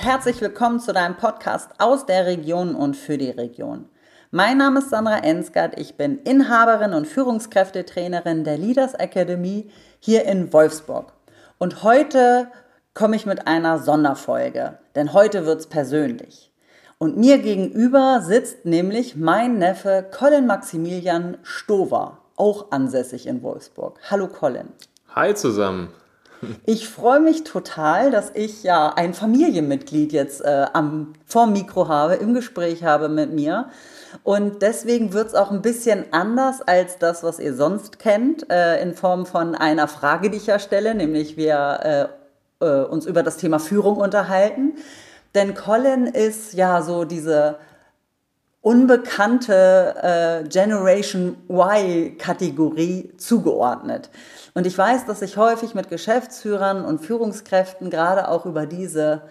herzlich 0.00 0.40
willkommen 0.40 0.78
zu 0.78 0.92
deinem 0.92 1.16
Podcast 1.16 1.72
aus 1.78 2.06
der 2.06 2.24
Region 2.24 2.76
und 2.76 2.96
für 2.96 3.18
die 3.18 3.30
Region. 3.30 3.86
Mein 4.30 4.58
Name 4.58 4.78
ist 4.78 4.90
Sandra 4.90 5.18
Ensgard, 5.18 5.76
ich 5.76 5.96
bin 5.96 6.18
Inhaberin 6.18 6.94
und 6.94 7.08
Führungskräftetrainerin 7.08 8.44
der 8.44 8.58
Leaders 8.58 8.94
Academy 8.94 9.70
hier 9.98 10.24
in 10.24 10.52
Wolfsburg. 10.52 11.12
Und 11.58 11.82
heute 11.82 12.46
komme 12.94 13.16
ich 13.16 13.26
mit 13.26 13.48
einer 13.48 13.80
Sonderfolge, 13.80 14.78
denn 14.94 15.12
heute 15.12 15.46
wird 15.46 15.60
es 15.60 15.66
persönlich. 15.66 16.52
Und 16.98 17.16
mir 17.16 17.38
gegenüber 17.38 18.22
sitzt 18.22 18.64
nämlich 18.64 19.16
mein 19.16 19.58
Neffe 19.58 20.06
Colin 20.16 20.46
Maximilian 20.46 21.38
Stover, 21.42 22.18
auch 22.36 22.70
ansässig 22.70 23.26
in 23.26 23.42
Wolfsburg. 23.42 23.98
Hallo 24.08 24.28
Colin. 24.28 24.68
Hi 25.16 25.34
zusammen. 25.34 25.92
Ich 26.66 26.88
freue 26.88 27.20
mich 27.20 27.44
total, 27.44 28.10
dass 28.10 28.30
ich 28.34 28.62
ja 28.62 28.92
ein 28.94 29.14
Familienmitglied 29.14 30.12
jetzt 30.12 30.44
äh, 30.44 30.66
am, 30.72 31.14
vorm 31.26 31.52
Mikro 31.52 31.88
habe, 31.88 32.14
im 32.14 32.34
Gespräch 32.34 32.84
habe 32.84 33.08
mit 33.08 33.32
mir. 33.32 33.70
Und 34.22 34.62
deswegen 34.62 35.12
wird 35.12 35.28
es 35.28 35.34
auch 35.34 35.50
ein 35.50 35.62
bisschen 35.62 36.04
anders 36.12 36.62
als 36.62 36.98
das, 36.98 37.22
was 37.22 37.40
ihr 37.40 37.54
sonst 37.54 37.98
kennt, 37.98 38.50
äh, 38.50 38.80
in 38.80 38.94
Form 38.94 39.26
von 39.26 39.54
einer 39.54 39.88
Frage, 39.88 40.30
die 40.30 40.36
ich 40.36 40.46
ja 40.46 40.58
stelle, 40.58 40.94
nämlich 40.94 41.36
wir 41.36 42.10
äh, 42.60 42.64
äh, 42.64 42.84
uns 42.84 43.06
über 43.06 43.22
das 43.22 43.36
Thema 43.36 43.58
Führung 43.58 43.96
unterhalten. 43.96 44.74
Denn 45.34 45.54
Colin 45.54 46.06
ist 46.06 46.54
ja 46.54 46.82
so 46.82 47.04
diese 47.04 47.56
unbekannte 48.68 49.94
äh, 50.44 50.46
Generation 50.46 51.38
Y-Kategorie 51.48 53.14
zugeordnet. 53.16 54.10
Und 54.52 54.66
ich 54.66 54.76
weiß, 54.76 55.06
dass 55.06 55.22
ich 55.22 55.38
häufig 55.38 55.74
mit 55.74 55.88
Geschäftsführern 55.88 56.84
und 56.84 56.98
Führungskräften 56.98 57.88
gerade 57.88 58.28
auch 58.28 58.44
über 58.44 58.66
diese 58.66 59.22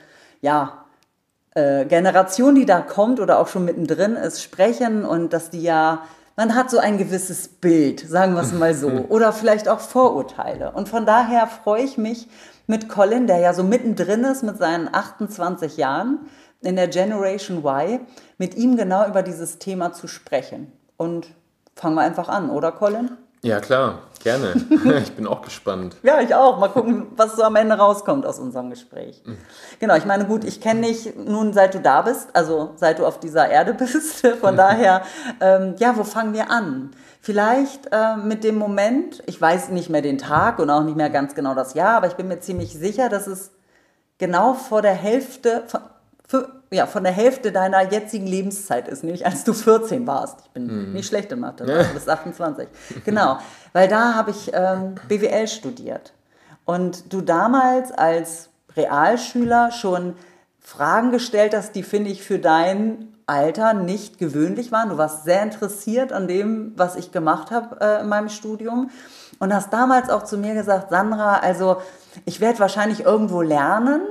ja, 0.42 0.86
äh, 1.54 1.86
Generation, 1.86 2.56
die 2.56 2.66
da 2.66 2.82
kommt 2.82 3.20
oder 3.20 3.38
auch 3.38 3.48
schon 3.48 3.66
mittendrin 3.66 4.16
ist, 4.16 4.42
sprechen 4.42 5.06
und 5.06 5.34
dass 5.34 5.52
die 5.52 5.62
ja, 5.62 6.02
man 6.36 6.56
hat 6.56 6.72
so 6.72 6.80
ein 6.80 6.98
gewisses 6.98 7.48
Bild, 7.48 8.00
sagen 8.00 8.34
wir 8.34 8.42
es 8.42 8.54
mal 8.54 8.74
so, 8.74 8.90
oder 9.10 9.32
vielleicht 9.34 9.70
auch 9.70 9.82
Vorurteile. 9.82 10.72
Und 10.72 10.90
von 10.90 11.06
daher 11.06 11.46
freue 11.46 11.84
ich 11.84 12.00
mich 12.00 12.28
mit 12.66 12.90
Colin, 12.90 13.28
der 13.28 13.38
ja 13.38 13.54
so 13.54 13.64
mittendrin 13.64 14.24
ist 14.24 14.42
mit 14.42 14.58
seinen 14.58 14.92
28 14.92 15.78
Jahren 15.78 16.22
in 16.62 16.76
der 16.76 16.88
Generation 16.88 17.60
Y, 17.64 18.00
mit 18.38 18.56
ihm 18.56 18.78
genau 18.78 19.08
über 19.08 19.24
dieses 19.24 19.60
Thema 19.60 19.94
zu 19.94 20.08
sprechen. 20.08 20.72
Und 20.98 21.28
fangen 21.76 21.96
wir 21.96 22.02
einfach 22.02 22.30
an, 22.30 22.50
oder 22.50 22.72
Colin? 22.72 23.12
Ja, 23.44 23.60
klar, 23.60 24.00
gerne. 24.24 24.56
ich 25.04 25.14
bin 25.14 25.28
auch 25.28 25.42
gespannt. 25.44 25.96
Ja, 26.02 26.20
ich 26.22 26.34
auch. 26.34 26.58
Mal 26.58 26.70
gucken, 26.70 27.08
was 27.16 27.36
so 27.36 27.44
am 27.44 27.56
Ende 27.56 27.76
rauskommt 27.76 28.26
aus 28.26 28.40
unserem 28.40 28.72
Gespräch. 28.72 29.22
Genau, 29.80 29.96
ich 29.96 30.06
meine, 30.06 30.26
gut, 30.26 30.44
ich 30.44 30.60
kenne 30.60 30.88
dich 30.88 31.14
nun 31.16 31.54
seit 31.54 31.76
du 31.76 31.80
da 31.80 32.02
bist, 32.02 32.30
also 32.34 32.72
seit 32.76 32.98
du 32.98 33.06
auf 33.06 33.20
dieser 33.20 33.48
Erde 33.48 33.74
bist. 33.78 34.26
Von 34.42 34.58
daher, 34.58 35.04
ähm, 35.40 35.76
ja, 35.78 35.96
wo 35.96 36.04
fangen 36.04 36.34
wir 36.34 36.50
an? 36.50 36.92
Vielleicht 37.22 37.88
äh, 37.92 38.18
mit 38.18 38.44
dem 38.44 38.56
Moment, 38.56 39.22
ich 39.28 39.40
weiß 39.40 39.70
nicht 39.70 39.90
mehr 39.90 40.02
den 40.02 40.18
Tag 40.18 40.60
und 40.60 40.70
auch 40.70 40.84
nicht 40.84 40.98
mehr 40.98 41.10
ganz 41.10 41.36
genau 41.36 41.54
das 41.54 41.74
Jahr, 41.74 41.98
aber 41.98 42.08
ich 42.08 42.14
bin 42.14 42.28
mir 42.28 42.40
ziemlich 42.40 42.74
sicher, 42.74 43.10
dass 43.10 43.28
es 43.28 43.52
genau 44.18 44.54
vor 44.54 44.82
der 44.82 44.94
Hälfte, 44.94 45.64
für, 46.28 46.50
ja, 46.72 46.86
von 46.86 47.04
der 47.04 47.14
Hälfte 47.14 47.54
deiner 47.54 47.90
jetzigen 47.90 48.28
Lebenszeit 48.28 48.88
ist, 48.90 49.04
nämlich 49.04 49.26
als 49.26 49.46
du 49.46 49.54
14 49.54 50.06
warst. 50.06 50.42
Ich 50.46 50.52
bin 50.52 50.90
mhm. 50.90 50.94
nicht 50.94 51.08
schlecht 51.08 51.32
in 51.32 51.40
Mathe, 51.40 51.66
du 51.66 51.94
bist 51.94 52.10
28. 52.10 52.68
Genau, 53.06 53.40
weil 53.74 53.88
da 53.88 54.14
habe 54.14 54.32
ich 54.32 54.52
ähm, 54.54 54.96
BWL 55.08 55.48
studiert. 55.48 56.14
Und 56.66 57.14
du 57.14 57.22
damals 57.22 57.94
als 57.94 58.50
Realschüler 58.76 59.72
schon 59.72 60.16
Fragen 60.60 61.12
gestellt 61.12 61.56
hast, 61.56 61.76
die 61.76 61.84
finde 61.84 62.10
ich 62.10 62.24
für 62.24 62.40
dein 62.40 63.14
Alter 63.26 63.74
nicht 63.74 64.20
gewöhnlich 64.20 64.72
waren. 64.74 64.90
Du 64.90 64.98
warst 64.98 65.24
sehr 65.24 65.42
interessiert 65.44 66.12
an 66.12 66.28
dem, 66.28 66.74
was 66.76 66.98
ich 66.98 67.14
gemacht 67.14 67.52
habe 67.52 67.80
äh, 67.80 68.02
in 68.02 68.10
meinem 68.10 68.28
Studium 68.28 68.90
und 69.40 69.54
hast 69.54 69.72
damals 69.72 70.10
auch 70.10 70.24
zu 70.24 70.38
mir 70.38 70.54
gesagt, 70.54 70.90
Sandra, 70.90 71.38
also 71.38 71.78
ich 72.26 72.42
werde 72.42 72.60
wahrscheinlich 72.60 73.02
irgendwo 73.02 73.42
lernen, 73.42 74.02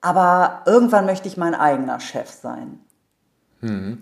aber 0.00 0.62
irgendwann 0.66 1.06
möchte 1.06 1.28
ich 1.28 1.36
mein 1.36 1.54
eigener 1.54 2.00
Chef 2.00 2.30
sein. 2.30 2.80
Mhm. 3.60 3.98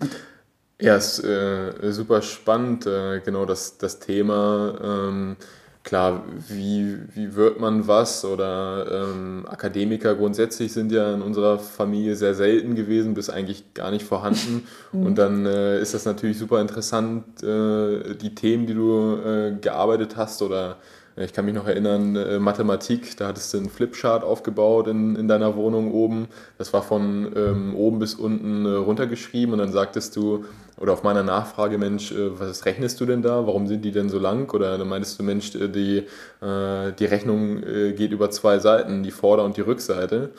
Ja, 0.79 0.95
ist 0.95 1.23
äh, 1.23 1.91
super 1.91 2.21
spannend, 2.21 2.85
äh, 2.85 3.19
genau 3.21 3.45
das, 3.45 3.79
das 3.79 3.99
Thema. 3.99 4.75
Ähm, 4.83 5.35
klar, 5.83 6.23
wie, 6.49 6.99
wie 7.15 7.35
wird 7.35 7.59
man 7.59 7.87
was? 7.87 8.23
Oder 8.25 8.85
ähm, 8.91 9.45
Akademiker 9.47 10.13
grundsätzlich 10.13 10.73
sind 10.73 10.91
ja 10.91 11.15
in 11.15 11.23
unserer 11.23 11.57
Familie 11.57 12.15
sehr 12.15 12.35
selten 12.35 12.75
gewesen, 12.75 13.15
bis 13.15 13.31
eigentlich 13.31 13.73
gar 13.73 13.89
nicht 13.89 14.05
vorhanden. 14.05 14.67
Und 14.91 15.17
dann 15.17 15.47
äh, 15.47 15.81
ist 15.81 15.95
das 15.95 16.05
natürlich 16.05 16.37
super 16.37 16.61
interessant, 16.61 17.41
äh, 17.41 18.13
die 18.15 18.35
Themen, 18.35 18.67
die 18.67 18.75
du 18.75 19.15
äh, 19.15 19.53
gearbeitet 19.59 20.15
hast 20.15 20.43
oder 20.43 20.77
ich 21.17 21.33
kann 21.33 21.45
mich 21.45 21.55
noch 21.55 21.67
erinnern, 21.67 22.15
äh, 22.15 22.39
Mathematik, 22.39 23.17
da 23.17 23.27
hattest 23.27 23.53
du 23.53 23.57
einen 23.57 23.69
Flipchart 23.69 24.23
aufgebaut 24.23 24.87
in, 24.87 25.15
in 25.15 25.27
deiner 25.27 25.55
Wohnung 25.55 25.91
oben. 25.91 26.27
Das 26.57 26.73
war 26.73 26.83
von 26.83 27.31
ähm, 27.35 27.75
oben 27.75 27.99
bis 27.99 28.15
unten 28.15 28.65
äh, 28.65 28.69
runtergeschrieben 28.69 29.53
und 29.53 29.59
dann 29.59 29.71
sagtest 29.71 30.15
du, 30.15 30.45
oder 30.79 30.93
auf 30.93 31.01
meiner 31.01 31.23
Nachfrage, 31.23 31.77
Mensch, 31.77 32.11
äh, 32.11 32.39
was 32.39 32.65
rechnest 32.65 33.01
du 33.01 33.05
denn 33.05 33.21
da? 33.21 33.47
Warum 33.47 33.67
sind 33.67 33.83
die 33.83 33.91
denn 33.91 34.09
so 34.09 34.19
lang? 34.19 34.53
Oder 34.53 34.77
dann 34.77 34.87
meintest 34.87 35.19
du, 35.19 35.23
Mensch, 35.23 35.51
die, 35.51 36.05
äh, 36.41 36.91
die 36.99 37.05
Rechnung 37.05 37.61
geht 37.61 38.11
über 38.11 38.29
zwei 38.29 38.59
Seiten, 38.59 39.03
die 39.03 39.11
Vorder- 39.11 39.43
und 39.43 39.57
die 39.57 39.61
Rückseite. 39.61 40.29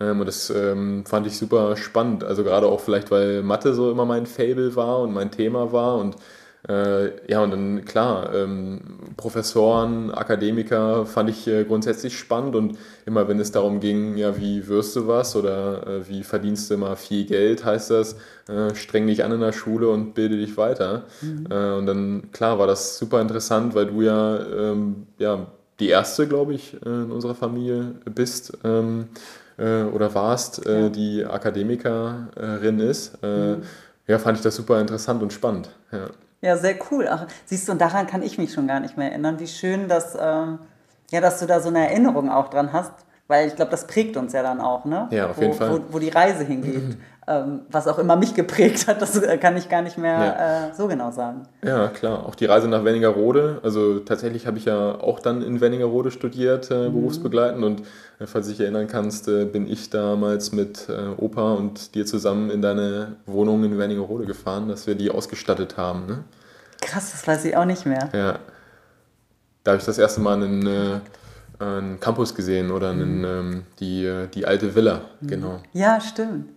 Ähm, 0.00 0.20
und 0.20 0.26
das 0.26 0.50
ähm, 0.50 1.04
fand 1.06 1.26
ich 1.26 1.36
super 1.38 1.76
spannend. 1.76 2.24
Also 2.24 2.44
gerade 2.44 2.66
auch 2.66 2.80
vielleicht, 2.80 3.10
weil 3.10 3.42
Mathe 3.42 3.74
so 3.74 3.90
immer 3.90 4.04
mein 4.04 4.26
Fable 4.26 4.76
war 4.76 5.00
und 5.00 5.12
mein 5.12 5.30
Thema 5.30 5.72
war 5.72 5.96
und 5.96 6.16
äh, 6.68 7.30
ja, 7.30 7.42
und 7.42 7.52
dann 7.52 7.84
klar, 7.84 8.34
ähm, 8.34 8.80
Professoren, 9.16 10.10
Akademiker 10.10 11.06
fand 11.06 11.30
ich 11.30 11.46
äh, 11.46 11.64
grundsätzlich 11.64 12.18
spannend 12.18 12.56
und 12.56 12.78
immer 13.04 13.28
wenn 13.28 13.38
es 13.38 13.52
darum 13.52 13.78
ging, 13.78 14.16
ja, 14.16 14.36
wie 14.36 14.66
wirst 14.66 14.96
du 14.96 15.06
was 15.06 15.36
oder 15.36 15.86
äh, 15.86 16.08
wie 16.08 16.24
verdienst 16.24 16.70
du 16.70 16.76
mal 16.76 16.96
viel 16.96 17.24
Geld, 17.24 17.64
heißt 17.64 17.90
das, 17.90 18.16
äh, 18.48 18.74
streng 18.74 19.06
dich 19.06 19.22
an 19.22 19.30
in 19.30 19.40
der 19.40 19.52
Schule 19.52 19.88
und 19.90 20.14
bilde 20.14 20.36
dich 20.36 20.56
weiter. 20.56 21.04
Mhm. 21.22 21.46
Äh, 21.50 21.72
und 21.74 21.86
dann 21.86 22.32
klar 22.32 22.58
war 22.58 22.66
das 22.66 22.98
super 22.98 23.20
interessant, 23.20 23.76
weil 23.76 23.86
du 23.86 24.02
ja, 24.02 24.38
ähm, 24.44 25.06
ja 25.18 25.46
die 25.78 25.88
erste, 25.88 26.26
glaube 26.26 26.54
ich, 26.54 26.74
in 26.84 27.10
unserer 27.12 27.34
Familie 27.34 27.92
bist. 28.06 28.56
Ähm, 28.64 29.08
äh, 29.58 29.82
oder 29.84 30.14
warst, 30.14 30.64
ja. 30.66 30.88
die 30.88 31.24
Akademikerin 31.24 32.80
ist. 32.80 33.22
Mhm. 33.22 33.62
Ja, 34.06 34.18
fand 34.18 34.38
ich 34.38 34.42
das 34.42 34.56
super 34.56 34.80
interessant 34.80 35.22
und 35.22 35.32
spannend. 35.32 35.70
Ja. 35.92 36.08
Ja, 36.40 36.56
sehr 36.56 36.76
cool. 36.90 37.08
Ach, 37.10 37.26
siehst 37.44 37.66
du, 37.68 37.72
und 37.72 37.80
daran 37.80 38.06
kann 38.06 38.22
ich 38.22 38.38
mich 38.38 38.52
schon 38.52 38.66
gar 38.66 38.80
nicht 38.80 38.96
mehr 38.96 39.10
erinnern. 39.10 39.38
Wie 39.38 39.46
schön, 39.46 39.88
dass, 39.88 40.16
ähm, 40.20 40.58
ja, 41.10 41.20
dass 41.20 41.40
du 41.40 41.46
da 41.46 41.60
so 41.60 41.68
eine 41.68 41.88
Erinnerung 41.88 42.30
auch 42.30 42.48
dran 42.48 42.72
hast. 42.72 42.92
Weil 43.28 43.48
ich 43.48 43.56
glaube, 43.56 43.72
das 43.72 43.88
prägt 43.88 44.16
uns 44.16 44.32
ja 44.32 44.42
dann 44.44 44.60
auch, 44.60 44.84
ne? 44.84 45.08
Ja, 45.10 45.30
auf 45.30 45.38
wo, 45.38 45.42
jeden 45.42 45.54
Fall. 45.54 45.72
Wo, 45.72 45.94
wo 45.94 45.98
die 45.98 46.10
Reise 46.10 46.44
hingeht. 46.44 46.96
ähm, 47.28 47.62
was 47.70 47.88
auch 47.88 47.98
immer 47.98 48.14
mich 48.14 48.34
geprägt 48.34 48.86
hat, 48.86 49.02
das 49.02 49.20
kann 49.40 49.56
ich 49.56 49.68
gar 49.68 49.82
nicht 49.82 49.98
mehr 49.98 50.14
ja. 50.14 50.68
äh, 50.68 50.74
so 50.74 50.86
genau 50.86 51.10
sagen. 51.10 51.42
Ja, 51.64 51.88
klar. 51.88 52.24
Auch 52.24 52.36
die 52.36 52.44
Reise 52.44 52.68
nach 52.68 52.84
Wernigerode. 52.84 53.60
Also 53.64 53.98
tatsächlich 53.98 54.46
habe 54.46 54.58
ich 54.58 54.66
ja 54.66 54.94
auch 55.00 55.18
dann 55.18 55.42
in 55.42 55.60
Wernigerode 55.60 56.12
studiert, 56.12 56.70
äh, 56.70 56.88
mhm. 56.88 56.94
berufsbegleitend. 56.94 57.64
Und 57.64 57.80
äh, 58.20 58.26
falls 58.26 58.46
du 58.46 58.52
dich 58.52 58.60
erinnern 58.60 58.86
kannst, 58.86 59.26
äh, 59.26 59.44
bin 59.44 59.68
ich 59.68 59.90
damals 59.90 60.52
mit 60.52 60.88
äh, 60.88 61.20
Opa 61.20 61.54
und 61.54 61.96
dir 61.96 62.06
zusammen 62.06 62.48
in 62.50 62.62
deine 62.62 63.16
Wohnung 63.26 63.64
in 63.64 63.76
Wernigerode 63.76 64.24
gefahren, 64.24 64.68
dass 64.68 64.86
wir 64.86 64.94
die 64.94 65.10
ausgestattet 65.10 65.76
haben. 65.76 66.06
Ne? 66.06 66.24
Krass, 66.80 67.10
das 67.10 67.26
weiß 67.26 67.44
ich 67.44 67.56
auch 67.56 67.64
nicht 67.64 67.86
mehr. 67.86 68.08
Ja. 68.12 68.38
Da 69.64 69.72
habe 69.72 69.80
ich 69.80 69.84
das 69.84 69.98
erste 69.98 70.20
Mal 70.20 70.34
einen, 70.34 70.64
äh, 70.64 71.00
einen 71.58 71.98
Campus 71.98 72.36
gesehen 72.36 72.70
oder 72.70 72.90
einen, 72.90 73.18
mhm. 73.18 73.24
ähm, 73.24 73.62
die, 73.80 74.04
äh, 74.04 74.28
die 74.28 74.46
alte 74.46 74.76
Villa, 74.76 75.00
mhm. 75.20 75.26
genau. 75.26 75.60
Ja, 75.72 76.00
stimmt. 76.00 76.55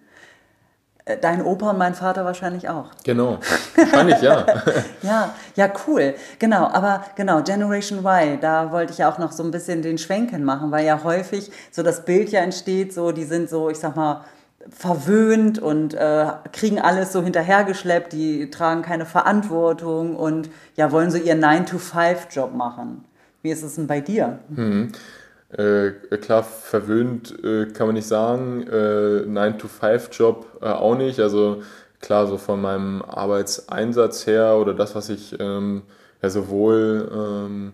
Äh, 1.09 1.17
dein 1.19 1.43
Opa 1.43 1.71
und 1.71 1.77
mein 1.77 1.95
Vater 1.95 2.23
wahrscheinlich 2.23 2.69
auch. 2.69 2.85
Genau, 3.03 3.39
wahrscheinlich 3.75 4.21
ja. 4.21 4.45
ja, 5.01 5.33
ja, 5.55 5.69
cool. 5.87 6.13
Genau, 6.37 6.67
aber 6.67 7.03
genau, 7.15 7.41
Generation 7.41 7.99
Y, 7.99 8.39
da 8.39 8.71
wollte 8.71 8.93
ich 8.93 8.99
ja 8.99 9.11
auch 9.11 9.17
noch 9.17 9.31
so 9.31 9.43
ein 9.43 9.51
bisschen 9.51 9.81
den 9.81 9.97
Schwenken 9.97 10.43
machen, 10.43 10.71
weil 10.71 10.85
ja 10.85 11.03
häufig 11.03 11.51
so 11.71 11.81
das 11.81 12.05
Bild 12.05 12.29
ja 12.29 12.41
entsteht, 12.41 12.93
so 12.93 13.11
die 13.11 13.23
sind 13.23 13.49
so, 13.49 13.69
ich 13.69 13.79
sag 13.79 13.95
mal, 13.95 14.23
verwöhnt 14.69 15.57
und 15.57 15.95
äh, 15.95 16.27
kriegen 16.51 16.79
alles 16.79 17.11
so 17.11 17.23
hinterhergeschleppt, 17.23 18.13
die 18.13 18.51
tragen 18.51 18.83
keine 18.83 19.05
Verantwortung 19.05 20.15
und 20.15 20.49
ja, 20.75 20.91
wollen 20.91 21.09
so 21.09 21.17
ihren 21.17 21.43
9-to-5-Job 21.43 22.53
machen. 22.53 23.05
Wie 23.41 23.49
ist 23.49 23.63
es 23.63 23.75
denn 23.75 23.87
bei 23.87 24.01
dir? 24.01 24.39
Mhm. 24.49 24.91
Äh, 25.51 25.91
klar, 26.21 26.43
verwöhnt 26.43 27.43
äh, 27.43 27.65
kann 27.67 27.87
man 27.87 27.95
nicht 27.95 28.07
sagen, 28.07 28.67
äh, 28.67 29.23
9-to-5-Job 29.25 30.59
äh, 30.61 30.65
auch 30.65 30.95
nicht. 30.95 31.19
Also 31.19 31.63
klar, 32.01 32.27
so 32.27 32.37
von 32.37 32.61
meinem 32.61 33.01
Arbeitseinsatz 33.01 34.27
her 34.27 34.57
oder 34.57 34.73
das, 34.75 34.93
was 34.95 35.09
ich 35.09 35.35
ähm, 35.39 35.81
ja 36.21 36.29
sowohl 36.29 37.09
ähm, 37.11 37.73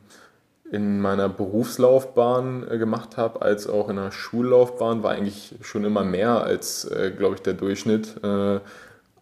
in 0.72 1.01
meiner 1.01 1.27
Berufslaufbahn 1.27 2.66
äh, 2.69 2.77
gemacht 2.77 3.18
habe, 3.18 3.42
als 3.42 3.68
auch 3.68 3.89
in 3.89 3.98
der 3.98 4.12
Schullaufbahn, 4.12 5.04
war 5.04 5.12
eigentlich 5.12 5.56
schon 5.62 5.83
immer 5.83 6.06
mehr 6.06 6.44
als, 6.44 6.86
äh, 6.86 7.12
glaube 7.16 7.36
ich, 7.36 7.42
der 7.42 7.54
Durchschnitt. 7.54 8.16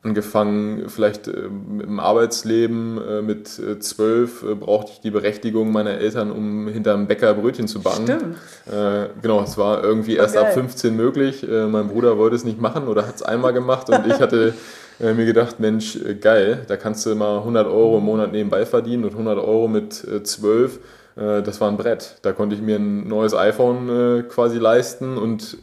Angefangen 0.06 0.90
vielleicht 0.90 1.30
äh, 1.30 1.48
mit 1.50 1.86
dem 1.86 2.02
Arbeitsleben. 2.02 3.00
Äh, 3.02 3.22
mit 3.22 3.58
äh, 3.58 3.80
zwölf 3.80 4.44
brauchte 4.60 4.92
ich 4.92 5.00
die 5.00 5.12
Berechtigung 5.12 5.72
meiner 5.72 5.92
Eltern, 5.92 6.30
um 6.30 6.68
hinterm 6.68 7.08
Bäcker 7.08 7.34
Brötchen 7.34 7.70
zu 7.70 7.82
backen. 7.82 8.04
Stimmt. 8.04 8.36
genau, 9.22 9.42
es 9.44 9.58
war 9.58 9.82
irgendwie 9.82 10.18
erst 10.18 10.36
okay. 10.36 10.48
ab 10.48 10.54
15 10.54 10.96
möglich. 10.96 11.46
mein 11.50 11.88
Bruder 11.88 12.18
wollte 12.18 12.36
es 12.36 12.44
nicht 12.44 12.60
machen 12.60 12.88
oder 12.88 13.08
hat 13.08 13.16
es 13.16 13.24
einmal 13.24 13.54
gemacht 13.54 13.90
und 13.90 14.06
ich 14.08 14.20
hatte 14.20 14.54
mir 15.00 15.26
gedacht, 15.26 15.60
Mensch, 15.60 15.98
geil, 16.22 16.66
da 16.68 16.78
kannst 16.78 17.06
du 17.06 17.16
mal 17.16 17.40
100 17.40 17.68
Euro 17.68 17.98
im 17.98 18.04
Monat 18.06 18.32
nebenbei 18.32 18.66
verdienen 18.66 19.06
und 19.06 19.12
100 19.12 19.38
Euro 19.38 19.68
mit 19.68 19.94
zwölf. 20.24 20.80
das 21.16 21.62
war 21.62 21.70
ein 21.70 21.78
Brett. 21.78 22.18
Da 22.22 22.32
konnte 22.32 22.56
ich 22.56 22.62
mir 22.62 22.78
ein 22.78 23.08
neues 23.08 23.34
iPhone 23.34 24.26
quasi 24.30 24.58
leisten 24.58 25.18
und 25.18 25.58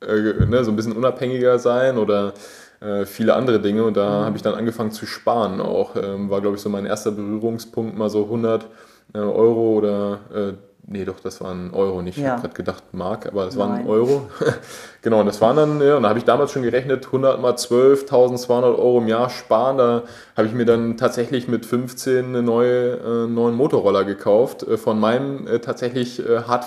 ne, 0.00 0.64
so 0.64 0.70
ein 0.70 0.76
bisschen 0.76 0.96
unabhängiger 0.96 1.58
sein 1.58 1.98
oder 1.98 2.34
äh, 2.82 3.06
viele 3.06 3.34
andere 3.34 3.60
Dinge 3.60 3.84
und 3.84 3.96
da 3.96 4.20
mhm. 4.20 4.24
habe 4.24 4.36
ich 4.36 4.42
dann 4.42 4.54
angefangen 4.54 4.90
zu 4.90 5.06
sparen 5.06 5.60
auch. 5.60 5.96
Ähm, 5.96 6.30
war, 6.30 6.40
glaube 6.40 6.56
ich, 6.56 6.62
so 6.62 6.68
mein 6.68 6.86
erster 6.86 7.12
Berührungspunkt, 7.12 7.96
mal 7.96 8.10
so 8.10 8.24
100 8.24 8.66
äh, 9.14 9.18
Euro 9.18 9.74
oder 9.74 10.20
äh, 10.34 10.52
Nee, 10.84 11.04
doch, 11.04 11.20
das 11.20 11.40
waren 11.40 11.72
Euro, 11.72 12.02
nicht. 12.02 12.18
Ja. 12.18 12.24
Ich 12.24 12.30
habe 12.30 12.42
gerade 12.42 12.54
gedacht 12.54 12.82
Mark, 12.92 13.26
aber 13.26 13.46
es 13.46 13.56
waren 13.56 13.86
Euro. 13.86 14.28
genau, 15.02 15.20
und 15.20 15.26
das 15.26 15.40
waren 15.40 15.56
dann, 15.56 15.80
ja, 15.80 15.96
und 15.96 16.02
da 16.02 16.08
habe 16.08 16.18
ich 16.18 16.24
damals 16.24 16.50
schon 16.50 16.62
gerechnet, 16.62 17.06
100 17.06 17.40
mal 17.40 17.56
12, 17.56 18.02
1200 18.02 18.76
Euro 18.76 18.98
im 18.98 19.06
Jahr 19.06 19.30
sparen. 19.30 19.78
Da 19.78 20.02
habe 20.36 20.48
ich 20.48 20.54
mir 20.54 20.64
dann 20.64 20.96
tatsächlich 20.96 21.46
mit 21.46 21.66
15 21.66 22.24
einen 22.24 22.44
neue, 22.44 22.94
äh, 22.96 23.26
neuen 23.28 23.54
Motorroller 23.54 24.04
gekauft, 24.04 24.64
äh, 24.64 24.76
von 24.76 24.98
meinem 24.98 25.46
äh, 25.46 25.60
tatsächlich 25.60 26.18
äh, 26.18 26.42
hart 26.42 26.66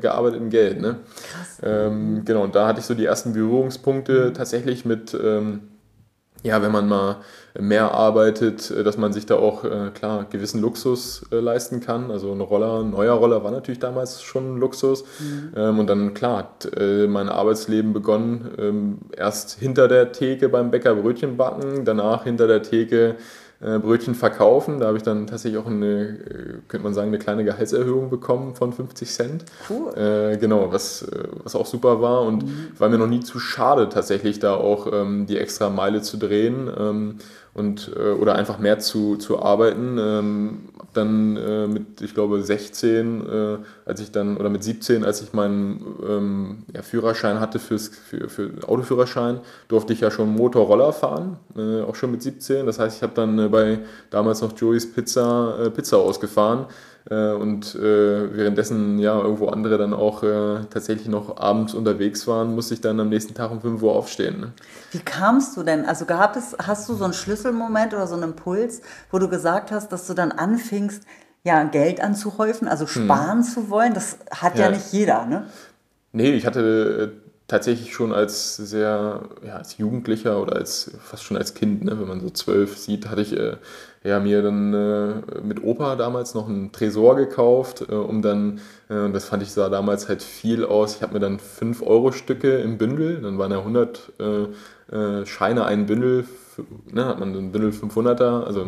gearbeiteten 0.00 0.50
Geld. 0.50 0.80
Ne? 0.80 0.96
Krass. 1.32 1.60
Ähm, 1.62 2.24
genau, 2.26 2.42
und 2.42 2.54
da 2.54 2.66
hatte 2.66 2.80
ich 2.80 2.86
so 2.86 2.94
die 2.94 3.06
ersten 3.06 3.32
Berührungspunkte 3.32 4.26
mhm. 4.26 4.34
tatsächlich 4.34 4.84
mit. 4.84 5.14
Ähm, 5.14 5.71
ja, 6.42 6.60
wenn 6.60 6.72
man 6.72 6.88
mal 6.88 7.16
mehr 7.58 7.92
arbeitet, 7.92 8.70
äh, 8.70 8.82
dass 8.82 8.96
man 8.96 9.12
sich 9.12 9.26
da 9.26 9.36
auch 9.36 9.64
äh, 9.64 9.90
klar 9.94 10.26
gewissen 10.28 10.60
Luxus 10.60 11.24
äh, 11.30 11.36
leisten 11.36 11.80
kann. 11.80 12.10
Also 12.10 12.32
ein 12.32 12.40
Roller, 12.40 12.80
ein 12.80 12.90
neuer 12.90 13.14
Roller 13.14 13.44
war 13.44 13.50
natürlich 13.50 13.78
damals 13.80 14.22
schon 14.22 14.54
ein 14.54 14.58
Luxus. 14.58 15.04
Mhm. 15.20 15.52
Ähm, 15.56 15.78
und 15.78 15.86
dann 15.88 16.14
klar 16.14 16.38
hat 16.38 16.70
äh, 16.76 17.06
mein 17.06 17.28
Arbeitsleben 17.28 17.92
begonnen, 17.92 18.50
ähm, 18.58 18.98
erst 19.16 19.58
hinter 19.58 19.88
der 19.88 20.12
Theke 20.12 20.48
beim 20.48 20.70
Bäcker 20.70 20.94
Brötchen 20.94 21.36
backen, 21.36 21.84
danach 21.84 22.24
hinter 22.24 22.46
der 22.46 22.62
Theke 22.62 23.16
Brötchen 23.78 24.14
verkaufen. 24.14 24.80
Da 24.80 24.88
habe 24.88 24.96
ich 24.96 25.02
dann 25.02 25.26
tatsächlich 25.26 25.60
auch 25.60 25.66
eine, 25.66 26.02
äh, 26.02 26.54
könnte 26.68 26.84
man 26.84 26.94
sagen, 26.94 27.08
eine 27.08 27.18
kleine 27.18 27.44
Gehaltserhöhung 27.44 28.10
bekommen 28.10 28.54
von 28.54 28.72
50 28.72 29.08
Cent. 29.08 29.44
Cool. 29.70 29.94
Äh, 29.94 30.36
genau, 30.38 30.72
was, 30.72 31.02
äh, 31.02 31.28
was 31.42 31.54
auch 31.54 31.66
super 31.66 32.02
war 32.02 32.22
und 32.22 32.44
mhm. 32.44 32.68
war 32.78 32.88
mir 32.88 32.98
noch 32.98 33.06
nie 33.06 33.20
zu 33.20 33.38
schade, 33.38 33.88
tatsächlich 33.88 34.38
da 34.40 34.54
auch 34.54 34.92
ähm, 34.92 35.26
die 35.26 35.38
extra 35.38 35.70
Meile 35.70 36.02
zu 36.02 36.16
drehen. 36.16 36.70
Ähm, 36.76 37.18
und 37.54 37.90
äh, 37.96 38.12
oder 38.12 38.34
einfach 38.34 38.58
mehr 38.58 38.78
zu, 38.78 39.16
zu 39.16 39.42
arbeiten. 39.42 39.98
Ähm, 39.98 40.58
dann 40.94 41.36
äh, 41.36 41.66
mit, 41.66 42.00
ich 42.02 42.14
glaube, 42.14 42.42
16, 42.42 43.26
äh, 43.26 43.58
als 43.86 44.00
ich 44.00 44.10
dann, 44.10 44.36
oder 44.36 44.50
mit 44.50 44.62
17, 44.62 45.04
als 45.04 45.22
ich 45.22 45.32
meinen 45.32 45.84
ähm, 46.06 46.64
ja, 46.74 46.82
Führerschein 46.82 47.40
hatte 47.40 47.58
fürs, 47.58 47.88
für, 47.88 48.28
für 48.28 48.50
Autoführerschein, 48.66 49.40
durfte 49.68 49.92
ich 49.92 50.00
ja 50.00 50.10
schon 50.10 50.34
Motorroller 50.34 50.92
fahren, 50.92 51.38
äh, 51.56 51.80
auch 51.82 51.94
schon 51.94 52.10
mit 52.10 52.22
17. 52.22 52.66
Das 52.66 52.78
heißt, 52.78 52.96
ich 52.96 53.02
habe 53.02 53.14
dann 53.14 53.38
äh, 53.38 53.48
bei 53.48 53.78
damals 54.10 54.42
noch 54.42 54.52
Joey's 54.56 54.90
Pizza 54.92 55.58
äh, 55.66 55.70
Pizza 55.70 55.96
ausgefahren 55.96 56.66
und 57.10 57.74
äh, 57.74 58.36
währenddessen 58.36 58.98
ja 58.98 59.20
irgendwo 59.20 59.48
andere 59.48 59.76
dann 59.76 59.92
auch 59.92 60.22
äh, 60.22 60.60
tatsächlich 60.70 61.08
noch 61.08 61.36
abends 61.36 61.74
unterwegs 61.74 62.28
waren, 62.28 62.54
musste 62.54 62.74
ich 62.74 62.80
dann 62.80 63.00
am 63.00 63.08
nächsten 63.08 63.34
Tag 63.34 63.50
um 63.50 63.60
5 63.60 63.82
Uhr 63.82 63.92
aufstehen. 63.92 64.40
Ne? 64.40 64.52
Wie 64.92 65.00
kamst 65.00 65.56
du 65.56 65.64
denn? 65.64 65.84
Also 65.84 66.04
gab 66.04 66.36
es, 66.36 66.56
hast 66.64 66.88
du 66.88 66.94
so 66.94 67.04
einen 67.04 67.12
Schlüsselmoment 67.12 67.92
oder 67.92 68.06
so 68.06 68.14
einen 68.14 68.24
Impuls, 68.24 68.82
wo 69.10 69.18
du 69.18 69.28
gesagt 69.28 69.72
hast, 69.72 69.90
dass 69.90 70.06
du 70.06 70.14
dann 70.14 70.30
anfingst, 70.30 71.02
ja, 71.44 71.64
Geld 71.64 72.00
anzuhäufen, 72.00 72.68
also 72.68 72.84
hm. 72.84 73.04
sparen 73.04 73.38
hm. 73.38 73.44
zu 73.44 73.70
wollen? 73.70 73.94
Das 73.94 74.18
hat 74.30 74.56
ja, 74.56 74.66
ja 74.66 74.70
nicht 74.70 74.92
jeder, 74.92 75.26
ne? 75.26 75.46
Nee, 76.12 76.32
ich 76.32 76.46
hatte 76.46 77.14
tatsächlich 77.48 77.92
schon 77.92 78.12
als 78.12 78.56
sehr, 78.56 79.28
ja, 79.44 79.56
als 79.56 79.76
Jugendlicher 79.76 80.40
oder 80.40 80.56
als 80.56 80.92
fast 81.02 81.24
schon 81.24 81.36
als 81.36 81.54
Kind, 81.54 81.84
ne, 81.84 81.98
wenn 81.98 82.08
man 82.08 82.20
so 82.20 82.30
zwölf 82.30 82.78
sieht, 82.78 83.08
hatte 83.10 83.22
ich 83.22 83.36
äh, 83.36 83.56
ja, 84.04 84.18
mir 84.20 84.42
dann 84.42 84.74
äh, 84.74 85.40
mit 85.42 85.62
Opa 85.62 85.96
damals 85.96 86.34
noch 86.34 86.48
einen 86.48 86.72
Tresor 86.72 87.16
gekauft, 87.16 87.86
äh, 87.88 87.94
um 87.94 88.22
dann, 88.22 88.60
äh, 88.88 89.10
das 89.10 89.26
fand 89.26 89.42
ich 89.42 89.52
sah 89.52 89.68
damals 89.68 90.08
halt 90.08 90.22
viel 90.22 90.64
aus, 90.64 90.96
ich 90.96 91.02
habe 91.02 91.14
mir 91.14 91.20
dann 91.20 91.38
5-Euro-Stücke 91.38 92.58
im 92.58 92.78
Bündel, 92.78 93.22
dann 93.22 93.38
waren 93.38 93.52
ja 93.52 93.58
100 93.58 94.12
äh, 94.18 94.94
äh, 94.94 95.26
Scheine 95.26 95.64
ein 95.66 95.86
Bündel, 95.86 96.24
ne, 96.90 97.04
hat 97.04 97.20
man 97.20 97.34
ein 97.34 97.52
Bündel 97.52 97.70
500er, 97.70 98.44
also 98.44 98.66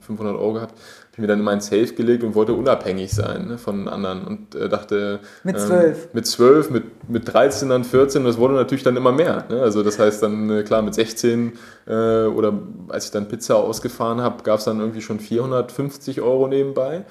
500 0.00 0.36
Euro 0.36 0.52
gehabt, 0.54 0.74
ich 1.16 1.20
mir 1.20 1.26
dann 1.26 1.38
in 1.38 1.44
meinen 1.46 1.62
Safe 1.62 1.94
gelegt 1.94 2.22
und 2.22 2.34
wollte 2.34 2.52
unabhängig 2.52 3.10
sein 3.10 3.48
ne, 3.48 3.58
von 3.58 3.88
anderen 3.88 4.24
und 4.24 4.54
äh, 4.54 4.68
dachte... 4.68 5.20
Mit 5.44 5.58
zwölf? 5.58 6.04
Ähm, 6.04 6.10
mit 6.12 6.26
zwölf, 6.26 6.70
mit, 6.70 7.08
mit 7.08 7.32
13, 7.32 7.70
dann 7.70 7.84
14, 7.84 8.22
das 8.22 8.36
wurde 8.36 8.52
natürlich 8.52 8.84
dann 8.84 8.98
immer 8.98 9.12
mehr. 9.12 9.44
Ne? 9.48 9.62
Also 9.62 9.82
das 9.82 9.98
heißt 9.98 10.22
dann, 10.22 10.50
äh, 10.50 10.62
klar, 10.62 10.82
mit 10.82 10.94
16 10.94 11.54
äh, 11.86 12.24
oder 12.26 12.52
als 12.88 13.06
ich 13.06 13.10
dann 13.12 13.28
Pizza 13.28 13.56
ausgefahren 13.56 14.20
habe, 14.20 14.42
gab 14.42 14.58
es 14.58 14.66
dann 14.66 14.78
irgendwie 14.78 15.00
schon 15.00 15.18
450 15.18 16.20
Euro 16.20 16.48
nebenbei. 16.48 16.98
Mhm. 16.98 17.04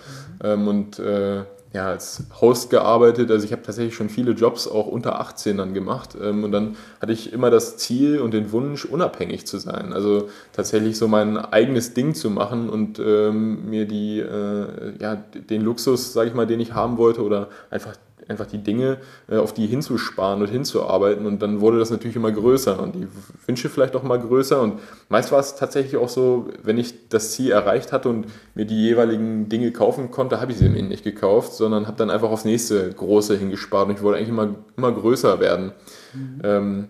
Ähm, 0.44 0.68
und 0.68 1.00
äh, 1.00 1.42
ja, 1.76 1.90
als 1.90 2.24
Host 2.40 2.70
gearbeitet. 2.70 3.30
Also 3.30 3.46
ich 3.46 3.52
habe 3.52 3.62
tatsächlich 3.62 3.96
schon 3.96 4.08
viele 4.08 4.32
Jobs 4.32 4.66
auch 4.66 4.88
unter 4.88 5.20
18 5.20 5.58
dann 5.58 5.74
gemacht. 5.74 6.16
Ähm, 6.20 6.46
und 6.46 6.54
dann 6.54 6.78
hatte 7.02 7.12
ich 7.12 7.34
immer 7.34 7.52
das 7.52 7.76
Ziel 7.76 8.20
und 8.20 8.34
den 8.34 8.54
Wunsch, 8.54 8.86
unabhängig 8.86 9.46
zu 9.46 9.58
sein. 9.58 9.92
Also 9.92 10.30
tatsächlich 10.54 10.98
so 10.98 11.10
mein 11.10 11.38
eigenes 11.38 11.94
Ding 11.94 12.16
zu 12.16 12.30
machen 12.30 12.70
und 12.70 12.98
ähm, 13.00 13.70
mir 13.70 13.86
die, 13.86 14.22
äh, 14.22 14.94
ja, 15.02 15.16
den 15.16 15.62
Luxus, 15.64 16.14
sage 16.14 16.30
ich 16.30 16.34
mal, 16.34 16.48
den 16.48 16.62
ich 16.62 16.74
haben 16.74 16.98
wollte 16.98 17.22
oder 17.22 17.50
einfach 17.70 17.98
einfach 18.28 18.46
die 18.46 18.58
Dinge, 18.58 18.98
äh, 19.30 19.38
auf 19.38 19.54
die 19.54 19.68
hinzusparen 19.68 20.42
und 20.42 20.50
hinzuarbeiten. 20.50 21.26
Und 21.26 21.42
dann 21.42 21.62
wurde 21.62 21.80
das 21.80 21.92
natürlich 21.92 22.16
immer 22.16 22.32
größer 22.32 22.80
und 22.80 22.96
die 22.96 23.08
Wünsche 23.46 23.70
vielleicht 23.70 23.96
auch 23.96 24.04
mal 24.04 24.20
größer. 24.20 24.62
Und 24.62 24.80
meist 25.10 25.32
war 25.32 25.40
es 25.40 25.56
tatsächlich 25.56 25.98
auch 25.98 26.10
so, 26.10 26.50
wenn 26.64 26.78
ich 26.78 27.10
das 27.10 27.32
Ziel 27.32 27.52
erreicht 27.52 27.92
hatte 27.92 28.10
und 28.10 28.28
mir 28.54 28.66
die 28.66 28.82
jeweiligen 28.82 29.50
Dinge 29.50 29.72
kaufen 29.72 30.12
konnte, 30.12 30.42
habe 30.42 30.52
ich 30.52 30.58
sie 30.58 30.70
mir 30.70 30.84
nicht 30.84 31.04
gekauft, 31.04 31.54
sondern 31.54 31.88
habe 31.88 31.98
dann 31.98 32.10
einfach 32.10 32.30
aufs 32.30 32.46
nächste 32.46 32.92
Große 32.92 33.38
hingespart. 33.38 33.90
Und 33.90 33.96
ich 33.96 34.02
wollte 34.02 34.18
eigentlich 34.18 34.30
immer, 34.30 34.56
immer 34.78 34.92
größer 34.92 35.40
werden. 35.40 35.72
Mhm. 36.14 36.42
Ähm, 36.44 36.88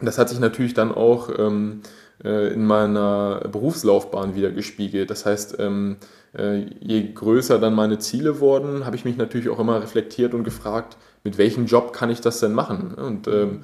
das 0.00 0.18
hat 0.18 0.28
sich 0.28 0.38
natürlich 0.38 0.74
dann 0.74 0.92
auch 0.92 1.30
ähm, 1.38 1.80
äh, 1.80 2.07
in 2.24 2.66
meiner 2.66 3.48
Berufslaufbahn 3.50 4.34
wieder 4.34 4.50
gespiegelt. 4.50 5.10
Das 5.10 5.24
heißt, 5.24 5.56
ähm, 5.60 5.98
äh, 6.36 6.66
je 6.80 7.12
größer 7.12 7.58
dann 7.58 7.74
meine 7.74 7.98
Ziele 7.98 8.40
wurden, 8.40 8.84
habe 8.86 8.96
ich 8.96 9.04
mich 9.04 9.16
natürlich 9.16 9.48
auch 9.48 9.58
immer 9.58 9.82
reflektiert 9.82 10.34
und 10.34 10.44
gefragt, 10.44 10.96
mit 11.24 11.38
welchem 11.38 11.66
Job 11.66 11.92
kann 11.92 12.10
ich 12.10 12.20
das 12.20 12.40
denn 12.40 12.52
machen? 12.52 12.94
Und, 12.94 13.28
ähm, 13.28 13.60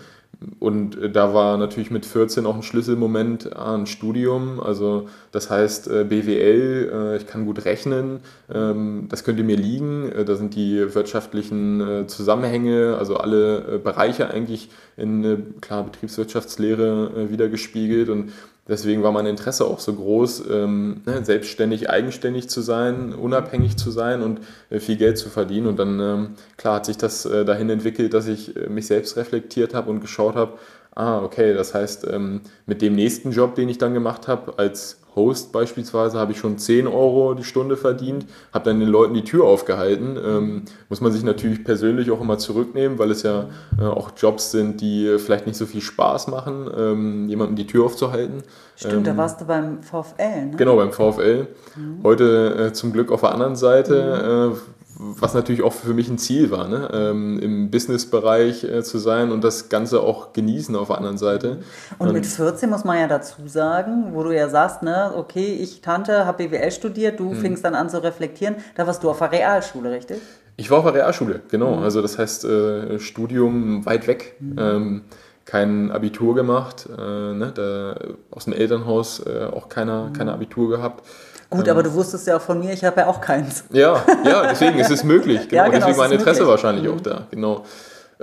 und 0.58 0.98
da 1.12 1.34
war 1.34 1.56
natürlich 1.56 1.90
mit 1.90 2.06
14 2.06 2.46
auch 2.46 2.54
ein 2.54 2.62
Schlüsselmoment 2.62 3.54
an 3.56 3.86
Studium. 3.86 4.60
Also 4.60 5.08
das 5.32 5.50
heißt 5.50 5.88
äh, 5.88 6.04
BWL, 6.04 6.90
äh, 6.92 7.16
ich 7.16 7.26
kann 7.26 7.44
gut 7.44 7.64
rechnen, 7.64 8.20
ähm, 8.52 9.06
das 9.08 9.24
könnte 9.24 9.42
mir 9.42 9.56
liegen. 9.56 10.10
Da 10.26 10.36
sind 10.36 10.54
die 10.54 10.94
wirtschaftlichen 10.94 12.08
Zusammenhänge, 12.08 12.96
also 12.98 13.16
alle 13.16 13.78
Bereiche 13.78 14.30
eigentlich 14.30 14.70
in 14.96 15.60
klar 15.60 15.84
Betriebswirtschaftslehre 15.84 17.30
wiedergespiegelt. 17.30 18.08
Und 18.08 18.32
Deswegen 18.66 19.02
war 19.02 19.12
mein 19.12 19.26
Interesse 19.26 19.66
auch 19.66 19.78
so 19.78 19.92
groß, 19.92 20.44
ähm, 20.50 21.02
ne, 21.04 21.22
selbstständig, 21.22 21.90
eigenständig 21.90 22.48
zu 22.48 22.62
sein, 22.62 23.12
unabhängig 23.12 23.76
zu 23.76 23.90
sein 23.90 24.22
und 24.22 24.40
äh, 24.70 24.80
viel 24.80 24.96
Geld 24.96 25.18
zu 25.18 25.28
verdienen. 25.28 25.66
Und 25.66 25.78
dann, 25.78 26.00
ähm, 26.00 26.28
klar, 26.56 26.76
hat 26.76 26.86
sich 26.86 26.96
das 26.96 27.26
äh, 27.26 27.44
dahin 27.44 27.68
entwickelt, 27.68 28.14
dass 28.14 28.26
ich 28.26 28.56
äh, 28.56 28.68
mich 28.70 28.86
selbst 28.86 29.16
reflektiert 29.18 29.74
habe 29.74 29.90
und 29.90 30.00
geschaut 30.00 30.34
habe, 30.34 30.54
ah, 30.94 31.22
okay, 31.22 31.52
das 31.52 31.74
heißt, 31.74 32.06
ähm, 32.10 32.40
mit 32.64 32.80
dem 32.80 32.94
nächsten 32.94 33.32
Job, 33.32 33.54
den 33.54 33.68
ich 33.68 33.78
dann 33.78 33.92
gemacht 33.92 34.28
habe, 34.28 34.58
als 34.58 35.00
Host 35.16 35.52
beispielsweise 35.52 36.18
habe 36.18 36.32
ich 36.32 36.38
schon 36.38 36.58
10 36.58 36.86
Euro 36.86 37.34
die 37.34 37.44
Stunde 37.44 37.76
verdient, 37.76 38.26
habe 38.52 38.64
dann 38.64 38.80
den 38.80 38.88
Leuten 38.88 39.14
die 39.14 39.24
Tür 39.24 39.44
aufgehalten. 39.44 40.18
Ähm, 40.24 40.62
muss 40.88 41.00
man 41.00 41.12
sich 41.12 41.22
natürlich 41.22 41.64
persönlich 41.64 42.10
auch 42.10 42.20
immer 42.20 42.38
zurücknehmen, 42.38 42.98
weil 42.98 43.10
es 43.10 43.22
ja 43.22 43.48
äh, 43.78 43.84
auch 43.84 44.10
Jobs 44.16 44.50
sind, 44.50 44.80
die 44.80 45.16
vielleicht 45.18 45.46
nicht 45.46 45.56
so 45.56 45.66
viel 45.66 45.80
Spaß 45.80 46.28
machen, 46.28 46.68
ähm, 46.76 47.28
jemandem 47.28 47.56
die 47.56 47.66
Tür 47.66 47.86
aufzuhalten. 47.86 48.42
Stimmt, 48.76 48.94
ähm, 48.94 49.04
da 49.04 49.16
warst 49.16 49.40
du 49.40 49.44
beim 49.44 49.82
VfL, 49.82 50.46
ne? 50.46 50.56
Genau, 50.56 50.76
beim 50.76 50.92
VfL. 50.92 51.46
Mhm. 51.76 52.00
Heute 52.02 52.68
äh, 52.68 52.72
zum 52.72 52.92
Glück 52.92 53.12
auf 53.12 53.20
der 53.20 53.32
anderen 53.32 53.56
Seite. 53.56 54.50
Mhm. 54.50 54.56
Äh, 54.56 54.58
was 54.96 55.34
natürlich 55.34 55.62
auch 55.62 55.72
für 55.72 55.94
mich 55.94 56.08
ein 56.08 56.18
Ziel 56.18 56.50
war, 56.50 56.68
ne? 56.68 56.88
ähm, 56.92 57.38
im 57.40 57.70
Businessbereich 57.70 58.64
äh, 58.64 58.82
zu 58.82 58.98
sein 58.98 59.32
und 59.32 59.42
das 59.42 59.68
Ganze 59.68 60.00
auch 60.00 60.32
genießen 60.32 60.76
auf 60.76 60.88
der 60.88 60.98
anderen 60.98 61.18
Seite. 61.18 61.58
Und 61.98 62.12
mit 62.12 62.26
14 62.26 62.70
muss 62.70 62.84
man 62.84 62.98
ja 62.98 63.08
dazu 63.08 63.46
sagen, 63.46 64.10
wo 64.12 64.22
du 64.22 64.30
ja 64.30 64.48
sagst, 64.48 64.82
ne, 64.82 65.12
okay, 65.16 65.58
ich 65.60 65.80
Tante, 65.80 66.26
habe 66.26 66.48
BWL 66.48 66.70
studiert, 66.70 67.18
du 67.18 67.30
mhm. 67.30 67.36
fingst 67.36 67.64
dann 67.64 67.74
an 67.74 67.90
zu 67.90 68.02
reflektieren, 68.02 68.56
da 68.76 68.86
warst 68.86 69.02
du 69.02 69.10
auf 69.10 69.18
der 69.18 69.32
Realschule, 69.32 69.90
richtig? 69.90 70.18
Ich 70.56 70.70
war 70.70 70.78
auf 70.78 70.84
der 70.84 70.94
Realschule, 70.94 71.40
genau. 71.50 71.76
Mhm. 71.76 71.82
Also 71.82 72.00
das 72.00 72.18
heißt 72.18 72.44
äh, 72.44 73.00
Studium 73.00 73.84
weit 73.86 74.06
weg. 74.06 74.36
Mhm. 74.38 74.56
Ähm, 74.58 75.02
kein 75.44 75.90
Abitur 75.90 76.34
gemacht, 76.34 76.88
äh, 76.90 77.00
ne, 77.34 77.52
da, 77.54 77.96
aus 78.30 78.44
dem 78.44 78.54
Elternhaus 78.54 79.20
äh, 79.26 79.44
auch 79.44 79.68
keiner, 79.68 80.06
mhm. 80.06 80.12
kein 80.14 80.28
Abitur 80.28 80.70
gehabt. 80.70 81.04
Gut, 81.50 81.66
ähm, 81.66 81.70
aber 81.72 81.82
du 81.82 81.92
wusstest 81.94 82.26
ja 82.26 82.36
auch 82.36 82.40
von 82.40 82.58
mir, 82.58 82.72
ich 82.72 82.84
habe 82.84 83.00
ja 83.00 83.06
auch 83.06 83.20
keins. 83.20 83.64
Ja, 83.70 84.04
ja, 84.24 84.46
deswegen 84.48 84.78
ist 84.78 84.90
es 84.90 85.04
möglich. 85.04 85.48
Genau, 85.48 85.62
ja, 85.62 85.68
genau 85.68 85.78
deswegen 85.78 85.98
mein 85.98 86.12
Interesse 86.12 86.40
möglich. 86.40 86.48
wahrscheinlich 86.48 86.86
mhm. 86.86 86.94
auch 86.94 87.00
da. 87.00 87.26
Genau. 87.30 87.64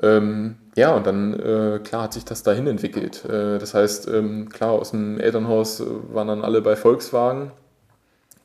Ähm, 0.02 0.56
ja, 0.76 0.96
und 0.96 1.06
dann, 1.06 1.34
äh, 1.34 1.80
klar, 1.84 2.04
hat 2.04 2.14
sich 2.14 2.26
das 2.26 2.44
dahin 2.44 2.68
entwickelt. 2.68 3.26
Äh, 3.26 3.60
das 3.60 3.74
heißt, 3.74 4.08
ähm, 4.08 4.50
klar, 4.50 4.72
aus 4.72 4.92
dem 4.92 5.20
Elternhaus 5.20 5.82
äh, 5.82 5.86
waren 6.14 6.28
dann 6.28 6.44
alle 6.44 6.62
bei 6.62 6.76
Volkswagen. 6.76 7.52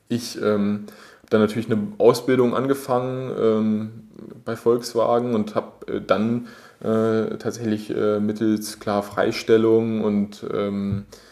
Ich 0.09 0.41
ähm, 0.41 0.87
habe 1.21 1.31
dann 1.31 1.41
natürlich 1.41 1.71
eine 1.71 1.89
Ausbildung 1.99 2.55
angefangen 2.55 3.33
ähm, 3.39 4.09
bei 4.45 4.57
Volkswagen 4.57 5.35
und 5.35 5.55
habe 5.55 5.93
äh, 5.93 6.01
dann 6.01 6.49
äh, 6.81 7.37
tatsächlich 7.39 7.91
äh, 7.91 8.21
mittels 8.21 8.81
klar 8.81 9.03
Freistellung 9.03 10.03
und 10.03 10.45
ähm, 10.53 11.07
äh, 11.11 11.26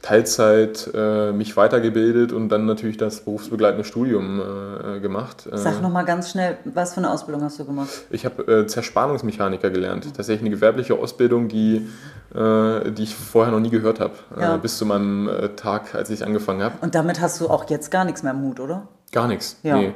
Teilzeit 0.00 0.90
äh, 0.94 1.32
mich 1.32 1.56
weitergebildet 1.56 2.32
und 2.32 2.48
dann 2.48 2.64
natürlich 2.64 2.96
das 2.96 3.20
berufsbegleitende 3.20 3.84
Studium 3.84 4.40
äh, 4.40 5.00
gemacht. 5.00 5.48
Sag 5.52 5.82
nochmal 5.82 6.06
ganz 6.06 6.30
schnell, 6.30 6.56
was 6.64 6.94
für 6.94 6.98
eine 6.98 7.10
Ausbildung 7.10 7.42
hast 7.42 7.58
du 7.58 7.66
gemacht? 7.66 7.88
Ich 8.10 8.24
habe 8.24 8.42
äh, 8.50 8.66
Zerspannungsmechaniker 8.66 9.68
gelernt. 9.70 10.04
Tatsächlich 10.16 10.40
eine 10.40 10.50
gewerbliche 10.50 10.94
Ausbildung, 10.94 11.48
die, 11.48 11.86
äh, 12.34 12.90
die 12.92 13.02
ich 13.02 13.14
vorher 13.14 13.52
noch 13.52 13.60
nie 13.60 13.70
gehört 13.70 14.00
habe, 14.00 14.14
ja. 14.40 14.56
bis 14.56 14.78
zu 14.78 14.86
meinem 14.86 15.30
Tag, 15.56 15.94
als 15.94 16.08
ich 16.08 16.24
angefangen 16.24 16.62
habe. 16.62 16.76
Und 16.80 16.94
damit 16.94 17.20
hast 17.20 17.40
du 17.40 17.48
auch 17.48 17.68
jetzt 17.68 17.90
gar 17.90 18.04
nichts 18.04 18.22
mehr 18.22 18.32
im 18.32 18.40
Mut, 18.40 18.60
oder? 18.60 18.88
Gar 19.12 19.28
nichts, 19.28 19.58
ja. 19.62 19.76
nee. 19.76 19.92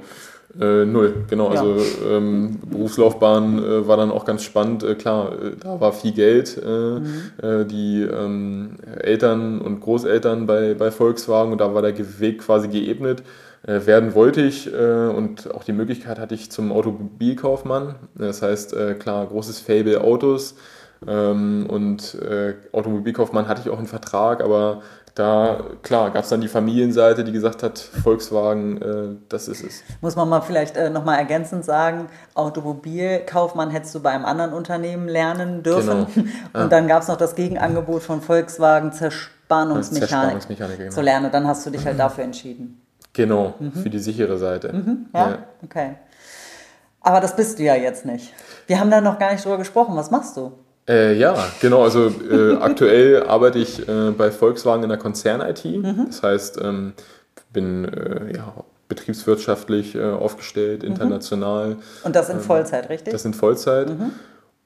Äh, 0.61 0.85
null, 0.85 1.25
genau. 1.29 1.53
Ja. 1.53 1.61
Also 1.61 1.77
ähm, 2.07 2.59
Berufslaufbahn 2.71 3.59
äh, 3.59 3.89
war 3.89 3.97
dann 3.97 4.11
auch 4.11 4.25
ganz 4.25 4.43
spannend. 4.43 4.83
Äh, 4.83 4.97
klar, 4.97 5.33
äh, 5.33 5.53
da 5.59 5.81
war 5.81 5.93
viel 5.93 6.13
Geld. 6.13 6.61
Äh, 6.63 6.69
mhm. 6.69 7.23
Äh, 7.43 7.65
die 7.65 8.03
ähm, 8.03 8.77
Eltern 9.01 9.61
und 9.61 9.81
Großeltern 9.81 10.47
bei, 10.47 10.75
bei 10.75 10.91
Volkswagen 10.91 11.53
und 11.53 11.61
da 11.61 11.75
war 11.75 11.81
der 11.81 11.95
Weg 12.21 12.41
quasi 12.41 12.69
geebnet. 12.69 13.23
werden 13.65 14.15
wollte 14.17 14.43
ich 14.43 14.69
und 14.73 15.55
auch 15.55 15.63
die 15.63 15.73
Möglichkeit 15.73 16.19
hatte 16.19 16.35
ich 16.35 16.51
zum 16.51 16.73
Automobilkaufmann. 16.73 17.95
Das 18.17 18.43
heißt, 18.43 18.75
klar, 18.99 19.27
großes 19.27 19.61
Fable 19.61 20.01
Autos. 20.01 20.57
Ähm, 21.07 21.67
und 21.69 22.19
Automobilkaufmann 22.73 23.47
hatte 23.47 23.63
ich 23.65 23.71
auch 23.71 23.79
einen 23.79 23.87
Vertrag, 23.87 24.43
aber 24.43 24.83
da, 25.15 25.61
klar, 25.83 26.11
gab 26.11 26.25
es 26.25 26.31
dann 26.31 26.41
die 26.41 26.49
Familienseite, 26.49 27.23
die 27.23 27.33
gesagt 27.33 27.63
hat, 27.63 27.79
Volkswagen, 27.79 28.81
äh, 28.81 29.17
das 29.29 29.47
ist 29.47 29.63
es. 29.63 29.83
Muss 30.01 30.17
man 30.17 30.27
mal 30.29 30.41
vielleicht 30.41 30.77
äh, 30.77 30.89
nochmal 30.89 31.19
ergänzend 31.19 31.67
sagen, 31.67 32.07
Automobilkaufmann 32.35 33.71
hättest 33.71 33.95
du 33.95 34.01
bei 34.01 34.11
einem 34.11 34.25
anderen 34.25 34.55
Unternehmen 34.55 35.09
lernen 35.09 35.63
dürfen. 35.63 36.07
Genau. 36.15 36.29
Und 36.55 36.61
ah. 36.61 36.67
dann 36.69 36.89
gab 36.89 37.03
es 37.03 37.09
noch 37.09 37.19
das 37.19 37.35
Gegenangebot 37.35 38.03
von 38.03 38.23
Volkswagen, 38.23 38.93
Zerspannungsmechanik, 38.93 40.09
Zerspannungsmechanik 40.09 40.79
genau. 40.79 40.91
zu 40.91 41.01
lernen. 41.03 41.31
Dann 41.31 41.47
hast 41.47 41.67
du 41.67 41.71
dich 41.71 41.85
halt 41.85 41.99
dafür 41.99 42.25
entschieden. 42.25 42.81
Genau, 43.13 43.53
mhm. 43.59 43.73
für 43.73 43.91
die 43.91 43.99
sichere 43.99 44.39
Seite. 44.39 44.73
Mhm. 44.73 45.07
Ja? 45.13 45.29
ja, 45.29 45.39
okay. 45.63 45.95
Aber 47.03 47.21
das 47.21 47.37
bist 47.37 47.59
du 47.59 47.65
ja 47.65 47.75
jetzt 47.75 48.07
nicht. 48.07 48.33
Wir 48.67 48.81
haben 48.81 48.91
da 48.91 49.03
noch 49.03 49.19
gar 49.19 49.33
nicht 49.33 49.45
drüber 49.45 49.59
gesprochen. 49.59 49.95
Was 49.97 50.11
machst 50.11 50.37
du? 50.39 50.53
Äh, 50.89 51.17
ja, 51.17 51.37
genau. 51.61 51.83
Also 51.83 52.09
äh, 52.09 52.57
aktuell 52.61 53.25
arbeite 53.25 53.59
ich 53.59 53.87
äh, 53.89 54.11
bei 54.11 54.31
Volkswagen 54.31 54.83
in 54.83 54.89
der 54.89 54.99
Konzern-IT. 54.99 55.65
Mhm. 55.65 56.07
Das 56.09 56.23
heißt, 56.23 56.61
ähm, 56.63 56.93
bin 57.53 57.85
äh, 57.85 58.35
ja, 58.37 58.53
betriebswirtschaftlich 58.89 59.95
äh, 59.95 60.03
aufgestellt, 60.03 60.83
mhm. 60.83 60.89
international. 60.89 61.77
Und 62.05 62.17
das 62.17 62.29
in 62.29 62.37
ähm, 62.37 62.43
Vollzeit, 62.43 62.89
richtig? 62.89 63.13
Das 63.13 63.25
in 63.25 63.35
Vollzeit. 63.35 63.91
Mhm. 63.91 64.13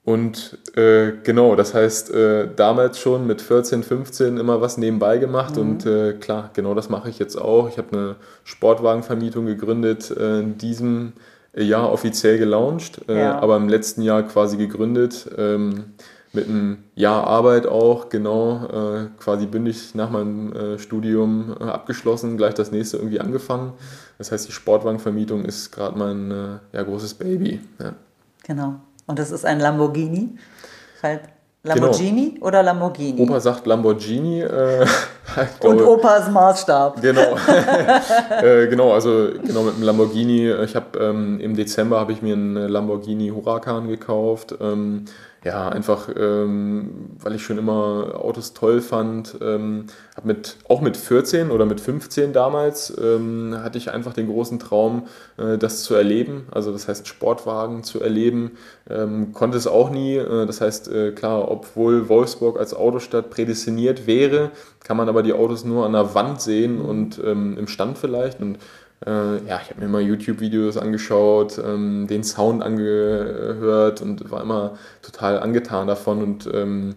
Und 0.05 0.59
äh, 0.77 1.15
genau, 1.25 1.57
das 1.57 1.75
heißt, 1.75 2.13
damals 2.55 3.01
schon 3.01 3.27
mit 3.27 3.43
14, 3.43 3.83
15 3.83 4.37
immer 4.37 4.61
was 4.61 4.79
nebenbei 4.79 5.19
gemacht. 5.19 5.57
Mhm. 5.57 5.63
Und 5.63 6.21
klar, 6.21 6.51
genau 6.55 6.75
das 6.75 6.89
mache 6.89 7.11
ich 7.11 7.19
jetzt 7.19 7.35
auch. 7.35 7.69
Ich 7.69 7.77
habe 7.77 7.89
eine 7.93 8.17
Sportwagenvermietung 8.45 9.47
gegründet 9.47 10.13
in 10.13 10.59
diesem 10.59 11.13
Jahr 11.15 11.36
Jahr 11.65 11.93
offiziell 11.93 12.39
gelauncht, 12.39 13.09
äh, 13.09 13.19
ja. 13.19 13.39
aber 13.39 13.57
im 13.57 13.69
letzten 13.69 14.03
Jahr 14.03 14.23
quasi 14.23 14.57
gegründet. 14.57 15.29
Ähm, 15.37 15.95
mit 16.33 16.49
einem 16.49 16.85
Jahr 16.95 17.27
Arbeit 17.27 17.67
auch, 17.67 18.11
genau, 18.11 18.67
äh, 18.67 19.07
quasi 19.19 19.47
bündig 19.47 19.95
nach 19.95 20.11
meinem 20.11 20.53
äh, 20.53 20.79
Studium 20.79 21.57
äh, 21.59 21.65
abgeschlossen, 21.65 22.37
gleich 22.37 22.55
das 22.55 22.71
nächste 22.71 22.99
irgendwie 22.99 23.21
angefangen. 23.21 23.73
Das 24.19 24.31
heißt, 24.31 24.47
die 24.47 24.53
Sportwagenvermietung 24.53 25.45
ist 25.45 25.73
gerade 25.73 25.99
mein 25.99 26.31
äh, 26.31 26.59
ja, 26.73 26.83
großes 26.83 27.15
Baby. 27.15 27.61
Ja. 27.81 27.95
Genau. 28.45 28.81
Und 29.07 29.19
das 29.19 29.31
ist 29.31 29.45
ein 29.45 29.59
Lamborghini. 29.59 30.37
Halt 31.03 31.23
Lamborghini 31.67 32.31
genau. 32.35 32.47
oder 32.47 32.63
Lamborghini? 32.63 33.21
Opa 33.21 33.41
sagt 33.41 33.67
Lamborghini. 33.67 34.41
Äh, 34.43 34.87
glaube, 35.61 35.77
und 35.77 35.83
Opas 35.83 36.31
Maßstab. 36.31 37.03
Genau. 37.03 37.37
äh, 38.43 38.67
genau, 38.69 38.93
also 38.93 39.29
genau 39.45 39.63
mit 39.63 39.77
dem 39.77 39.83
Lamborghini. 39.83 40.51
Ich 40.65 40.77
habe 40.77 40.99
ähm, 40.99 41.41
im 41.41 41.57
Dezember 41.57 41.99
habe 41.99 42.13
ich 42.13 42.23
mir 42.23 42.35
einen 42.35 42.55
Lamborghini 42.55 43.29
Huracan 43.29 43.89
gekauft. 43.89 44.55
Ähm, 44.61 45.07
ja, 45.47 45.69
einfach, 45.69 46.09
ähm, 46.17 47.11
weil 47.21 47.37
ich 47.37 47.45
schon 47.45 47.57
immer 47.57 48.19
Autos 48.19 48.53
toll 48.53 48.81
fand. 48.81 49.37
Ähm, 49.41 49.87
hab 50.17 50.25
mit, 50.25 50.57
auch 50.69 50.81
mit 50.81 50.97
14 50.97 51.53
oder 51.53 51.67
mit 51.67 51.81
15 51.81 52.33
damals 52.33 52.93
ähm, 53.01 53.57
hatte 53.63 53.79
ich 53.79 53.93
einfach 53.93 54.13
den 54.13 54.27
großen 54.27 54.59
Traum, 54.59 55.07
äh, 55.37 55.57
das 55.57 55.85
zu 55.85 55.95
erleben. 55.95 56.49
Also 56.51 56.73
das 56.73 56.89
heißt 56.89 57.07
Sportwagen 57.07 57.85
zu 57.85 58.01
erleben. 58.01 58.57
Ähm, 58.91 59.33
konnte 59.33 59.57
es 59.57 59.69
auch 59.69 59.91
nie. 59.91 60.17
Äh, 60.17 60.47
das 60.47 60.61
heißt, 60.61 60.89
äh, 60.89 61.13
klar, 61.13 61.49
obwohl 61.49 62.09
Wolfsburg 62.09 62.59
als 62.59 62.75
Autostadt 62.75 63.31
prädestiniert 63.31 64.09
wäre, 64.09 64.51
kann 64.83 64.97
man 64.97 65.09
aber 65.09 65.23
die 65.23 65.33
Autos 65.33 65.65
nur 65.65 65.87
an 65.87 65.93
der 65.93 66.17
Wand 66.17 66.41
sehen 66.41 66.81
und 66.81 67.21
ähm, 67.25 67.57
im 67.57 67.69
Stand 67.69 67.99
vielleicht. 67.99 68.41
Und 68.41 68.59
ja, 69.05 69.61
ich 69.63 69.71
habe 69.71 69.81
mir 69.81 69.87
immer 69.87 70.01
YouTube-Videos 70.01 70.79
angeschaut, 70.79 71.59
ähm, 71.59 72.07
den 72.07 72.25
Sound 72.25 72.63
angehört 72.63 74.01
und 74.01 74.31
war 74.31 74.41
immer 74.43 74.79
total 75.03 75.39
angetan 75.39 75.87
davon 75.87 76.23
und 76.23 76.49
ähm, 76.53 76.95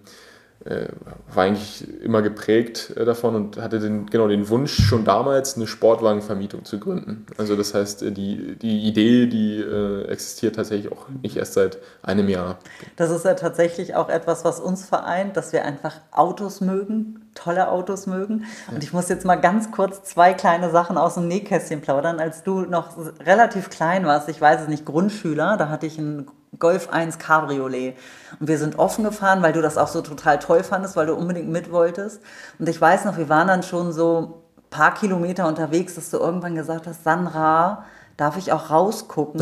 äh, 0.65 0.88
war 1.34 1.46
eigentlich 1.46 1.88
immer 2.01 2.22
geprägt 2.22 2.94
äh, 2.96 3.06
davon 3.06 3.36
und 3.36 3.58
hatte 3.58 3.79
den, 3.79 4.08
genau 4.08 4.27
den 4.27 4.50
Wunsch, 4.50 4.74
schon 4.74 5.06
damals 5.06 5.56
eine 5.56 5.68
Sportwagenvermietung 5.68 6.65
zu 6.65 6.79
gründen. 6.79 7.25
Also 7.38 7.56
das 7.56 7.74
heißt, 7.74 8.03
äh, 8.03 8.12
die, 8.12 8.58
die 8.58 8.82
Idee, 8.82 9.27
die 9.27 9.58
äh, 9.60 10.03
existiert 10.08 10.56
tatsächlich 10.58 10.91
auch 10.91 11.08
nicht 11.22 11.38
erst 11.38 11.53
seit 11.53 11.77
einem 12.01 12.27
Jahr. 12.27 12.60
Das 12.98 13.10
ist 13.10 13.24
ja 13.24 13.36
tatsächlich 13.36 13.96
auch 13.96 14.10
etwas, 14.10 14.44
was 14.44 14.60
uns 14.60 14.86
vereint, 14.86 15.38
dass 15.38 15.53
wir 15.53 15.63
einfach 15.63 15.96
Autos 16.12 16.60
mögen, 16.60 17.28
tolle 17.39 17.69
Autos 17.69 18.05
mögen. 18.08 18.46
Ja. 18.67 18.75
Und 18.75 18.84
ich 18.84 18.93
muss 18.93 19.10
jetzt 19.10 19.25
mal 19.25 19.36
ganz 19.36 19.72
kurz 19.72 20.03
zwei 20.03 20.34
kleine 20.34 20.69
Sachen 20.69 20.98
aus 20.98 21.15
dem 21.15 21.27
Nähkästchen 21.27 21.81
plaudern. 21.81 22.19
Als 22.19 22.43
du 22.43 22.62
noch 22.62 22.98
relativ 23.25 23.69
klein 23.69 24.05
warst, 24.05 24.29
ich 24.29 24.39
weiß 24.39 24.62
es 24.62 24.67
nicht, 24.67 24.86
Grundschüler, 24.86 25.58
da 25.58 25.69
hatte 25.69 25.86
ich 25.86 25.98
einen 25.98 26.29
Golf 26.58 26.89
1 26.89 27.19
Cabriolet. 27.19 27.96
Und 28.39 28.48
wir 28.48 28.58
sind 28.58 28.79
offen 28.79 29.03
gefahren, 29.03 29.41
weil 29.41 29.53
du 29.53 29.62
das 29.62 29.77
auch 29.77 29.88
so 29.88 30.01
total 30.01 30.39
toll 30.39 30.63
fandest, 30.63 30.96
weil 30.96 31.08
du 31.08 31.15
unbedingt 31.15 31.50
mit 31.50 31.72
wolltest. 31.72 32.22
Und 32.58 32.67
ich 32.67 32.79
weiß 32.79 33.05
noch, 33.05 33.17
wir 33.17 33.29
waren 33.29 33.48
dann 33.48 33.63
schon 33.63 33.93
so 33.93 34.41
ein 34.58 34.69
paar 34.69 34.93
Kilometer 34.93 35.48
unterwegs, 35.48 35.96
dass 35.96 36.10
du 36.10 36.17
irgendwann 36.17 36.55
gesagt 36.55 36.88
hast, 36.88 37.03
Sandra, 37.03 37.86
darf 38.20 38.38
ich 38.38 38.52
auch 38.52 38.70
rausgucken? 38.70 39.42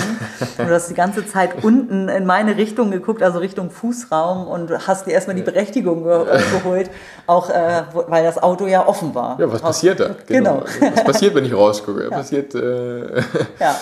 Und 0.57 0.67
du 0.67 0.73
hast 0.73 0.89
die 0.89 0.93
ganze 0.93 1.25
Zeit 1.25 1.63
unten 1.63 2.09
in 2.09 2.25
meine 2.25 2.57
Richtung 2.57 2.91
geguckt, 2.91 3.23
also 3.23 3.39
Richtung 3.39 3.71
Fußraum 3.71 4.47
und 4.47 4.87
hast 4.87 5.07
dir 5.07 5.11
erstmal 5.11 5.35
die 5.35 5.41
Berechtigung 5.41 6.03
geholt, 6.03 6.89
auch 7.25 7.49
äh, 7.49 7.83
weil 8.07 8.23
das 8.23 8.41
Auto 8.41 8.67
ja 8.67 8.87
offen 8.87 9.15
war. 9.15 9.39
Ja, 9.39 9.51
was 9.51 9.61
passiert 9.61 9.99
da? 9.99 10.15
Genau. 10.27 10.63
genau. 10.79 10.95
Was 10.95 11.03
passiert, 11.03 11.35
wenn 11.35 11.45
ich 11.45 11.53
rausgucke? 11.53 12.03
Ja. 12.03 12.09
Passiert. 12.09 12.53
Äh 12.55 13.17
ja. 13.59 13.75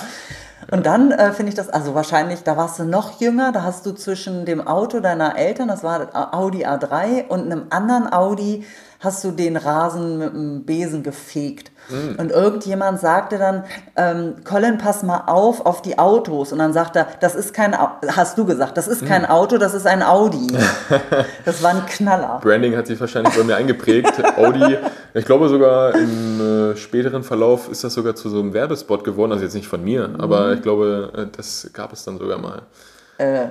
Und 0.72 0.86
dann 0.86 1.12
äh, 1.12 1.32
finde 1.32 1.50
ich 1.50 1.56
das, 1.56 1.70
also 1.70 1.94
wahrscheinlich, 1.94 2.44
da 2.44 2.58
warst 2.58 2.80
du 2.80 2.86
noch 2.86 3.20
jünger, 3.20 3.52
da 3.52 3.64
hast 3.64 3.86
du 3.86 3.92
zwischen 3.92 4.46
dem 4.46 4.66
Auto 4.66 5.00
deiner 5.00 5.38
Eltern, 5.38 5.68
das 5.68 5.84
war 5.84 6.34
Audi 6.34 6.66
A3, 6.66 7.28
und 7.28 7.42
einem 7.42 7.68
anderen 7.70 8.12
Audi, 8.12 8.66
hast 9.00 9.24
du 9.24 9.32
den 9.32 9.58
Rasen 9.58 10.18
mit 10.18 10.34
dem 10.34 10.66
Besen 10.66 11.04
gefegt. 11.04 11.72
Mhm. 11.90 12.16
Und 12.18 12.32
irgendjemand 12.32 13.00
sagte 13.00 13.38
dann, 13.38 13.64
ähm, 13.96 14.36
Colin, 14.44 14.78
pass 14.78 15.04
mal 15.04 15.24
auf 15.28 15.66
auf 15.66 15.82
die 15.82 15.98
Autos. 16.00 16.52
Und 16.52 16.60
dann 16.60 16.74
sagt 16.74 16.96
er, 16.96 17.08
das 17.20 17.36
ist 17.36 17.54
kein, 17.54 17.74
Au 17.74 17.90
hast 18.08 18.38
du 18.38 18.46
gesagt, 18.46 18.78
das 18.78 18.88
ist 18.88 19.02
mhm. 19.02 19.08
kein 19.08 19.26
Auto, 19.26 19.58
das 19.58 19.74
ist 19.74 19.86
ein 19.86 20.04
Audi. 20.04 20.48
das 21.46 21.62
war 21.62 21.72
ein 21.72 21.86
Knaller. 21.86 22.40
Branding 22.42 22.76
hat 22.76 22.88
sich 22.88 23.00
wahrscheinlich 23.00 23.36
bei 23.36 23.44
mir 23.44 23.56
eingeprägt. 23.56 24.14
Audi, 24.38 24.78
ich 25.14 25.26
glaube 25.26 25.50
sogar 25.50 25.96
im 25.96 26.72
äh, 26.72 26.76
späteren 26.76 27.24
Verlauf 27.24 27.70
ist 27.70 27.84
das 27.84 27.94
sogar 27.94 28.16
zu 28.16 28.30
so 28.30 28.40
einem 28.40 28.54
Werbespot 28.54 29.04
geworden. 29.04 29.32
Also 29.32 29.44
jetzt 29.44 29.56
nicht 29.56 29.68
von 29.68 29.84
mir, 29.84 30.08
mhm. 30.08 30.22
aber 30.22 30.54
ich 30.54 30.62
glaube, 30.62 31.12
äh, 31.16 31.26
das 31.36 31.70
gab 31.74 31.94
es 31.94 32.04
dann 32.04 32.18
sogar 32.18 32.38
mal. 32.38 32.64
Äh, 33.18 33.48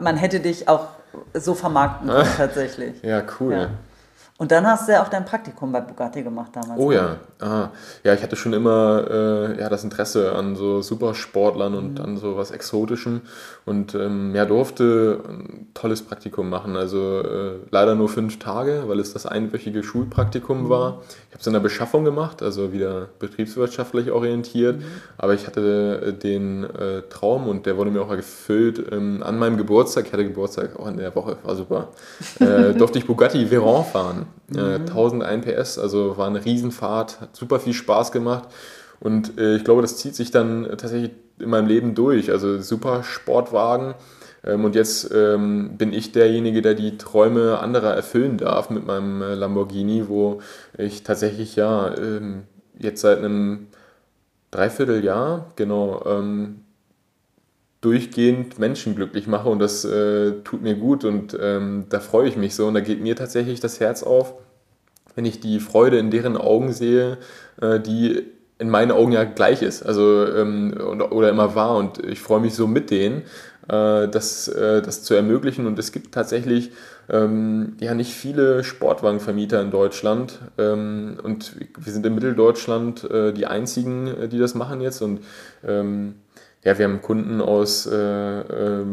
man 0.00 0.16
hätte 0.16 0.40
dich 0.40 0.68
auch 0.68 0.86
so 1.34 1.54
vermarkten 1.54 2.08
können, 2.08 2.28
tatsächlich. 2.36 3.02
Ja, 3.02 3.22
cool. 3.40 3.52
Ja. 3.52 3.68
Und 4.40 4.52
dann 4.52 4.64
hast 4.68 4.86
du 4.86 4.92
ja 4.92 5.02
auch 5.02 5.08
dein 5.08 5.24
Praktikum 5.24 5.72
bei 5.72 5.80
Bugatti 5.80 6.22
gemacht 6.22 6.52
damals. 6.54 6.80
Oh 6.80 6.92
ja, 6.92 7.16
Aha. 7.40 7.72
ja, 8.04 8.14
ich 8.14 8.22
hatte 8.22 8.36
schon 8.36 8.52
immer 8.52 9.04
äh, 9.10 9.60
ja, 9.60 9.68
das 9.68 9.82
Interesse 9.82 10.32
an 10.32 10.54
so 10.54 10.80
Supersportlern 10.80 11.74
und 11.74 11.94
mhm. 11.94 12.04
an 12.04 12.16
so 12.18 12.36
was 12.36 12.52
Exotischem 12.52 13.22
und 13.66 13.96
ähm, 13.96 14.36
ja, 14.36 14.44
durfte 14.44 15.24
ein 15.28 15.66
tolles 15.74 16.02
Praktikum 16.02 16.48
machen. 16.50 16.76
Also 16.76 17.20
äh, 17.20 17.56
leider 17.72 17.96
nur 17.96 18.08
fünf 18.08 18.38
Tage, 18.38 18.84
weil 18.86 19.00
es 19.00 19.12
das 19.12 19.26
einwöchige 19.26 19.82
Schulpraktikum 19.82 20.66
mhm. 20.66 20.68
war. 20.68 21.02
Ich 21.30 21.34
habe 21.34 21.40
es 21.40 21.46
in 21.48 21.52
der 21.52 21.60
Beschaffung 21.60 22.04
gemacht, 22.04 22.40
also 22.40 22.72
wieder 22.72 23.08
betriebswirtschaftlich 23.18 24.12
orientiert, 24.12 24.78
mhm. 24.78 24.84
aber 25.16 25.34
ich 25.34 25.48
hatte 25.48 26.00
äh, 26.06 26.12
den 26.12 26.62
äh, 26.62 27.02
Traum 27.10 27.48
und 27.48 27.66
der 27.66 27.76
wurde 27.76 27.90
mir 27.90 28.02
auch 28.02 28.12
erfüllt 28.12 28.84
ähm, 28.92 29.20
an 29.24 29.36
meinem 29.36 29.56
Geburtstag. 29.56 30.06
Ich 30.06 30.12
hatte 30.12 30.24
Geburtstag 30.24 30.78
auch 30.78 30.86
in 30.86 30.96
der 30.96 31.12
Woche, 31.16 31.38
war 31.42 31.56
super. 31.56 31.88
Äh, 32.38 32.74
durfte 32.78 33.00
ich 33.00 33.06
Bugatti 33.06 33.50
Veyron 33.50 33.84
fahren. 33.84 34.27
Äh, 34.54 34.78
mhm. 34.78 34.86
1001 34.86 35.44
PS, 35.44 35.78
also 35.78 36.16
war 36.16 36.26
eine 36.26 36.44
Riesenfahrt, 36.44 37.20
hat 37.20 37.36
super 37.36 37.60
viel 37.60 37.74
Spaß 37.74 38.12
gemacht. 38.12 38.48
Und 39.00 39.38
äh, 39.38 39.56
ich 39.56 39.64
glaube, 39.64 39.82
das 39.82 39.96
zieht 39.96 40.14
sich 40.14 40.30
dann 40.30 40.64
tatsächlich 40.64 41.12
in 41.38 41.50
meinem 41.50 41.68
Leben 41.68 41.94
durch. 41.94 42.30
Also 42.30 42.60
super 42.60 43.04
Sportwagen. 43.04 43.94
Ähm, 44.44 44.64
und 44.64 44.74
jetzt 44.74 45.10
ähm, 45.14 45.76
bin 45.76 45.92
ich 45.92 46.12
derjenige, 46.12 46.62
der 46.62 46.74
die 46.74 46.98
Träume 46.98 47.58
anderer 47.58 47.94
erfüllen 47.94 48.38
darf 48.38 48.70
mit 48.70 48.86
meinem 48.86 49.22
äh, 49.22 49.34
Lamborghini, 49.34 50.08
wo 50.08 50.40
ich 50.76 51.02
tatsächlich 51.02 51.56
ja 51.56 51.94
ähm, 51.96 52.44
jetzt 52.78 53.00
seit 53.00 53.18
einem 53.18 53.68
Dreivierteljahr, 54.50 55.52
genau, 55.56 56.02
ähm, 56.06 56.64
durchgehend 57.80 58.58
Menschen 58.58 58.96
glücklich 58.96 59.26
mache 59.26 59.48
und 59.48 59.60
das 59.60 59.84
äh, 59.84 60.32
tut 60.42 60.62
mir 60.62 60.74
gut 60.74 61.04
und 61.04 61.36
ähm, 61.40 61.86
da 61.88 62.00
freue 62.00 62.28
ich 62.28 62.36
mich 62.36 62.54
so. 62.54 62.66
Und 62.66 62.74
da 62.74 62.80
geht 62.80 63.00
mir 63.00 63.14
tatsächlich 63.14 63.60
das 63.60 63.78
Herz 63.78 64.02
auf, 64.02 64.34
wenn 65.14 65.24
ich 65.24 65.40
die 65.40 65.60
Freude 65.60 65.98
in 65.98 66.10
deren 66.10 66.36
Augen 66.36 66.72
sehe, 66.72 67.18
äh, 67.60 67.78
die 67.78 68.24
in 68.58 68.70
meinen 68.70 68.90
Augen 68.90 69.12
ja 69.12 69.22
gleich 69.22 69.62
ist, 69.62 69.84
also 69.84 70.26
ähm, 70.26 70.74
oder 71.10 71.30
immer 71.30 71.54
war 71.54 71.76
und 71.76 72.04
ich 72.04 72.18
freue 72.18 72.40
mich 72.40 72.54
so 72.54 72.66
mit 72.66 72.90
denen, 72.90 73.22
äh, 73.68 74.08
das, 74.08 74.48
äh, 74.48 74.82
das 74.82 75.02
zu 75.02 75.14
ermöglichen. 75.14 75.66
Und 75.66 75.78
es 75.78 75.92
gibt 75.92 76.12
tatsächlich 76.12 76.72
ähm, 77.08 77.76
ja 77.80 77.94
nicht 77.94 78.12
viele 78.12 78.64
Sportwagenvermieter 78.64 79.60
in 79.60 79.70
Deutschland. 79.70 80.40
Ähm, 80.56 81.18
und 81.22 81.54
wir 81.78 81.92
sind 81.92 82.04
in 82.04 82.14
Mitteldeutschland 82.14 83.04
äh, 83.04 83.32
die 83.32 83.46
einzigen, 83.46 84.08
äh, 84.08 84.28
die 84.28 84.38
das 84.38 84.54
machen 84.54 84.80
jetzt. 84.80 85.02
Und 85.02 85.20
ähm, 85.66 86.14
ja, 86.68 86.76
wir 86.76 86.84
haben 86.84 87.00
Kunden 87.00 87.40
aus, 87.40 87.86
äh, 87.86 87.96
äh, 87.96 88.84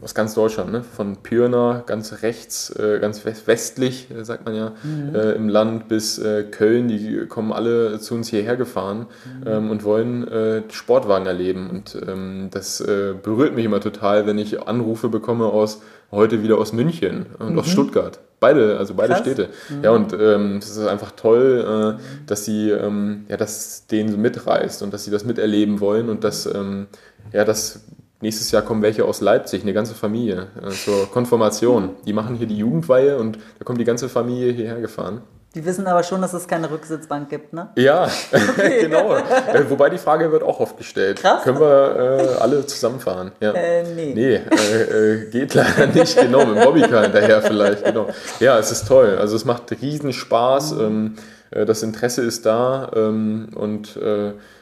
aus 0.00 0.14
ganz 0.14 0.34
Deutschland, 0.34 0.70
ne? 0.70 0.84
von 0.84 1.16
Pirna, 1.16 1.82
ganz 1.84 2.22
rechts, 2.22 2.70
äh, 2.70 3.00
ganz 3.00 3.24
westlich, 3.24 4.08
äh, 4.12 4.24
sagt 4.24 4.44
man 4.44 4.54
ja, 4.54 4.72
mhm. 4.84 5.16
Äh, 5.16 5.32
im 5.32 5.48
Land 5.48 5.88
bis 5.88 6.16
äh, 6.18 6.44
Köln. 6.44 6.86
Die 6.86 7.26
kommen 7.26 7.52
alle 7.52 7.98
zu 7.98 8.14
uns 8.14 8.28
hierher 8.28 8.56
gefahren 8.56 9.06
mhm. 9.40 9.48
ähm, 9.48 9.70
und 9.70 9.82
wollen 9.82 10.64
Sportwagen 10.70 11.26
erleben. 11.26 11.70
Und 11.70 11.98
ähm, 12.06 12.48
das 12.50 12.78
berührt 13.22 13.54
mich 13.54 13.64
immer 13.64 13.80
total, 13.80 14.26
wenn 14.26 14.38
ich 14.38 14.62
Anrufe 14.62 15.08
bekomme 15.08 15.46
aus 15.46 15.82
heute 16.10 16.42
wieder 16.42 16.58
aus 16.58 16.72
München 16.72 17.26
und 17.38 17.52
mhm. 17.52 17.58
aus 17.58 17.68
Stuttgart. 17.68 18.20
Beide, 18.40 18.78
also 18.78 18.94
beide 18.94 19.14
Krass. 19.14 19.20
Städte. 19.20 19.48
Mhm. 19.70 19.84
Ja, 19.84 19.90
und 19.92 20.12
ähm, 20.12 20.56
es 20.58 20.70
ist 20.70 20.86
einfach 20.86 21.12
toll, 21.12 21.96
äh, 21.98 22.26
dass 22.26 22.44
sie, 22.44 22.70
ähm, 22.70 23.24
ja, 23.28 23.36
dass 23.36 23.86
denen 23.86 24.10
so 24.10 24.18
mitreißt 24.18 24.82
und 24.82 24.92
dass 24.92 25.04
sie 25.04 25.10
das 25.10 25.24
miterleben 25.24 25.80
wollen 25.80 26.08
und 26.08 26.24
dass, 26.24 26.46
ähm, 26.46 26.86
ja, 27.32 27.44
dass 27.44 27.84
nächstes 28.20 28.50
Jahr 28.50 28.62
kommen 28.62 28.82
welche 28.82 29.04
aus 29.04 29.20
Leipzig, 29.20 29.62
eine 29.62 29.72
ganze 29.72 29.94
Familie 29.94 30.48
äh, 30.62 30.70
zur 30.70 31.10
Konfirmation. 31.10 31.90
Die 32.06 32.12
machen 32.12 32.36
hier 32.36 32.46
die 32.46 32.58
Jugendweihe 32.58 33.16
und 33.18 33.38
da 33.58 33.64
kommt 33.64 33.80
die 33.80 33.84
ganze 33.84 34.08
Familie 34.08 34.52
hierher 34.52 34.80
gefahren. 34.80 35.22
Die 35.54 35.64
wissen 35.64 35.86
aber 35.86 36.02
schon, 36.02 36.20
dass 36.20 36.32
es 36.32 36.48
keine 36.48 36.68
Rücksitzbank 36.68 37.30
gibt, 37.30 37.52
ne? 37.52 37.68
Ja, 37.76 38.08
okay. 38.32 38.82
genau. 38.82 39.14
Äh, 39.14 39.68
wobei 39.68 39.88
die 39.88 39.98
Frage 39.98 40.32
wird 40.32 40.42
auch 40.42 40.58
oft 40.58 40.76
gestellt. 40.76 41.20
Krass. 41.20 41.44
Können 41.44 41.60
wir 41.60 42.36
äh, 42.38 42.42
alle 42.42 42.66
zusammenfahren? 42.66 43.30
Ja. 43.40 43.52
Äh, 43.52 43.84
nee. 43.94 44.12
Nee, 44.14 44.34
äh, 44.34 44.82
äh 44.82 45.30
geht 45.30 45.54
leider 45.54 45.86
nicht. 45.86 46.16
Genau, 46.16 46.44
mit 46.44 46.56
dem 46.56 46.64
Bobbycar 46.64 47.02
hinterher 47.02 47.40
vielleicht. 47.42 47.84
Genau. 47.84 48.08
Ja, 48.40 48.58
es 48.58 48.72
ist 48.72 48.88
toll. 48.88 49.16
Also 49.18 49.36
es 49.36 49.44
macht 49.44 49.70
riesen 49.80 50.12
Spaß. 50.12 50.72
Mhm. 50.72 50.80
Ähm, 50.80 51.16
äh, 51.50 51.64
das 51.64 51.84
Interesse 51.84 52.22
ist 52.22 52.44
da 52.46 52.90
ähm, 52.94 53.48
und 53.54 53.98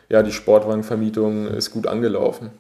ja, 0.09 0.23
die 0.23 0.33
Sportwagenvermietung 0.33 1.47
ist 1.47 1.71
gut 1.71 1.87
angelaufen. 1.87 2.51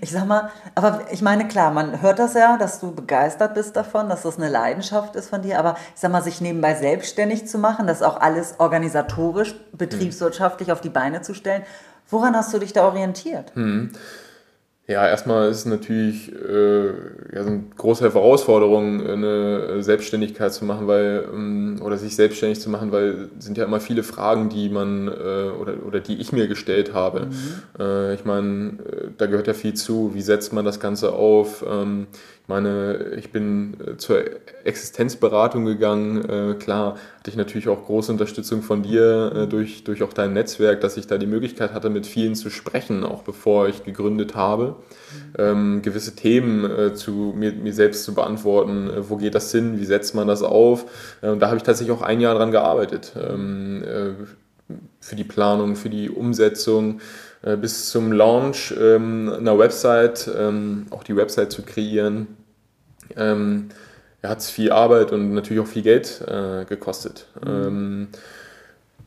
Ich 0.00 0.10
sag 0.10 0.26
mal, 0.26 0.50
aber 0.74 1.02
ich 1.10 1.22
meine, 1.22 1.46
klar, 1.46 1.70
man 1.70 2.00
hört 2.00 2.18
das 2.18 2.34
ja, 2.34 2.56
dass 2.56 2.80
du 2.80 2.94
begeistert 2.94 3.54
bist 3.54 3.76
davon, 3.76 4.08
dass 4.08 4.22
das 4.22 4.38
eine 4.38 4.48
Leidenschaft 4.48 5.16
ist 5.16 5.28
von 5.28 5.42
dir, 5.42 5.58
aber 5.58 5.76
ich 5.94 6.00
sag 6.00 6.10
mal, 6.10 6.22
sich 6.22 6.40
nebenbei 6.40 6.74
selbstständig 6.74 7.46
zu 7.46 7.58
machen, 7.58 7.86
das 7.86 8.02
auch 8.02 8.20
alles 8.20 8.54
organisatorisch, 8.58 9.54
betriebswirtschaftlich 9.72 10.72
auf 10.72 10.80
die 10.80 10.90
Beine 10.90 11.22
zu 11.22 11.34
stellen, 11.34 11.62
woran 12.08 12.34
hast 12.34 12.52
du 12.54 12.58
dich 12.58 12.72
da 12.72 12.86
orientiert? 12.86 13.54
Hm. 13.54 13.92
Ja, 14.88 15.06
erstmal 15.06 15.48
ist 15.48 15.58
es 15.58 15.66
natürlich 15.66 16.32
äh, 16.32 16.86
ja, 17.32 17.44
so 17.44 17.50
eine 17.50 17.62
große 17.76 18.02
Herausforderung, 18.02 19.00
eine 19.06 19.80
Selbstständigkeit 19.80 20.52
zu 20.52 20.64
machen, 20.64 20.88
weil 20.88 21.24
ähm, 21.32 21.80
oder 21.82 21.96
sich 21.96 22.16
selbstständig 22.16 22.60
zu 22.60 22.68
machen, 22.68 22.90
weil 22.90 23.30
sind 23.38 23.56
ja 23.56 23.64
immer 23.64 23.78
viele 23.78 24.02
Fragen, 24.02 24.48
die 24.48 24.68
man 24.68 25.06
äh, 25.06 25.50
oder, 25.50 25.86
oder 25.86 26.00
die 26.00 26.16
ich 26.20 26.32
mir 26.32 26.48
gestellt 26.48 26.92
habe. 26.94 27.26
Mhm. 27.26 27.62
Äh, 27.78 28.14
ich 28.14 28.24
meine, 28.24 28.70
äh, 28.84 29.08
da 29.16 29.26
gehört 29.26 29.46
ja 29.46 29.54
viel 29.54 29.74
zu. 29.74 30.14
Wie 30.14 30.22
setzt 30.22 30.52
man 30.52 30.64
das 30.64 30.80
Ganze 30.80 31.12
auf? 31.12 31.64
Ähm, 31.66 32.08
meine, 32.48 33.14
ich 33.16 33.30
bin 33.30 33.76
äh, 33.80 33.96
zur 33.96 34.22
Existenzberatung 34.64 35.64
gegangen. 35.64 36.24
Äh, 36.24 36.54
klar 36.54 36.96
hatte 37.18 37.30
ich 37.30 37.36
natürlich 37.36 37.68
auch 37.68 37.84
große 37.86 38.10
Unterstützung 38.10 38.62
von 38.62 38.82
dir 38.82 39.32
äh, 39.34 39.46
durch, 39.46 39.84
durch 39.84 40.02
auch 40.02 40.12
dein 40.12 40.32
Netzwerk, 40.32 40.80
dass 40.80 40.96
ich 40.96 41.06
da 41.06 41.18
die 41.18 41.26
Möglichkeit 41.26 41.72
hatte, 41.72 41.90
mit 41.90 42.06
vielen 42.06 42.34
zu 42.34 42.50
sprechen, 42.50 43.04
auch 43.04 43.22
bevor 43.22 43.68
ich 43.68 43.84
gegründet 43.84 44.34
habe. 44.34 44.76
Ähm, 45.38 45.82
gewisse 45.82 46.16
Themen 46.16 46.64
äh, 46.64 46.94
zu 46.94 47.32
mir, 47.36 47.52
mir 47.52 47.72
selbst 47.72 48.04
zu 48.04 48.14
beantworten. 48.14 48.90
Äh, 48.90 49.08
wo 49.08 49.16
geht 49.16 49.34
das 49.34 49.52
hin? 49.52 49.78
Wie 49.78 49.84
setzt 49.84 50.14
man 50.14 50.26
das 50.26 50.42
auf? 50.42 50.86
Äh, 51.22 51.28
und 51.30 51.40
da 51.40 51.46
habe 51.46 51.58
ich 51.58 51.62
tatsächlich 51.62 51.96
auch 51.96 52.02
ein 52.02 52.20
Jahr 52.20 52.34
dran 52.34 52.50
gearbeitet. 52.50 53.12
Ähm, 53.16 53.84
für 55.00 55.16
die 55.16 55.24
Planung, 55.24 55.76
für 55.76 55.90
die 55.90 56.08
Umsetzung 56.08 57.00
bis 57.42 57.90
zum 57.90 58.12
Launch 58.12 58.74
ähm, 58.78 59.32
einer 59.36 59.58
Website, 59.58 60.30
ähm, 60.36 60.86
auch 60.90 61.02
die 61.02 61.16
Website 61.16 61.50
zu 61.50 61.62
kreieren. 61.62 62.28
Ähm, 63.16 63.68
ja, 64.22 64.30
hat 64.30 64.38
es 64.38 64.50
viel 64.50 64.70
Arbeit 64.70 65.10
und 65.12 65.34
natürlich 65.34 65.62
auch 65.62 65.68
viel 65.68 65.82
Geld 65.82 66.22
äh, 66.26 66.64
gekostet. 66.64 67.26
Mhm. 67.44 67.50
Ähm, 67.50 68.08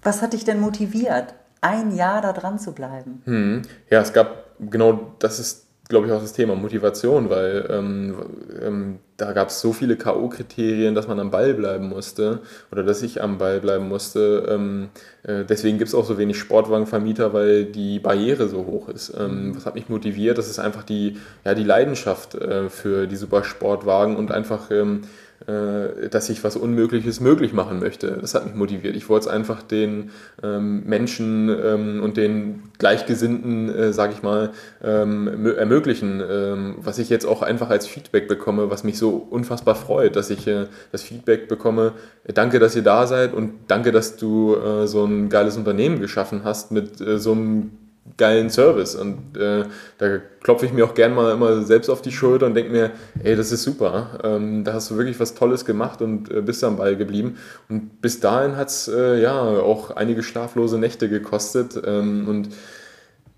Was 0.03 0.21
hat 0.21 0.33
dich 0.33 0.43
denn 0.43 0.59
motiviert, 0.59 1.33
ein 1.61 1.95
Jahr 1.95 2.21
da 2.21 2.33
dran 2.33 2.59
zu 2.59 2.73
bleiben? 2.73 3.21
Hm. 3.25 3.61
Ja, 3.89 4.01
es 4.01 4.13
gab 4.13 4.45
genau, 4.59 5.13
das 5.19 5.39
ist 5.39 5.64
glaube 5.87 6.07
ich, 6.07 6.13
auch 6.13 6.21
das 6.21 6.33
Thema 6.33 6.55
Motivation, 6.55 7.29
weil 7.29 7.67
ähm, 7.69 8.15
ähm, 8.61 8.99
da 9.17 9.31
gab 9.31 9.49
es 9.49 9.61
so 9.61 9.71
viele 9.71 9.95
K.O.-Kriterien, 9.95 10.93
dass 10.93 11.07
man 11.07 11.19
am 11.19 11.31
Ball 11.31 11.53
bleiben 11.53 11.87
musste 11.87 12.39
oder 12.71 12.83
dass 12.83 13.01
ich 13.01 13.21
am 13.21 13.37
Ball 13.37 13.59
bleiben 13.59 13.87
musste. 13.87 14.45
Ähm, 14.49 14.89
äh, 15.23 15.45
deswegen 15.45 15.77
gibt 15.77 15.87
es 15.87 15.95
auch 15.95 16.05
so 16.05 16.17
wenig 16.17 16.37
Sportwagenvermieter, 16.37 17.33
weil 17.33 17.65
die 17.65 17.99
Barriere 17.99 18.47
so 18.47 18.65
hoch 18.65 18.89
ist. 18.89 19.13
Ähm, 19.17 19.49
mhm. 19.49 19.55
was 19.55 19.65
hat 19.65 19.75
mich 19.75 19.87
motiviert? 19.87 20.37
Das 20.37 20.49
ist 20.49 20.59
einfach 20.59 20.83
die, 20.83 21.17
ja, 21.45 21.53
die 21.53 21.63
Leidenschaft 21.63 22.35
äh, 22.35 22.69
für 22.69 23.07
die 23.07 23.15
Supersportwagen 23.15 24.17
und 24.17 24.31
einfach 24.31 24.71
ähm, 24.71 25.01
äh, 25.03 25.05
dass 25.47 26.29
ich 26.29 26.43
was 26.43 26.55
Unmögliches 26.55 27.19
möglich 27.19 27.53
machen 27.53 27.79
möchte. 27.79 28.17
Das 28.19 28.33
hat 28.33 28.45
mich 28.45 28.55
motiviert. 28.55 28.95
Ich 28.95 29.09
wollte 29.09 29.27
es 29.27 29.31
einfach 29.31 29.61
den 29.61 30.11
ähm, 30.41 30.83
Menschen 30.85 31.49
ähm, 31.49 32.01
und 32.01 32.17
den 32.17 32.63
Gleichgesinnten, 32.77 33.69
äh, 33.69 33.93
sage 33.93 34.13
ich 34.13 34.23
mal, 34.23 34.51
ähm, 34.83 35.45
ermöglichen, 35.45 36.21
ähm, 36.27 36.75
was 36.77 36.99
ich 36.99 37.09
jetzt 37.09 37.25
auch 37.25 37.41
einfach 37.41 37.69
als 37.69 37.87
Feedback 37.87 38.27
bekomme, 38.27 38.69
was 38.69 38.83
mich 38.83 38.97
so 38.97 39.27
unfassbar 39.29 39.75
freut, 39.75 40.15
dass 40.15 40.29
ich 40.29 40.47
äh, 40.47 40.65
das 40.91 41.03
Feedback 41.03 41.47
bekomme, 41.47 41.93
danke, 42.33 42.59
dass 42.59 42.75
ihr 42.75 42.83
da 42.83 43.07
seid 43.07 43.33
und 43.33 43.53
danke, 43.67 43.91
dass 43.91 44.17
du 44.17 44.55
äh, 44.55 44.87
so 44.87 45.05
ein 45.05 45.29
geiles 45.29 45.57
Unternehmen 45.57 45.99
geschaffen 45.99 46.41
hast 46.43 46.71
mit 46.71 46.99
äh, 47.01 47.19
so 47.19 47.33
einem 47.33 47.71
geilen 48.17 48.49
Service. 48.49 48.95
Und 48.95 49.37
äh, 49.37 49.65
da 49.97 50.17
klopfe 50.41 50.65
ich 50.65 50.73
mir 50.73 50.85
auch 50.85 50.93
gern 50.93 51.13
mal 51.13 51.33
immer 51.33 51.63
selbst 51.63 51.89
auf 51.89 52.01
die 52.01 52.11
Schulter 52.11 52.45
und 52.45 52.53
denke 52.53 52.71
mir, 52.71 52.91
ey, 53.23 53.35
das 53.35 53.51
ist 53.51 53.63
super. 53.63 54.19
Ähm, 54.23 54.63
da 54.63 54.73
hast 54.73 54.91
du 54.91 54.97
wirklich 54.97 55.19
was 55.19 55.33
Tolles 55.33 55.65
gemacht 55.65 56.01
und 56.01 56.31
äh, 56.31 56.41
bist 56.41 56.63
am 56.63 56.77
Ball 56.77 56.95
geblieben. 56.95 57.37
Und 57.67 58.01
bis 58.01 58.19
dahin 58.19 58.55
hat 58.57 58.69
es 58.69 58.87
äh, 58.87 59.21
ja 59.21 59.39
auch 59.41 59.91
einige 59.91 60.23
schlaflose 60.23 60.77
Nächte 60.77 61.09
gekostet. 61.09 61.81
Ähm, 61.85 62.27
und 62.27 62.49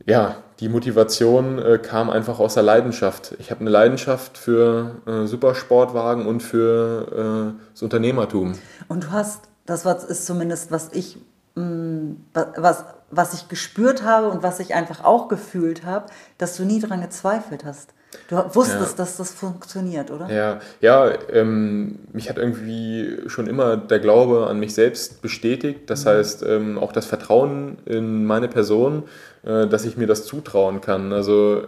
ja, 0.06 0.38
die 0.60 0.70
Motivation 0.70 1.60
äh, 1.60 1.78
kam 1.78 2.10
einfach 2.10 2.40
aus 2.40 2.54
der 2.56 2.64
Leidenschaft. 2.64 3.36
Ich 3.40 3.52
habe 3.52 3.62
eine 3.62 3.70
Leidenschaft 3.70 4.38
für 4.38 5.02
äh, 5.06 5.26
Supersportwagen 5.28 6.26
und 6.26 6.42
für 6.42 7.54
äh, 7.56 7.62
das 7.74 7.84
Unternehmertum. 7.84 8.54
Und 8.88 9.06
du 9.06 9.12
hast, 9.12 9.46
das 9.66 9.86
ist 9.86 10.26
zumindest, 10.26 10.72
was 10.72 10.92
ich, 10.94 11.18
mm, 11.56 12.12
was, 12.34 12.86
was 13.10 13.34
ich 13.34 13.48
gespürt 13.48 14.04
habe 14.04 14.30
und 14.30 14.44
was 14.44 14.60
ich 14.60 14.74
einfach 14.74 15.04
auch 15.04 15.28
gefühlt 15.28 15.86
habe, 15.86 16.08
dass 16.38 16.58
du 16.58 16.66
nie 16.66 16.80
daran 16.80 17.02
gezweifelt 17.02 17.66
hast. 17.66 17.94
Du 18.30 18.36
wusstest, 18.56 18.98
ja. 18.98 18.98
dass 18.98 19.18
das 19.18 19.32
funktioniert, 19.32 20.12
oder? 20.12 20.30
Ja, 20.32 20.60
ja 20.82 21.12
ähm, 21.32 22.00
mich 22.12 22.30
hat 22.30 22.38
irgendwie 22.38 23.18
schon 23.28 23.48
immer 23.48 23.78
der 23.78 24.00
Glaube 24.00 24.48
an 24.48 24.60
mich 24.60 24.74
selbst 24.74 25.22
bestätigt. 25.22 25.82
Das 25.90 26.06
mhm. 26.06 26.10
heißt, 26.10 26.44
ähm, 26.44 26.78
auch 26.78 26.92
das 26.92 27.06
Vertrauen 27.06 27.78
in 27.86 28.26
meine 28.26 28.48
Person, 28.48 29.04
äh, 29.44 29.68
dass 29.68 29.86
ich 29.86 29.98
mir 29.98 30.08
das 30.08 30.26
zutrauen 30.26 30.82
kann. 30.82 31.14
Also 31.14 31.64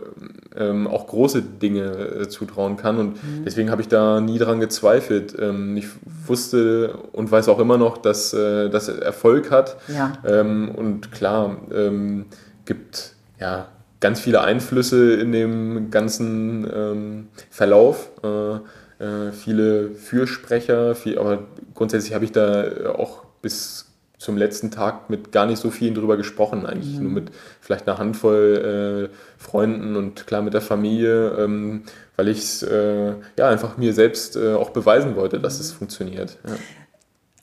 ähm, 0.55 0.87
auch 0.87 1.07
große 1.07 1.41
Dinge 1.41 1.91
äh, 1.91 2.27
zutrauen 2.29 2.75
kann. 2.75 2.97
Und 2.97 3.23
mhm. 3.23 3.45
deswegen 3.45 3.71
habe 3.71 3.81
ich 3.81 3.87
da 3.87 4.19
nie 4.19 4.37
daran 4.37 4.59
gezweifelt. 4.59 5.35
Ähm, 5.39 5.77
ich 5.77 5.87
wusste 6.25 6.97
und 7.13 7.31
weiß 7.31 7.47
auch 7.47 7.59
immer 7.59 7.77
noch, 7.77 7.97
dass 7.97 8.33
äh, 8.33 8.69
das 8.69 8.89
Erfolg 8.89 9.51
hat. 9.51 9.77
Ja. 9.87 10.13
Ähm, 10.25 10.71
und 10.75 11.11
klar, 11.11 11.57
ähm, 11.73 12.25
gibt 12.65 13.13
ja 13.39 13.67
ganz 13.99 14.19
viele 14.19 14.41
Einflüsse 14.41 15.15
in 15.15 15.31
dem 15.31 15.91
ganzen 15.91 16.69
ähm, 16.73 17.27
Verlauf. 17.49 18.11
Äh, 18.23 19.03
äh, 19.03 19.31
viele 19.31 19.91
Fürsprecher, 19.91 20.95
viel, 20.95 21.17
aber 21.17 21.43
grundsätzlich 21.73 22.13
habe 22.13 22.25
ich 22.25 22.31
da 22.31 22.93
auch 22.95 23.23
bis 23.41 23.85
zum 24.17 24.35
letzten 24.35 24.69
Tag 24.69 25.09
mit 25.09 25.31
gar 25.31 25.45
nicht 25.45 25.59
so 25.59 25.71
vielen 25.71 25.95
drüber 25.95 26.17
gesprochen, 26.17 26.65
eigentlich 26.65 26.97
mhm. 26.97 27.03
nur 27.03 27.11
mit 27.13 27.31
vielleicht 27.61 27.87
einer 27.87 27.97
Handvoll 27.97 29.09
äh, 29.09 29.15
Freunden 29.41 29.95
und 29.95 30.27
klar 30.27 30.41
mit 30.41 30.53
der 30.53 30.61
Familie, 30.61 31.29
ähm, 31.39 31.83
weil 32.17 32.27
ich 32.27 32.39
es 32.39 32.63
äh, 32.63 33.13
ja 33.37 33.47
einfach 33.47 33.77
mir 33.77 33.93
selbst 33.93 34.35
äh, 34.35 34.53
auch 34.53 34.71
beweisen 34.71 35.15
wollte, 35.15 35.39
dass 35.39 35.55
mhm. 35.55 35.61
es 35.61 35.71
funktioniert. 35.71 36.37
Ja. 36.45 36.55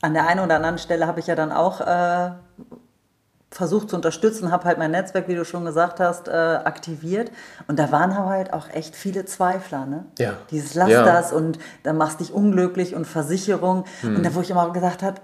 An 0.02 0.12
der 0.12 0.26
einen 0.26 0.40
oder 0.40 0.56
anderen 0.56 0.76
Stelle 0.76 1.06
habe 1.06 1.20
ich 1.20 1.26
ja 1.26 1.34
dann 1.34 1.50
auch 1.50 1.80
äh, 1.80 2.30
versucht 3.56 3.90
zu 3.90 3.96
unterstützen, 3.96 4.52
habe 4.52 4.64
halt 4.64 4.78
mein 4.78 4.90
Netzwerk, 4.90 5.28
wie 5.28 5.34
du 5.34 5.44
schon 5.44 5.64
gesagt 5.64 5.98
hast, 5.98 6.28
äh, 6.28 6.30
aktiviert. 6.30 7.30
Und 7.66 7.78
da 7.78 7.90
waren 7.90 8.16
halt 8.16 8.52
auch 8.52 8.68
echt 8.68 8.94
viele 8.94 9.24
Zweifler. 9.24 9.86
Ne? 9.86 10.04
Ja. 10.18 10.34
Dieses 10.50 10.74
Lass 10.74 10.90
ja. 10.90 11.04
das 11.04 11.32
und 11.32 11.58
dann 11.82 11.96
machst 11.96 12.20
dich 12.20 12.32
unglücklich 12.32 12.94
und 12.94 13.06
Versicherung. 13.06 13.84
Mhm. 14.02 14.16
Und 14.16 14.26
da, 14.26 14.34
wo 14.34 14.40
ich 14.42 14.50
immer 14.50 14.70
gesagt 14.72 15.02
habe, 15.02 15.20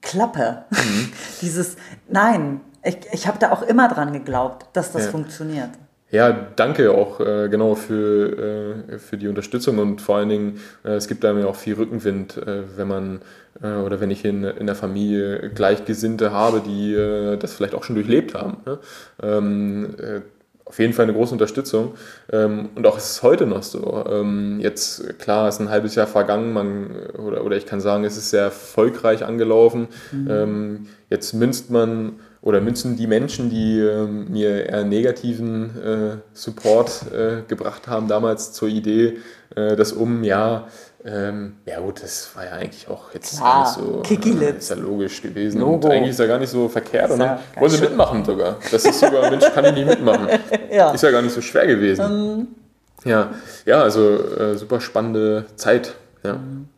Klappe. 0.00 0.64
Mhm. 0.70 1.12
Dieses, 1.42 1.76
nein, 2.08 2.60
ich, 2.82 2.98
ich 3.12 3.26
habe 3.26 3.38
da 3.38 3.52
auch 3.52 3.62
immer 3.62 3.88
dran 3.88 4.12
geglaubt, 4.12 4.66
dass 4.72 4.92
das 4.92 5.04
ja. 5.04 5.10
funktioniert. 5.10 5.70
Ja, 6.14 6.30
danke 6.30 6.92
auch 6.92 7.18
äh, 7.18 7.48
genau 7.48 7.74
für, 7.74 8.84
äh, 8.88 8.98
für 8.98 9.16
die 9.16 9.26
Unterstützung 9.26 9.78
und 9.78 10.00
vor 10.00 10.18
allen 10.18 10.28
Dingen, 10.28 10.60
äh, 10.84 10.90
es 10.90 11.08
gibt 11.08 11.24
einem 11.24 11.40
ja 11.40 11.46
auch 11.46 11.56
viel 11.56 11.74
Rückenwind, 11.74 12.36
äh, 12.36 12.62
wenn 12.76 12.86
man 12.86 13.20
äh, 13.60 13.74
oder 13.78 14.00
wenn 14.00 14.12
ich 14.12 14.24
in, 14.24 14.44
in 14.44 14.66
der 14.66 14.76
Familie 14.76 15.50
Gleichgesinnte 15.50 16.30
habe, 16.30 16.60
die 16.64 16.94
äh, 16.94 17.36
das 17.36 17.54
vielleicht 17.54 17.74
auch 17.74 17.82
schon 17.82 17.96
durchlebt 17.96 18.34
haben. 18.34 18.58
Ne? 18.64 18.78
Ähm, 19.24 19.96
auf 20.66 20.78
jeden 20.78 20.92
Fall 20.92 21.02
eine 21.02 21.14
große 21.14 21.32
Unterstützung. 21.32 21.94
Ähm, 22.32 22.68
und 22.76 22.86
auch 22.86 22.96
ist 22.96 23.10
es 23.10 23.22
heute 23.24 23.46
noch 23.46 23.64
so. 23.64 24.04
Ähm, 24.08 24.60
jetzt, 24.60 25.18
klar, 25.18 25.48
ist 25.48 25.60
ein 25.60 25.68
halbes 25.68 25.96
Jahr 25.96 26.06
vergangen, 26.06 26.52
man, 26.52 26.90
oder, 27.18 27.44
oder 27.44 27.56
ich 27.56 27.66
kann 27.66 27.80
sagen, 27.80 28.04
es 28.04 28.16
ist 28.16 28.30
sehr 28.30 28.44
erfolgreich 28.44 29.24
angelaufen. 29.24 29.88
Mhm. 30.12 30.30
Ähm, 30.30 30.86
jetzt 31.10 31.34
münzt 31.34 31.70
man 31.70 32.20
oder 32.44 32.60
münzen 32.60 32.96
die 32.96 33.06
Menschen, 33.06 33.48
die 33.48 33.80
äh, 33.80 34.06
mir 34.06 34.66
eher 34.66 34.84
negativen 34.84 35.82
äh, 35.82 36.16
Support 36.34 37.10
äh, 37.10 37.42
gebracht 37.48 37.88
haben, 37.88 38.06
damals 38.06 38.52
zur 38.52 38.68
Idee, 38.68 39.16
äh, 39.56 39.76
das 39.76 39.92
um, 39.92 40.22
ja, 40.22 40.68
ähm, 41.06 41.56
ja 41.64 41.80
gut, 41.80 42.02
das 42.02 42.36
war 42.36 42.44
ja 42.44 42.52
eigentlich 42.52 42.86
auch 42.88 43.14
jetzt 43.14 43.38
Klar, 43.38 43.66
so, 43.66 44.02
äh, 44.06 44.50
ist 44.50 44.68
ja 44.68 44.76
logisch 44.76 45.22
gewesen 45.22 45.60
Logo. 45.60 45.86
und 45.86 45.86
eigentlich 45.86 46.10
ist 46.10 46.20
ja 46.20 46.26
gar 46.26 46.38
nicht 46.38 46.50
so 46.50 46.68
verkehrt 46.68 47.10
dann 47.10 47.38
wollen 47.58 47.70
sie 47.70 47.80
mitmachen 47.80 48.22
sogar. 48.26 48.56
Das 48.70 48.84
ist 48.84 49.00
sogar, 49.00 49.30
Mensch, 49.30 49.50
kann 49.54 49.64
ich 49.64 49.72
nicht 49.72 49.88
mitmachen. 49.88 50.28
ja. 50.70 50.90
Ist 50.90 51.02
ja 51.02 51.10
gar 51.10 51.22
nicht 51.22 51.34
so 51.34 51.40
schwer 51.40 51.66
gewesen. 51.66 52.04
Um. 52.04 52.10
Ähm. 52.12 52.48
Ja, 53.06 53.30
ja, 53.66 53.82
also 53.82 54.18
äh, 54.34 54.56
super 54.56 54.80
spannende 54.80 55.46
Zeit. 55.56 55.94
Ja. 56.22 56.34
Mhm. 56.34 56.68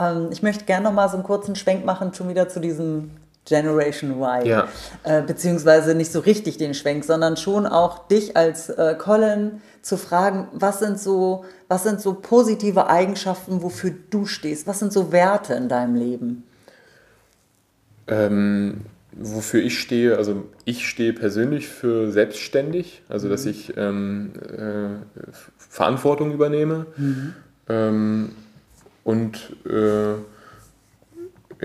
Ähm, 0.00 0.28
ich 0.32 0.42
möchte 0.42 0.64
gerne 0.64 0.84
noch 0.84 0.92
mal 0.92 1.08
so 1.08 1.14
einen 1.14 1.24
kurzen 1.24 1.54
Schwenk 1.54 1.84
machen, 1.84 2.12
schon 2.14 2.28
wieder 2.28 2.48
zu 2.48 2.60
diesem 2.60 3.10
Generation 3.44 4.12
Y. 4.12 4.46
Ja. 4.46 4.68
Äh, 5.02 5.22
beziehungsweise 5.22 5.94
nicht 5.94 6.12
so 6.12 6.20
richtig 6.20 6.58
den 6.58 6.74
Schwenk, 6.74 7.04
sondern 7.04 7.36
schon 7.36 7.66
auch 7.66 8.06
dich 8.08 8.36
als 8.36 8.68
äh, 8.68 8.94
Colin 8.98 9.60
zu 9.82 9.96
fragen, 9.96 10.48
was 10.52 10.78
sind, 10.78 11.00
so, 11.00 11.44
was 11.68 11.82
sind 11.84 12.00
so 12.00 12.14
positive 12.14 12.88
Eigenschaften, 12.88 13.62
wofür 13.62 13.92
du 14.10 14.26
stehst? 14.26 14.66
Was 14.66 14.78
sind 14.78 14.92
so 14.92 15.10
Werte 15.10 15.54
in 15.54 15.68
deinem 15.68 15.94
Leben? 15.94 16.44
Ähm, 18.06 18.82
wofür 19.12 19.62
ich 19.62 19.78
stehe, 19.80 20.16
also 20.16 20.44
ich 20.64 20.88
stehe 20.88 21.12
persönlich 21.12 21.68
für 21.68 22.10
selbstständig, 22.10 23.02
also 23.08 23.28
dass 23.28 23.44
mhm. 23.44 23.50
ich 23.50 23.76
ähm, 23.76 24.32
äh, 24.36 25.22
Verantwortung 25.56 26.32
übernehme 26.32 26.86
mhm. 26.96 27.34
ähm, 27.68 28.32
und 29.04 29.56
äh, 29.66 30.14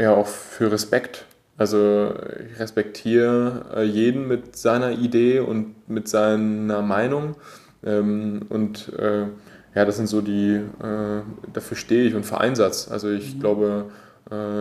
ja 0.01 0.13
auch 0.15 0.27
für 0.27 0.71
Respekt. 0.71 1.25
Also 1.57 2.13
ich 2.51 2.59
respektiere 2.59 3.65
äh, 3.75 3.83
jeden 3.83 4.27
mit 4.27 4.57
seiner 4.57 4.91
Idee 4.91 5.39
und 5.39 5.87
mit 5.87 6.07
seiner 6.07 6.81
Meinung. 6.81 7.35
Ähm, 7.85 8.41
und 8.49 8.91
äh, 8.93 9.27
ja, 9.73 9.85
das 9.85 9.97
sind 9.97 10.07
so 10.07 10.21
die, 10.21 10.55
äh, 10.55 11.21
dafür 11.53 11.77
stehe 11.77 12.03
ich 12.05 12.15
und 12.15 12.25
für 12.25 12.39
Einsatz. 12.39 12.89
Also 12.89 13.09
ich 13.09 13.35
mhm. 13.35 13.39
glaube, 13.39 13.85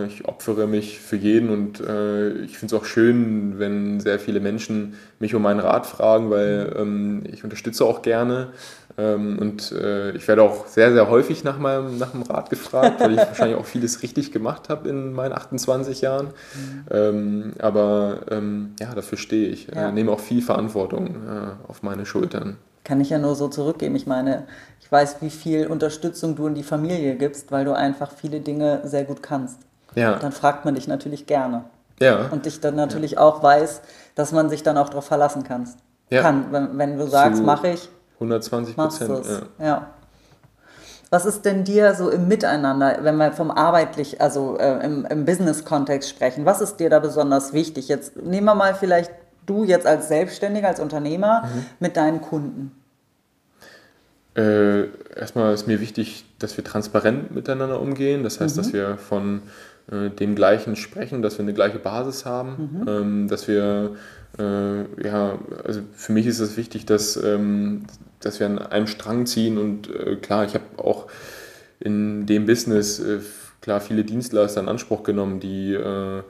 ich 0.07 0.25
opfere 0.25 0.67
mich 0.67 0.99
für 0.99 1.15
jeden 1.15 1.49
und 1.49 1.79
ich 1.79 2.59
finde 2.59 2.75
es 2.75 2.79
auch 2.79 2.85
schön, 2.85 3.57
wenn 3.57 3.99
sehr 3.99 4.19
viele 4.19 4.39
Menschen 4.39 4.93
mich 5.17 5.33
um 5.33 5.41
meinen 5.41 5.59
Rat 5.59 5.87
fragen, 5.87 6.29
weil 6.29 6.71
ähm, 6.77 7.23
ich 7.33 7.43
unterstütze 7.43 7.83
auch 7.83 8.03
gerne. 8.03 8.49
Ähm, 8.97 9.37
und 9.39 9.71
äh, 9.73 10.11
ich 10.11 10.27
werde 10.27 10.43
auch 10.43 10.67
sehr, 10.67 10.93
sehr 10.93 11.09
häufig 11.09 11.43
nach 11.43 11.59
meinem, 11.59 11.97
nach 11.97 12.11
dem 12.11 12.21
Rat 12.21 12.49
gefragt, 12.49 12.99
weil 12.99 13.11
ich 13.13 13.17
wahrscheinlich 13.27 13.57
auch 13.57 13.65
vieles 13.65 14.01
richtig 14.01 14.31
gemacht 14.31 14.69
habe 14.69 14.87
in 14.89 15.13
meinen 15.13 15.33
28 15.33 16.01
Jahren. 16.01 16.27
Mhm. 16.27 16.85
Ähm, 16.91 17.53
aber 17.59 18.19
ähm, 18.31 18.75
ja, 18.79 18.93
dafür 18.93 19.17
stehe 19.17 19.49
ich. 19.49 19.71
Äh, 19.71 19.75
ja. 19.75 19.91
Nehme 19.91 20.11
auch 20.11 20.19
viel 20.19 20.41
Verantwortung 20.41 21.07
äh, 21.07 21.69
auf 21.69 21.83
meine 21.83 22.05
Schultern. 22.05 22.57
Kann 22.83 23.01
ich 23.01 23.09
ja 23.09 23.17
nur 23.17 23.35
so 23.35 23.47
zurückgeben. 23.47 23.95
Ich 23.95 24.07
meine, 24.07 24.43
ich 24.79 24.91
weiß, 24.91 25.17
wie 25.21 25.29
viel 25.29 25.67
Unterstützung 25.67 26.35
du 26.35 26.47
in 26.47 26.55
die 26.55 26.63
Familie 26.63 27.15
gibst, 27.15 27.51
weil 27.51 27.65
du 27.65 27.73
einfach 27.73 28.11
viele 28.11 28.39
Dinge 28.39 28.81
sehr 28.85 29.03
gut 29.03 29.21
kannst. 29.23 29.59
Ja. 29.95 30.17
dann 30.17 30.33
fragt 30.33 30.65
man 30.65 30.75
dich 30.75 30.89
natürlich 30.89 31.25
gerne. 31.25 31.63
Ja. 32.01 32.27
Und 32.27 32.45
dich 32.45 32.59
dann 32.59 32.75
natürlich 32.75 33.11
ja. 33.11 33.19
auch 33.19 33.41
weiß, 33.41 33.81
dass 34.15 34.33
man 34.33 34.49
sich 34.49 34.61
dann 34.61 34.77
auch 34.77 34.89
darauf 34.89 35.05
verlassen 35.05 35.43
kann. 35.43 35.69
Ja. 36.09 36.21
kann. 36.21 36.51
Wenn, 36.51 36.77
wenn 36.77 36.97
du 36.97 37.07
sagst, 37.07 37.41
mache 37.41 37.69
ich, 37.69 37.89
120 38.15 38.75
Prozent. 38.75 39.25
Ja. 39.59 39.65
ja. 39.65 39.87
Was 41.09 41.25
ist 41.25 41.45
denn 41.45 41.63
dir 41.63 41.93
so 41.93 42.09
im 42.09 42.27
Miteinander, 42.27 42.97
wenn 43.01 43.15
wir 43.17 43.31
vom 43.31 43.51
arbeitlich, 43.51 44.19
also 44.21 44.57
äh, 44.57 44.83
im, 44.83 45.05
im 45.05 45.25
Business-Kontext 45.25 46.09
sprechen, 46.09 46.45
was 46.45 46.61
ist 46.61 46.77
dir 46.77 46.89
da 46.89 46.99
besonders 46.99 47.53
wichtig? 47.53 47.87
Jetzt 47.87 48.17
nehmen 48.17 48.45
wir 48.45 48.55
mal 48.55 48.73
vielleicht 48.73 49.11
du 49.45 49.63
jetzt 49.63 49.85
als 49.85 50.07
Selbstständiger, 50.07 50.67
als 50.67 50.79
Unternehmer 50.79 51.43
mhm. 51.43 51.65
mit 51.79 51.97
deinen 51.97 52.21
Kunden. 52.21 52.71
Äh, 54.35 54.87
erstmal 55.15 55.53
ist 55.53 55.67
mir 55.67 55.79
wichtig, 55.79 56.25
dass 56.39 56.57
wir 56.57 56.63
transparent 56.63 57.33
miteinander 57.33 57.79
umgehen. 57.79 58.23
Das 58.23 58.41
heißt, 58.41 58.57
mhm. 58.57 58.61
dass 58.61 58.73
wir 58.73 58.97
von 58.97 59.43
äh, 59.91 60.09
dem 60.09 60.35
Gleichen 60.35 60.75
sprechen, 60.75 61.21
dass 61.21 61.37
wir 61.37 61.43
eine 61.43 61.53
gleiche 61.53 61.79
Basis 61.79 62.25
haben, 62.25 62.81
mhm. 62.81 62.87
ähm, 62.87 63.27
dass 63.27 63.47
wir, 63.47 63.95
äh, 64.37 65.03
ja, 65.05 65.39
also 65.63 65.81
für 65.93 66.11
mich 66.11 66.25
ist 66.25 66.39
es 66.39 66.57
wichtig, 66.57 66.85
dass, 66.85 67.17
ähm, 67.17 67.85
dass 68.19 68.39
wir 68.39 68.47
an 68.47 68.59
einem 68.59 68.87
Strang 68.87 69.25
ziehen 69.25 69.57
und 69.57 69.89
äh, 69.93 70.15
klar, 70.15 70.45
ich 70.45 70.53
habe 70.53 70.65
auch 70.77 71.07
in 71.79 72.25
dem 72.25 72.45
Business 72.45 72.99
äh, 72.99 73.19
klar 73.61 73.81
viele 73.81 74.03
Dienstleister 74.03 74.61
in 74.61 74.69
Anspruch 74.69 75.03
genommen, 75.03 75.39
die 75.39 75.73
äh, 75.73 76.23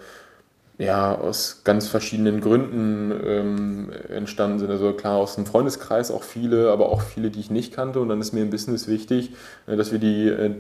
ja, 0.78 1.16
aus 1.16 1.62
ganz 1.64 1.88
verschiedenen 1.88 2.42
Gründen 2.42 3.14
ähm, 3.26 3.90
entstanden 4.10 4.60
sind. 4.60 4.72
Also 4.72 4.92
klar 4.94 5.16
aus 5.16 5.36
dem 5.36 5.46
Freundeskreis 5.46 6.12
auch 6.12 6.24
viele, 6.24 6.70
aber 6.72 6.90
auch 6.90 7.02
viele, 7.02 7.32
die 7.32 7.40
ich 7.40 7.50
nicht 7.50 7.74
kannte. 7.74 8.00
Und 8.02 8.10
dann 8.10 8.20
ist 8.20 8.34
mir 8.34 8.42
im 8.42 8.50
Business 8.50 8.88
wichtig, 8.88 9.32
äh, 9.68 9.78
dass 9.78 9.92
wir 9.92 10.00
die, 10.00 10.28
äh, 10.28 10.52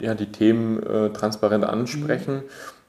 ja, 0.00 0.14
die 0.14 0.30
Themen 0.30 0.82
äh, 0.82 1.10
transparent 1.10 1.64
ansprechen 1.64 2.42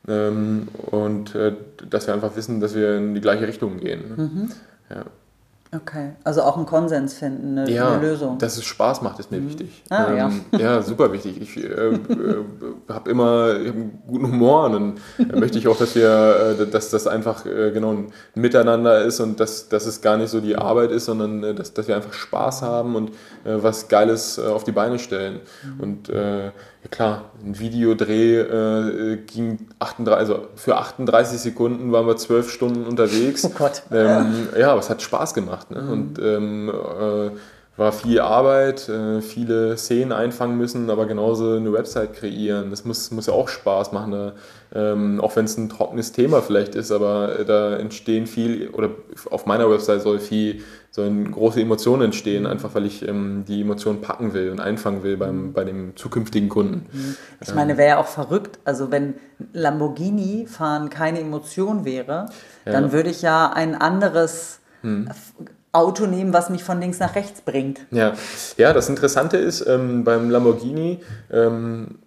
mhm. 0.06 0.12
ähm, 0.12 0.68
und 0.92 1.36
äh, 1.36 1.54
dass 1.90 2.08
wir 2.08 2.14
einfach 2.14 2.36
wissen, 2.36 2.60
dass 2.60 2.76
wir 2.76 2.98
in 2.98 3.16
die 3.16 3.22
gleiche 3.22 3.48
Richtung 3.48 3.78
gehen. 3.78 4.02
Mhm. 4.16 4.52
Ja. 4.90 5.06
Okay, 5.72 6.14
also 6.24 6.42
auch 6.42 6.58
einen 6.58 6.66
Konsens 6.66 7.14
finden, 7.14 7.60
eine, 7.60 7.70
ja, 7.70 7.92
eine 7.92 8.02
Lösung. 8.02 8.40
dass 8.40 8.58
es 8.58 8.64
Spaß 8.64 9.04
macht, 9.04 9.20
ist 9.20 9.30
mir 9.30 9.40
mhm. 9.40 9.50
wichtig. 9.50 9.84
Ah, 9.92 10.08
ähm, 10.10 10.42
ja. 10.54 10.60
ja, 10.60 10.82
super 10.82 11.14
wichtig. 11.14 11.40
Ich 11.40 11.58
äh, 11.58 11.68
äh, 11.68 12.44
habe 12.88 13.12
immer 13.12 13.54
hab 13.54 13.76
einen 13.76 14.02
guten 14.08 14.26
Humor 14.26 14.64
und 14.64 14.74
dann 15.20 15.40
möchte 15.40 15.60
ich 15.60 15.68
auch, 15.68 15.78
dass 15.78 15.94
wir, 15.94 16.58
äh, 16.60 16.66
dass 16.66 16.90
das 16.90 17.06
einfach 17.06 17.46
äh, 17.46 17.70
genau 17.70 17.92
ein 17.92 18.08
Miteinander 18.34 19.04
ist 19.04 19.20
und 19.20 19.40
dass, 19.40 19.70
dass 19.70 19.86
es 19.86 20.02
gar 20.02 20.18
nicht 20.18 20.30
so 20.30 20.42
die 20.42 20.56
Arbeit 20.56 20.90
ist, 20.90 21.06
sondern 21.06 21.44
äh, 21.44 21.54
dass, 21.54 21.72
dass 21.72 21.88
wir 21.88 21.96
einfach 21.96 22.14
Spaß 22.14 22.64
haben 22.64 22.96
und 22.96 23.10
äh, 23.10 23.62
was 23.62 23.90
Geiles 23.90 24.40
auf 24.40 24.64
die 24.64 24.72
Beine 24.72 24.98
stellen. 24.98 25.42
Mhm. 25.64 25.80
Und 25.80 26.10
ja 26.84 26.90
klar, 26.90 27.32
ein 27.44 27.60
Videodreh 27.60 28.40
äh, 28.40 29.18
ging 29.18 29.68
38, 29.80 30.18
also 30.18 30.48
für 30.56 30.78
38 30.78 31.40
Sekunden 31.40 31.92
waren 31.92 32.08
wir 32.08 32.18
zwölf 32.18 32.50
Stunden 32.52 32.86
unterwegs. 32.86 33.44
Oh 33.50 33.58
Gott. 33.58 33.84
Ähm, 33.92 34.50
ja, 34.58 34.72
aber 34.72 34.80
es 34.80 34.90
hat 34.90 35.02
Spaß 35.02 35.34
gemacht. 35.34 35.72
Ne? 35.72 35.82
Mhm. 35.82 35.92
Und 35.92 36.20
ähm, 36.20 36.70
äh, 36.70 37.32
war 37.80 37.92
viel 37.94 38.20
Arbeit, 38.20 38.90
äh, 38.90 39.22
viele 39.22 39.78
Szenen 39.78 40.12
einfangen 40.12 40.58
müssen, 40.58 40.90
aber 40.90 41.06
genauso 41.06 41.54
eine 41.56 41.74
Website 41.74 42.14
kreieren. 42.14 42.70
Das 42.70 42.86
muss, 42.86 43.10
muss 43.12 43.28
ja 43.28 43.34
auch 43.34 43.48
Spaß 43.48 43.92
machen. 43.94 44.12
Da, 44.12 44.34
ähm, 44.76 45.20
auch 45.22 45.36
wenn 45.36 45.46
es 45.46 45.58
ein 45.58 45.70
trockenes 45.70 46.12
Thema 46.12 46.42
vielleicht 46.42 46.76
ist, 46.76 46.92
aber 46.92 47.44
da 47.46 47.78
entstehen 47.78 48.28
viel, 48.28 48.70
oder 48.70 48.92
auf 49.32 49.46
meiner 49.46 49.70
Website 49.72 50.02
soll 50.02 50.20
viel 50.20 50.62
sollen 50.92 51.32
große 51.32 51.62
Emotionen 51.62 52.04
entstehen, 52.04 52.48
einfach 52.48 52.74
weil 52.74 52.86
ich 52.86 53.08
ähm, 53.08 53.46
die 53.48 53.62
Emotionen 53.62 54.02
packen 54.02 54.34
will 54.34 54.50
und 54.50 54.60
einfangen 54.60 55.04
will 55.04 55.18
beim, 55.18 55.54
bei 55.54 55.64
dem 55.64 55.96
zukünftigen 55.96 56.50
Kunden. 56.50 56.88
Mhm. 56.92 57.16
Ich 57.42 57.54
meine, 57.54 57.78
wäre 57.78 57.90
ja 57.90 57.98
auch 58.00 58.08
verrückt, 58.08 58.60
also 58.66 58.92
wenn 58.92 59.16
Lamborghini 59.54 60.48
fahren 60.48 60.90
keine 60.90 61.20
Emotion 61.20 61.86
wäre, 61.86 62.26
ja. 62.66 62.72
dann 62.72 62.92
würde 62.92 63.10
ich 63.10 63.22
ja 63.22 63.52
ein 63.54 63.76
anderes 63.76 64.60
hm. 64.82 65.10
Auto 65.72 66.08
nehmen, 66.08 66.34
was 66.34 66.50
mich 66.50 66.64
von 66.64 66.80
links 66.80 67.00
nach 67.00 67.16
rechts 67.16 67.42
bringt. 67.42 67.82
Ja, 67.92 68.14
ja 68.58 68.74
das 68.74 68.90
Interessante 68.90 69.38
ist 69.38 69.66
ähm, 69.68 70.04
beim 70.04 70.30
Lamborghini, 70.30 71.00
ähm, 71.32 72.00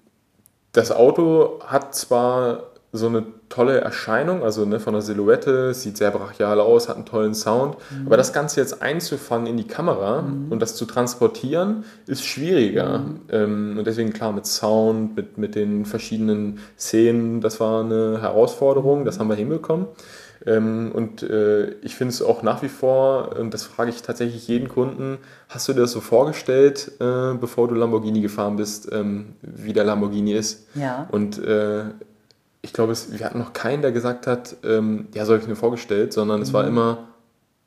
das 0.72 0.90
Auto 0.90 1.60
hat 1.66 1.94
zwar 1.94 2.71
so 2.94 3.06
eine 3.06 3.24
tolle 3.48 3.80
Erscheinung, 3.80 4.42
also 4.42 4.66
ne, 4.66 4.78
von 4.78 4.92
der 4.92 5.00
Silhouette, 5.00 5.72
sieht 5.72 5.96
sehr 5.96 6.10
brachial 6.10 6.60
aus, 6.60 6.90
hat 6.90 6.96
einen 6.96 7.06
tollen 7.06 7.34
Sound. 7.34 7.76
Mhm. 7.90 8.06
Aber 8.06 8.18
das 8.18 8.34
Ganze 8.34 8.60
jetzt 8.60 8.82
einzufangen 8.82 9.46
in 9.46 9.56
die 9.56 9.66
Kamera 9.66 10.20
mhm. 10.20 10.52
und 10.52 10.60
das 10.60 10.76
zu 10.76 10.84
transportieren, 10.84 11.84
ist 12.06 12.22
schwieriger. 12.22 12.98
Mhm. 12.98 13.20
Ähm, 13.30 13.74
und 13.78 13.86
deswegen 13.86 14.12
klar 14.12 14.32
mit 14.32 14.44
Sound, 14.44 15.16
mit, 15.16 15.38
mit 15.38 15.54
den 15.54 15.86
verschiedenen 15.86 16.58
Szenen, 16.78 17.40
das 17.40 17.60
war 17.60 17.82
eine 17.82 18.20
Herausforderung, 18.20 19.06
das 19.06 19.18
haben 19.18 19.28
wir 19.28 19.36
hinbekommen. 19.36 19.86
Ähm, 20.44 20.90
und 20.92 21.22
äh, 21.22 21.70
ich 21.82 21.94
finde 21.94 22.12
es 22.12 22.20
auch 22.20 22.42
nach 22.42 22.62
wie 22.62 22.68
vor, 22.68 23.36
und 23.38 23.54
das 23.54 23.62
frage 23.64 23.90
ich 23.90 24.02
tatsächlich 24.02 24.48
jeden 24.48 24.68
Kunden, 24.68 25.18
hast 25.48 25.68
du 25.68 25.72
dir 25.72 25.82
das 25.82 25.92
so 25.92 26.00
vorgestellt, 26.00 26.92
äh, 27.00 27.34
bevor 27.40 27.68
du 27.68 27.74
Lamborghini 27.74 28.20
gefahren 28.20 28.56
bist, 28.56 28.90
ähm, 28.92 29.36
wie 29.40 29.72
der 29.72 29.84
Lamborghini 29.84 30.32
ist? 30.32 30.66
Ja. 30.74 31.08
Und 31.10 31.38
äh, 31.38 31.84
ich 32.62 32.72
glaube, 32.72 32.94
wir 32.94 33.26
hatten 33.26 33.38
noch 33.38 33.52
keinen, 33.52 33.82
der 33.82 33.92
gesagt 33.92 34.26
hat, 34.26 34.56
ähm, 34.64 35.08
ja, 35.14 35.24
so 35.24 35.32
habe 35.32 35.42
ich 35.42 35.48
mir 35.48 35.56
vorgestellt, 35.56 36.12
sondern 36.12 36.40
es 36.40 36.52
war 36.52 36.62
mhm. 36.62 36.68
immer, 36.68 36.98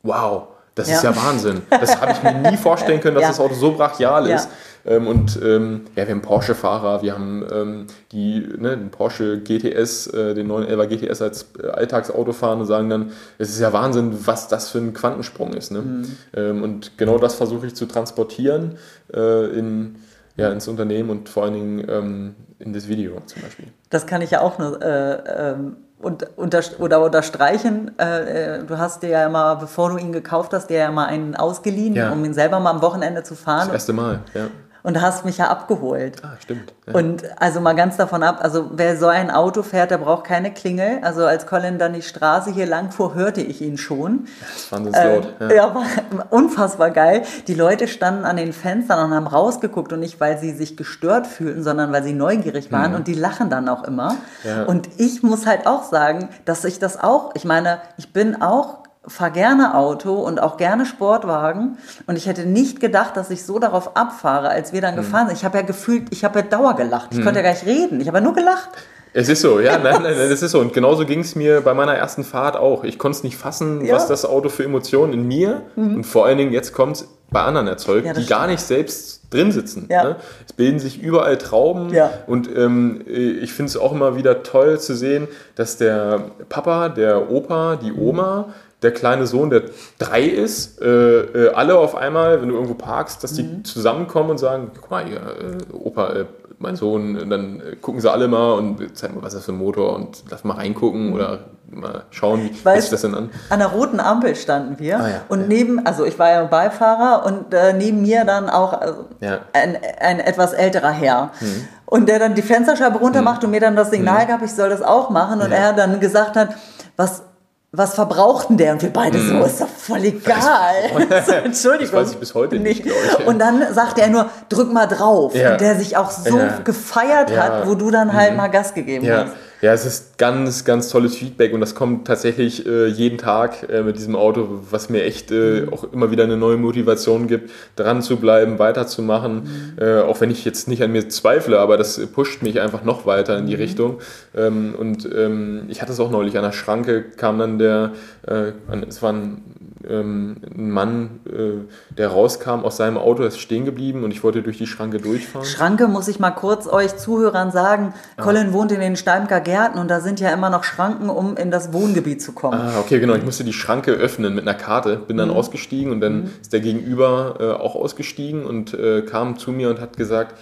wow, 0.04 0.48
das 0.76 0.90
ja. 0.90 0.98
ist 0.98 1.04
ja 1.04 1.16
Wahnsinn. 1.16 1.62
Das 1.70 2.00
habe 2.02 2.12
ich 2.12 2.22
mir 2.22 2.52
nie 2.52 2.58
vorstellen 2.62 3.00
können, 3.00 3.16
dass 3.16 3.24
ja. 3.24 3.30
das 3.30 3.40
Auto 3.40 3.56
so 3.56 3.74
brachial 3.74 4.28
ist. 4.30 4.50
Ja. 4.84 4.92
Ähm, 4.92 5.08
und 5.08 5.40
ähm, 5.42 5.86
ja, 5.96 6.06
wir 6.06 6.14
haben 6.14 6.22
Porsche-Fahrer, 6.22 7.02
wir 7.02 7.14
haben 7.14 7.46
ähm, 7.52 7.88
die, 8.12 8.46
ne, 8.58 8.78
den 8.78 8.92
Porsche 8.92 9.40
GTS, 9.40 10.08
äh, 10.08 10.34
den 10.36 10.48
911 10.48 10.90
GTS 10.90 11.22
als 11.22 11.46
äh, 11.64 11.68
Alltagsauto 11.68 12.34
fahren 12.34 12.60
und 12.60 12.66
sagen 12.66 12.90
dann, 12.90 13.12
es 13.38 13.50
ist 13.50 13.60
ja 13.60 13.72
Wahnsinn, 13.74 14.28
was 14.28 14.48
das 14.50 14.70
für 14.70 14.80
ein 14.80 14.94
Quantensprung 14.94 15.54
ist. 15.54 15.72
Ne? 15.72 15.82
Mhm. 15.82 16.06
Ähm, 16.36 16.64
und 16.64 16.98
genau 16.98 17.18
das 17.18 17.36
versuche 17.36 17.68
ich 17.68 17.76
zu 17.76 17.86
transportieren 17.86 18.78
äh, 19.14 19.58
in, 19.58 19.96
ja, 20.36 20.52
ins 20.52 20.68
Unternehmen 20.68 21.10
und 21.10 21.30
vor 21.30 21.44
allen 21.44 21.54
Dingen 21.54 21.86
ähm, 21.90 22.36
in 22.60 22.74
das 22.74 22.88
Video 22.88 23.20
zum 23.26 23.42
Beispiel. 23.42 23.68
Das 23.90 24.06
kann 24.06 24.22
ich 24.22 24.32
ja 24.32 24.42
auch 24.42 24.58
nur 24.58 24.82
äh, 24.82 25.52
ähm, 25.52 25.78
und, 26.00 26.28
unter, 26.38 26.62
oder 26.80 27.04
unterstreichen. 27.04 27.92
Äh, 27.98 28.58
äh, 28.58 28.64
du 28.64 28.78
hast 28.78 29.04
dir 29.04 29.10
ja 29.10 29.26
immer, 29.26 29.56
bevor 29.56 29.90
du 29.90 29.98
ihn 29.98 30.12
gekauft 30.12 30.54
hast, 30.54 30.68
dir 30.68 30.78
ja 30.78 30.92
mal 30.92 31.06
einen 31.06 31.36
ausgeliehen, 31.36 31.96
ja. 31.96 32.12
um 32.12 32.24
ihn 32.26 32.34
selber 32.34 32.60
mal 32.60 32.72
am 32.72 32.82
Wochenende 32.82 33.24
zu 33.24 33.36
fahren. 33.36 33.68
Das 33.68 33.74
erste 33.74 33.94
Mal, 33.94 34.22
ja 34.34 34.48
und 34.86 35.02
hast 35.02 35.26
mich 35.26 35.40
ja 35.40 35.50
abgeholt. 35.50 36.22
Ah, 36.24 36.38
stimmt. 36.40 36.74
Ja. 36.86 36.94
Und 36.94 37.24
also 37.42 37.60
mal 37.60 37.74
ganz 37.74 37.98
davon 37.98 38.22
ab, 38.22 38.38
also 38.42 38.70
wer 38.74 38.98
so 38.98 39.08
ein 39.08 39.32
Auto 39.32 39.64
fährt, 39.64 39.90
der 39.90 39.98
braucht 39.98 40.26
keine 40.26 40.54
Klingel. 40.54 41.00
Also 41.02 41.26
als 41.26 41.48
Colin 41.48 41.80
dann 41.80 41.94
die 41.94 42.04
Straße 42.04 42.52
hier 42.52 42.68
lang 42.68 42.92
fuhr, 42.92 43.16
hörte 43.16 43.42
ich 43.42 43.64
ihn 43.64 43.80
schon. 43.80 44.28
Das 44.54 44.66
fand 44.66 44.88
es 44.88 44.94
laut. 44.94 45.34
Ähm, 45.40 45.50
ja. 45.50 45.56
ja, 45.56 45.76
war 45.76 45.86
unfassbar 46.30 46.92
geil. 46.92 47.24
Die 47.48 47.56
Leute 47.56 47.88
standen 47.88 48.26
an 48.26 48.38
den 48.38 48.54
Fenstern 48.54 49.10
und 49.10 49.16
haben 49.16 49.26
rausgeguckt 49.26 49.92
und 49.92 50.02
nicht, 50.02 50.20
weil 50.20 50.38
sie 50.38 50.52
sich 50.52 50.78
gestört 50.78 51.26
fühlten, 51.26 51.64
sondern 51.64 51.92
weil 51.92 52.04
sie 52.04 52.14
neugierig 52.14 52.72
waren 52.72 52.92
mhm. 52.92 52.98
und 52.98 53.08
die 53.08 53.16
lachen 53.16 53.50
dann 53.50 53.68
auch 53.68 53.86
immer. 53.86 54.16
Ja. 54.44 54.66
Und 54.66 54.88
ich 54.98 55.24
muss 55.24 55.48
halt 55.48 55.66
auch 55.66 55.84
sagen, 55.84 56.30
dass 56.46 56.64
ich 56.64 56.78
das 56.78 57.02
auch, 57.02 57.32
ich 57.34 57.44
meine, 57.44 57.80
ich 57.98 58.14
bin 58.14 58.40
auch 58.40 58.85
fahre 59.08 59.32
gerne 59.32 59.76
Auto 59.76 60.14
und 60.14 60.42
auch 60.42 60.58
gerne 60.58 60.86
Sportwagen. 60.86 61.78
Und 62.08 62.18
ich 62.18 62.28
hätte 62.28 62.46
nicht 62.46 62.80
gedacht, 62.80 63.18
dass 63.18 63.30
ich 63.30 63.44
so 63.46 63.60
darauf 63.60 63.96
abfahre, 63.96 64.50
als 64.50 64.74
wir 64.74 64.82
dann 64.82 64.94
mhm. 64.96 65.00
gefahren 65.00 65.28
sind. 65.28 65.38
Ich 65.38 65.46
habe 65.46 65.58
ja 65.58 65.64
gefühlt, 65.64 66.08
ich 66.12 66.24
habe 66.24 66.40
ja 66.40 66.46
Dauer 66.46 66.76
gelacht. 66.76 67.10
Ich 67.12 67.20
mhm. 67.20 67.24
konnte 67.24 67.40
ja 67.40 67.44
gar 67.44 67.52
nicht 67.52 67.66
reden. 67.66 68.02
Ich 68.02 68.08
habe 68.08 68.18
ja 68.18 68.24
nur 68.24 68.34
gelacht. 68.34 68.70
Es 69.18 69.30
ist 69.30 69.42
so, 69.42 69.62
ja, 69.62 69.78
nein, 69.84 70.04
nein, 70.04 70.16
das 70.30 70.42
ist 70.42 70.52
so. 70.52 70.60
Und 70.60 70.74
genauso 70.74 71.06
ging 71.06 71.22
es 71.22 71.36
mir 71.36 71.62
bei 71.62 71.74
meiner 71.74 71.96
ersten 71.96 72.24
Fahrt 72.24 72.58
auch. 72.58 72.84
Ich 72.84 73.00
konnte 73.00 73.18
es 73.18 73.24
nicht 73.24 73.38
fassen, 73.38 73.86
ja. 73.86 73.96
was 73.96 74.08
das 74.08 74.26
Auto 74.26 74.50
für 74.50 74.66
Emotionen 74.66 75.14
in 75.14 75.28
mir 75.28 75.62
mhm. 75.76 75.96
und 75.96 76.04
vor 76.04 76.26
allen 76.26 76.38
Dingen, 76.38 76.52
jetzt 76.52 76.74
kommt 76.74 76.98
es 76.98 77.08
bei 77.32 77.42
anderen 77.42 77.68
erzeugt, 77.68 78.06
ja, 78.06 78.14
die 78.14 78.26
gar 78.26 78.48
nicht 78.48 78.60
selbst 78.60 79.22
drin 79.34 79.52
sitzen. 79.52 79.88
Ja. 79.90 80.04
Ne? 80.04 80.16
Es 80.46 80.54
bilden 80.54 80.80
sich 80.80 81.02
überall 81.02 81.38
Trauben 81.38 81.92
und 82.28 82.50
ähm, 82.56 83.02
ich 83.08 83.54
finde 83.54 83.70
es 83.70 83.78
auch 83.78 83.94
immer 83.94 84.16
wieder 84.16 84.44
toll 84.44 84.80
zu 84.80 84.96
sehen, 84.96 85.28
dass 85.56 85.78
der 85.78 86.32
Papa, 86.50 86.90
der 86.90 87.32
Opa, 87.32 87.78
die 87.78 87.94
Oma, 87.94 88.54
der 88.86 88.94
kleine 88.94 89.26
Sohn, 89.26 89.50
der 89.50 89.64
drei 89.98 90.22
ist, 90.24 90.82
äh, 90.82 90.88
äh, 90.88 91.54
alle 91.54 91.78
auf 91.78 91.96
einmal, 91.96 92.42
wenn 92.42 92.50
du 92.50 92.56
irgendwo 92.56 92.76
parkst, 92.76 93.24
dass 93.24 93.34
die 93.34 93.44
mhm. 93.44 93.66
zusammenkommen 93.66 94.30
und 94.30 94.38
sagen, 94.38 94.72
guck 94.80 94.92
mal, 94.92 95.06
hier, 95.06 95.18
äh, 95.18 95.74
Opa, 95.74 96.14
äh, 96.14 96.26
mein 96.60 96.76
Sohn, 96.76 97.18
und 97.18 97.30
dann 97.30 97.60
äh, 97.60 97.76
gucken 97.76 98.00
sie 98.00 98.10
alle 98.10 98.28
mal 98.28 98.54
und 98.54 98.98
zeigen 98.98 99.16
mal, 99.16 99.24
was 99.24 99.34
ist 99.34 99.40
das 99.40 99.46
für 99.46 99.52
ein 99.52 99.58
Motor 99.58 99.96
und 99.96 100.24
lass 100.30 100.44
mal 100.44 100.54
reingucken 100.54 101.08
mhm. 101.08 101.14
oder 101.14 101.40
mal 101.68 102.04
schauen, 102.12 102.44
wie 102.44 102.64
hört 102.64 102.82
sich 102.82 102.92
das 102.92 103.02
denn 103.02 103.16
an? 103.16 103.32
An 103.50 103.60
der 103.60 103.70
roten 103.70 104.00
Ampel 104.00 104.36
standen 104.36 104.80
wir 104.80 105.00
ah, 105.00 105.10
ja, 105.10 105.22
und 105.28 105.42
ja. 105.42 105.48
neben, 105.48 105.86
also 105.86 106.06
ich 106.06 106.18
war 106.20 106.30
ja 106.30 106.44
Beifahrer 106.44 107.26
und 107.26 107.54
äh, 107.54 107.74
neben 107.74 108.04
mir 108.04 108.24
dann 108.24 108.50
auch 108.50 108.74
also 108.74 109.06
ja. 109.20 109.40
ein, 109.54 109.78
ein 110.00 110.20
etwas 110.20 110.54
älterer 110.54 110.92
Herr. 110.92 111.32
Mhm. 111.42 111.68
Und 111.88 112.10
der 112.10 112.20
dann 112.20 112.36
die 112.36 112.42
Fensterscheibe 112.42 113.00
runter 113.00 113.22
macht 113.22 113.42
mhm. 113.42 113.48
und 113.48 113.52
mir 113.52 113.62
dann 113.62 113.76
das 113.76 113.90
Signal 113.90 114.26
mhm. 114.26 114.28
gab, 114.28 114.42
ich 114.44 114.54
soll 114.54 114.70
das 114.70 114.82
auch 114.82 115.10
machen. 115.10 115.42
Und 115.42 115.52
er 115.52 115.74
dann 115.74 116.00
gesagt 116.00 116.36
hat, 116.36 116.56
was 116.96 117.24
was 117.72 117.96
verbraucht 117.96 118.50
denn 118.50 118.58
der? 118.58 118.74
Und 118.74 118.82
wir 118.82 118.92
beide 118.92 119.18
mm. 119.18 119.30
so, 119.30 119.46
ist 119.46 119.62
doch 119.62 119.68
voll 119.68 120.04
egal. 120.06 120.74
so, 121.26 121.32
Entschuldigung. 121.34 121.92
Das 121.92 122.08
weiß 122.08 122.12
ich 122.12 122.18
bis 122.18 122.34
heute 122.34 122.60
nicht, 122.60 122.86
nicht. 122.86 123.26
Und 123.26 123.40
dann 123.40 123.74
sagte 123.74 124.02
er 124.02 124.10
nur, 124.10 124.30
drück 124.50 124.72
mal 124.72 124.86
drauf. 124.86 125.36
Ja. 125.36 125.54
Und 125.54 125.62
der 125.62 125.76
sich 125.76 125.98
auch 125.98 126.12
so 126.12 126.38
ja. 126.38 126.60
gefeiert 126.64 127.36
hat, 127.36 127.68
wo 127.68 127.76
du 127.76 127.92
dann 127.92 128.14
halt 128.14 128.32
mhm. 128.32 128.38
mal 128.38 128.48
Gas 128.48 128.74
gegeben 128.74 129.10
hast. 129.10 129.34
Ja, 129.66 129.74
es 129.74 129.84
ist 129.84 130.20
ganz, 130.20 130.64
ganz 130.64 130.90
tolles 130.90 131.16
Feedback 131.16 131.52
und 131.52 131.60
das 131.60 131.74
kommt 131.74 132.06
tatsächlich 132.06 132.68
äh, 132.68 132.86
jeden 132.86 133.18
Tag 133.18 133.68
äh, 133.68 133.82
mit 133.82 133.98
diesem 133.98 134.16
Auto, 134.16 134.60
was 134.70 134.92
mir 134.92 135.04
echt 135.04 135.32
äh, 135.32 135.62
mhm. 135.62 135.74
auch 135.74 135.92
immer 135.92 136.12
wieder 136.12 136.24
eine 136.24 136.38
neue 136.38 136.58
Motivation 136.58 137.26
gibt, 137.26 137.50
dran 137.76 138.04
zu 138.04 138.18
bleiben, 138.18 138.60
weiterzumachen. 138.60 139.74
Mhm. 139.78 139.82
Äh, 139.82 140.02
auch 140.02 140.22
wenn 140.22 140.30
ich 140.30 140.46
jetzt 140.46 140.68
nicht 140.68 140.84
an 140.84 140.92
mir 140.92 141.10
zweifle, 141.10 141.58
aber 141.58 141.78
das 141.78 142.00
pusht 142.14 142.44
mich 142.44 142.62
einfach 142.62 142.84
noch 142.84 143.08
weiter 143.08 143.40
in 143.40 143.48
die 143.48 143.56
mhm. 143.56 143.62
Richtung. 143.62 144.00
Ähm, 144.36 144.76
und 144.78 145.10
ähm, 145.12 145.64
ich 145.68 145.82
hatte 145.82 145.94
es 145.94 146.00
auch 146.00 146.12
neulich 146.12 146.38
an 146.38 146.44
der 146.44 146.52
Schranke, 146.52 147.02
kam 147.02 147.40
dann 147.40 147.58
der, 147.58 147.94
äh, 148.28 148.52
es 148.88 149.02
war 149.02 149.14
ein 149.14 149.42
ähm, 149.90 150.38
ein 150.56 150.72
Mann, 150.72 151.20
äh, 151.26 151.94
der 151.96 152.10
rauskam 152.10 152.64
aus 152.64 152.78
seinem 152.78 152.98
Auto, 152.98 153.24
ist 153.24 153.40
stehen 153.40 153.66
geblieben 153.66 154.04
und 154.04 154.12
ich 154.12 154.24
wollte 154.24 154.42
durch 154.42 154.58
die 154.58 154.68
Schranke 154.68 154.98
durchfahren. 154.98 155.46
Schranke 155.46 155.88
muss 155.88 156.08
ich 156.08 156.20
mal 156.20 156.32
kurz 156.32 156.68
euch 156.68 156.96
Zuhörern 156.98 157.52
sagen. 157.52 157.94
Ah. 158.18 158.24
Colin 158.24 158.54
wohnt 158.54 158.72
in 158.72 158.80
den 158.80 158.96
Steimker 158.96 159.40
Gärten 159.56 159.80
und 159.80 159.88
da 159.88 160.02
sind 160.02 160.20
ja 160.20 160.34
immer 160.34 160.50
noch 160.50 160.66
Schranken, 160.66 161.10
um 161.10 161.38
in 161.38 161.50
das 161.50 161.72
Wohngebiet 161.72 162.22
zu 162.22 162.34
kommen. 162.34 162.60
Ah, 162.60 162.80
okay, 162.82 163.00
genau. 163.00 163.14
Ich 163.14 163.24
musste 163.24 163.46
die 163.46 163.54
Schranke 163.54 163.92
öffnen 163.92 164.36
mit 164.36 164.46
einer 164.46 164.58
Karte, 164.58 164.98
bin 164.98 165.16
dann 165.16 165.30
mhm. 165.30 165.36
ausgestiegen 165.36 165.94
und 165.94 166.02
dann 166.02 166.24
mhm. 166.24 166.30
ist 166.42 166.52
der 166.52 166.60
Gegenüber 166.60 167.38
äh, 167.40 167.44
auch 167.64 167.76
ausgestiegen 167.76 168.46
und 168.46 168.74
äh, 168.74 169.04
kam 169.04 169.40
zu 169.40 169.54
mir 169.54 169.70
und 169.70 169.80
hat 169.80 169.96
gesagt, 169.96 170.36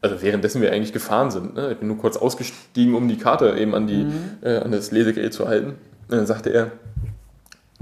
also 0.00 0.22
währenddessen 0.22 0.62
wir 0.62 0.72
eigentlich 0.72 0.94
gefahren 0.94 1.30
sind. 1.30 1.56
Ne? 1.56 1.72
Ich 1.72 1.78
bin 1.78 1.88
nur 1.88 1.98
kurz 1.98 2.16
ausgestiegen, 2.16 2.94
um 2.94 3.06
die 3.06 3.18
Karte 3.18 3.54
eben 3.58 3.74
an, 3.74 3.86
die, 3.86 4.04
mhm. 4.04 4.38
äh, 4.40 4.56
an 4.56 4.72
das 4.72 4.92
Lesegerät 4.92 5.34
zu 5.34 5.46
halten. 5.46 5.74
Und 6.08 6.16
dann 6.16 6.26
sagte 6.26 6.48
er, 6.48 6.70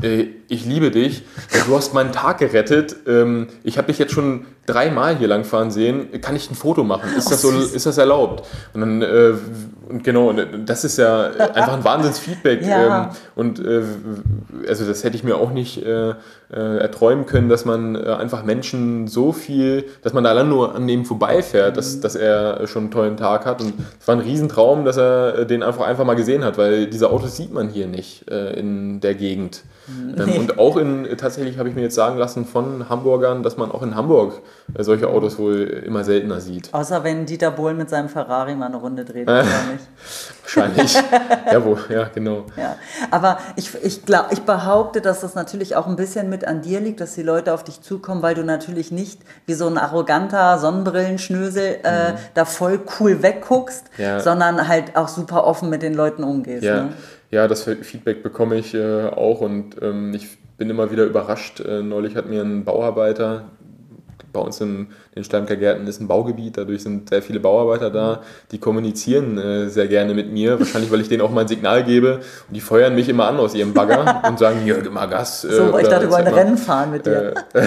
äh, 0.02 0.26
ich 0.48 0.64
liebe 0.64 0.90
dich, 0.90 1.22
du 1.66 1.76
hast 1.76 1.94
meinen 1.94 2.10
Tag 2.10 2.38
gerettet. 2.38 2.96
Ähm, 3.06 3.46
ich 3.62 3.78
habe 3.78 3.86
dich 3.86 4.00
jetzt 4.00 4.12
schon 4.12 4.46
dreimal 4.72 5.16
hier 5.16 5.28
lang 5.28 5.44
fahren 5.44 5.70
sehen, 5.70 6.20
kann 6.20 6.36
ich 6.36 6.50
ein 6.50 6.54
Foto 6.54 6.84
machen? 6.84 7.10
Ist 7.16 7.30
das 7.30 7.42
so, 7.42 7.50
ist 7.50 7.86
das 7.86 7.98
erlaubt? 7.98 8.46
Und 8.72 8.80
dann, 8.80 9.02
äh, 9.02 9.32
und 9.88 10.04
genau, 10.04 10.32
das 10.32 10.84
ist 10.84 10.98
ja 10.98 11.30
einfach 11.30 11.74
ein 11.74 11.84
Wahnsinnsfeedback. 11.84 12.64
ja. 12.64 13.04
ähm, 13.04 13.08
und 13.34 13.58
äh, 13.58 13.82
also 14.68 14.86
das 14.86 15.02
hätte 15.02 15.16
ich 15.16 15.24
mir 15.24 15.36
auch 15.36 15.50
nicht 15.50 15.84
äh, 15.84 16.10
äh, 16.52 16.78
erträumen 16.78 17.26
können, 17.26 17.48
dass 17.48 17.64
man 17.64 17.96
äh, 17.96 18.08
einfach 18.08 18.44
Menschen 18.44 19.08
so 19.08 19.32
viel, 19.32 19.84
dass 20.02 20.12
man 20.12 20.24
da 20.24 20.30
allein 20.30 20.48
nur 20.48 20.74
an 20.74 20.86
dem 20.86 21.04
vorbeifährt, 21.04 21.72
mhm. 21.72 21.76
dass, 21.76 22.00
dass 22.00 22.14
er 22.14 22.66
schon 22.66 22.84
einen 22.84 22.90
tollen 22.90 23.16
Tag 23.16 23.46
hat. 23.46 23.60
Und 23.60 23.74
es 24.00 24.06
war 24.06 24.14
ein 24.14 24.20
Riesentraum, 24.20 24.84
dass 24.84 24.96
er 24.96 25.40
äh, 25.40 25.46
den 25.46 25.62
einfach, 25.62 25.86
einfach 25.86 26.04
mal 26.04 26.14
gesehen 26.14 26.44
hat, 26.44 26.58
weil 26.58 26.86
diese 26.86 27.10
Autos 27.10 27.36
sieht 27.36 27.52
man 27.52 27.68
hier 27.68 27.86
nicht 27.86 28.28
in 28.30 29.00
der 29.00 29.14
Gegend. 29.14 29.62
Mhm. 29.86 30.14
Ähm, 30.18 30.38
und 30.38 30.58
auch 30.58 30.76
in, 30.76 31.06
tatsächlich 31.16 31.58
habe 31.58 31.68
ich 31.68 31.74
mir 31.74 31.82
jetzt 31.82 31.94
sagen 31.94 32.18
lassen 32.18 32.44
von 32.44 32.88
Hamburgern, 32.88 33.42
dass 33.42 33.56
man 33.56 33.70
auch 33.70 33.82
in 33.82 33.94
Hamburg 33.94 34.40
solche 34.78 35.08
Autos 35.08 35.38
wohl 35.38 35.62
immer 35.62 36.04
seltener 36.04 36.40
sieht. 36.40 36.72
Außer 36.72 37.02
wenn 37.04 37.26
Dieter 37.26 37.50
Bohlen 37.50 37.76
mit 37.76 37.90
seinem 37.90 38.08
Ferrari 38.08 38.54
mal 38.54 38.66
eine 38.66 38.76
Runde 38.76 39.04
dreht, 39.04 39.26
nicht? 39.26 39.40
Wahrscheinlich. 40.42 40.94
ja, 40.94 41.64
wo, 41.64 41.78
ja, 41.88 42.08
genau. 42.14 42.46
Ja. 42.56 42.76
Aber 43.10 43.38
ich, 43.56 43.72
ich, 43.82 44.04
glaub, 44.04 44.32
ich 44.32 44.42
behaupte, 44.42 45.00
dass 45.00 45.20
das 45.20 45.34
natürlich 45.34 45.76
auch 45.76 45.86
ein 45.86 45.96
bisschen 45.96 46.28
mit 46.28 46.46
an 46.46 46.62
dir 46.62 46.80
liegt, 46.80 47.00
dass 47.00 47.14
die 47.14 47.22
Leute 47.22 47.52
auf 47.52 47.64
dich 47.64 47.80
zukommen, 47.82 48.22
weil 48.22 48.34
du 48.34 48.44
natürlich 48.44 48.90
nicht 48.90 49.20
wie 49.46 49.54
so 49.54 49.66
ein 49.66 49.78
arroganter 49.78 50.58
Sonnenbrillenschnösel 50.58 51.78
äh, 51.82 52.12
mhm. 52.12 52.16
da 52.34 52.44
voll 52.44 52.80
cool 52.98 53.22
wegguckst, 53.22 53.86
ja. 53.98 54.20
sondern 54.20 54.68
halt 54.68 54.96
auch 54.96 55.08
super 55.08 55.44
offen 55.44 55.70
mit 55.70 55.82
den 55.82 55.94
Leuten 55.94 56.24
umgehst. 56.24 56.64
Ja, 56.64 56.84
ne? 56.84 56.92
ja 57.30 57.48
das 57.48 57.62
Feedback 57.62 58.22
bekomme 58.22 58.56
ich 58.56 58.74
äh, 58.74 59.06
auch 59.06 59.40
und 59.40 59.80
ähm, 59.82 60.14
ich 60.14 60.38
bin 60.60 60.68
immer 60.68 60.90
wieder 60.90 61.04
überrascht. 61.04 61.60
Äh, 61.60 61.82
neulich 61.82 62.16
hat 62.16 62.28
mir 62.28 62.42
ein 62.42 62.64
Bauarbeiter, 62.64 63.44
bei 64.32 64.40
uns 64.40 64.60
in 65.12 65.24
Steinbecker 65.24 65.56
Gärten 65.56 65.86
ist 65.88 66.00
ein 66.00 66.06
Baugebiet, 66.06 66.56
dadurch 66.56 66.84
sind 66.84 67.08
sehr 67.08 67.20
viele 67.20 67.40
Bauarbeiter 67.40 67.90
da, 67.90 68.20
die 68.52 68.58
kommunizieren 68.58 69.38
äh, 69.38 69.68
sehr 69.68 69.88
gerne 69.88 70.14
mit 70.14 70.32
mir, 70.32 70.60
wahrscheinlich 70.60 70.92
weil 70.92 71.00
ich 71.00 71.08
denen 71.08 71.22
auch 71.22 71.32
mal 71.32 71.40
ein 71.40 71.48
Signal 71.48 71.82
gebe 71.82 72.20
und 72.46 72.54
die 72.54 72.60
feuern 72.60 72.94
mich 72.94 73.08
immer 73.08 73.26
an 73.26 73.38
aus 73.38 73.54
ihrem 73.54 73.74
Bagger 73.74 74.22
und 74.28 74.38
sagen, 74.38 74.60
hier, 74.60 74.78
gib 74.80 74.92
mal 74.92 75.06
Gas. 75.06 75.44
Äh, 75.44 75.52
so, 75.52 75.78
ich 75.78 75.88
dachte, 75.88 76.08
wollen 76.10 76.26
ein 76.28 76.34
Rennen 76.34 76.56
fahren 76.56 76.92
mit 76.92 77.06
dir. 77.06 77.34
Äh, 77.52 77.62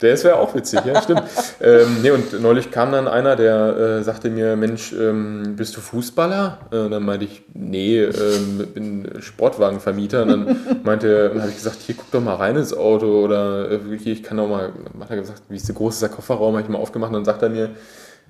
das 0.00 0.22
wäre 0.22 0.36
auch 0.36 0.54
witzig, 0.54 0.80
ja, 0.84 1.02
stimmt. 1.02 1.24
ähm, 1.60 1.96
nee, 2.02 2.12
und 2.12 2.40
neulich 2.40 2.70
kam 2.70 2.92
dann 2.92 3.08
einer, 3.08 3.34
der 3.34 3.98
äh, 3.98 4.02
sagte 4.04 4.30
mir, 4.30 4.54
Mensch, 4.54 4.92
ähm, 4.92 5.56
bist 5.56 5.76
du 5.76 5.80
Fußballer? 5.80 6.58
Äh, 6.70 6.90
dann 6.90 7.02
meinte 7.02 7.24
ich, 7.24 7.42
nee, 7.54 8.02
ähm, 8.02 8.68
bin 8.72 9.08
Sportwagenvermieter. 9.18 10.22
Und 10.22 10.28
dann 10.28 10.56
meinte, 10.84 11.30
dann 11.30 11.40
habe 11.40 11.50
ich 11.50 11.56
gesagt, 11.56 11.78
hier, 11.80 11.96
guck 11.96 12.10
doch 12.12 12.20
mal 12.20 12.36
rein 12.36 12.54
ins 12.54 12.72
Auto 12.72 13.24
oder 13.24 13.68
äh, 13.68 13.78
hier, 13.98 14.12
ich 14.12 14.22
kann 14.22 14.38
auch 14.38 14.48
mal, 14.48 14.72
dann 14.92 15.02
hat 15.02 15.10
er 15.10 15.16
gesagt, 15.16 15.42
wie 15.48 15.56
ist 15.56 15.66
so 15.66 15.72
groß 15.72 15.94
ist 15.94 16.02
der 16.02 16.08
Koffer? 16.10 16.35
Kofferraum, 16.36 16.54
habe 16.54 16.62
ich 16.62 16.68
mal 16.68 16.78
aufgemacht 16.78 17.10
und 17.10 17.14
dann 17.14 17.24
sagt 17.24 17.42
er 17.42 17.48
mir, 17.48 17.70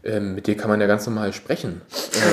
ähm, 0.05 0.37
mit 0.37 0.47
dir 0.47 0.57
kann 0.57 0.71
man 0.71 0.81
ja 0.81 0.87
ganz 0.87 1.07
normal 1.07 1.33
sprechen. 1.33 1.81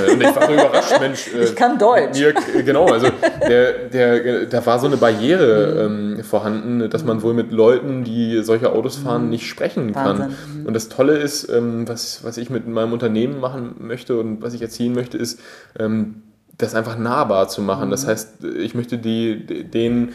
Äh, 0.08 0.12
und 0.12 0.22
ich 0.22 0.36
war 0.36 0.46
so 0.46 0.54
überrascht, 0.54 1.00
Mensch. 1.00 1.28
Äh, 1.34 1.46
ich 1.46 1.56
kann 1.56 1.80
Deutsch. 1.80 2.20
Mir, 2.20 2.64
genau, 2.64 2.86
also 2.86 3.08
der, 3.48 3.90
der, 3.90 4.46
da 4.46 4.64
war 4.66 4.78
so 4.78 4.86
eine 4.86 4.98
Barriere 4.98 5.90
mhm. 5.90 6.18
ähm, 6.18 6.24
vorhanden, 6.24 6.90
dass 6.90 7.04
man 7.04 7.24
wohl 7.24 7.34
mit 7.34 7.52
Leuten, 7.52 8.04
die 8.04 8.44
solche 8.44 8.72
Autos 8.72 8.98
fahren, 8.98 9.24
mhm. 9.24 9.30
nicht 9.30 9.48
sprechen 9.48 9.94
kann. 9.94 10.20
Wahnsinn. 10.20 10.38
Mhm. 10.62 10.66
Und 10.68 10.74
das 10.76 10.90
Tolle 10.90 11.18
ist, 11.18 11.50
ähm, 11.50 11.88
was, 11.88 12.24
was 12.24 12.38
ich 12.38 12.50
mit 12.50 12.68
meinem 12.68 12.94
Unternehmen 12.94 13.40
machen 13.40 13.76
möchte 13.80 14.20
und 14.20 14.44
was 14.44 14.54
ich 14.54 14.62
erzielen 14.62 14.94
möchte, 14.94 15.18
ist, 15.18 15.40
ähm, 15.80 16.22
das 16.58 16.76
einfach 16.76 16.98
nahbar 16.98 17.48
zu 17.48 17.62
machen. 17.62 17.90
Das 17.90 18.06
heißt, 18.08 18.44
ich 18.44 18.76
möchte 18.76 18.98
die, 18.98 19.64
den 19.64 20.14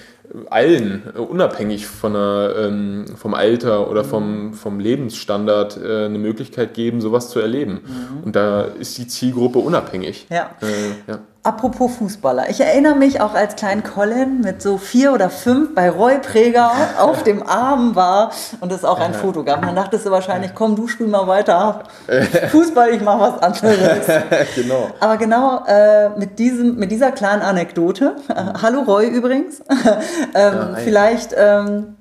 allen, 0.50 1.02
äh, 1.14 1.18
unabhängig 1.18 1.86
von 1.86 2.12
der, 2.12 2.54
ähm, 2.58 3.06
vom 3.16 3.34
Alter 3.34 3.90
oder 3.90 4.04
vom, 4.04 4.54
vom 4.54 4.78
Lebensstandard, 4.78 5.78
äh, 5.82 6.06
eine 6.06 6.18
Möglichkeit 6.18 6.74
geben, 6.74 7.00
sowas 7.00 7.30
zu 7.30 7.40
erleben. 7.40 7.80
Mhm. 7.84 8.24
Und 8.24 8.36
da 8.36 8.62
ist 8.62 8.98
die 8.98 9.06
Zielgruppe 9.06 9.58
unabhängig. 9.58 10.26
Ja. 10.30 10.50
Äh, 10.60 11.10
ja. 11.10 11.18
Apropos 11.44 11.96
Fußballer. 11.96 12.50
Ich 12.50 12.60
erinnere 12.60 12.96
mich 12.96 13.20
auch 13.20 13.32
als 13.32 13.56
kleinen 13.56 13.82
Colin 13.82 14.40
mit 14.40 14.60
so 14.60 14.76
vier 14.76 15.12
oder 15.12 15.30
fünf 15.30 15.74
bei 15.74 15.88
Roy 15.88 16.18
Preger 16.18 16.70
auf 16.98 17.22
dem 17.22 17.46
Arm 17.46 17.94
war 17.94 18.32
und 18.60 18.72
es 18.72 18.84
auch 18.84 18.98
ein 18.98 19.14
Foto 19.14 19.44
gab. 19.44 19.62
dann 19.62 19.76
dachtest 19.76 20.04
du 20.04 20.10
wahrscheinlich, 20.10 20.54
komm, 20.54 20.74
du 20.76 20.88
spiel 20.88 21.06
mal 21.06 21.26
weiter. 21.26 21.84
Fußball, 22.50 22.90
ich 22.90 23.02
mach 23.02 23.20
was 23.20 23.42
anderes. 23.42 24.06
genau. 24.54 24.88
Aber 25.00 25.16
genau 25.16 25.64
äh, 25.66 26.10
mit, 26.18 26.38
diesem, 26.38 26.76
mit 26.76 26.90
dieser 26.90 27.12
kleinen 27.12 27.42
Anekdote, 27.42 28.16
äh, 28.28 28.58
hallo 28.60 28.82
Roy 28.82 29.06
übrigens, 29.06 29.60
ähm, 29.70 29.94
ja, 30.34 30.74
vielleicht 30.76 31.34
ähm, 31.36 31.97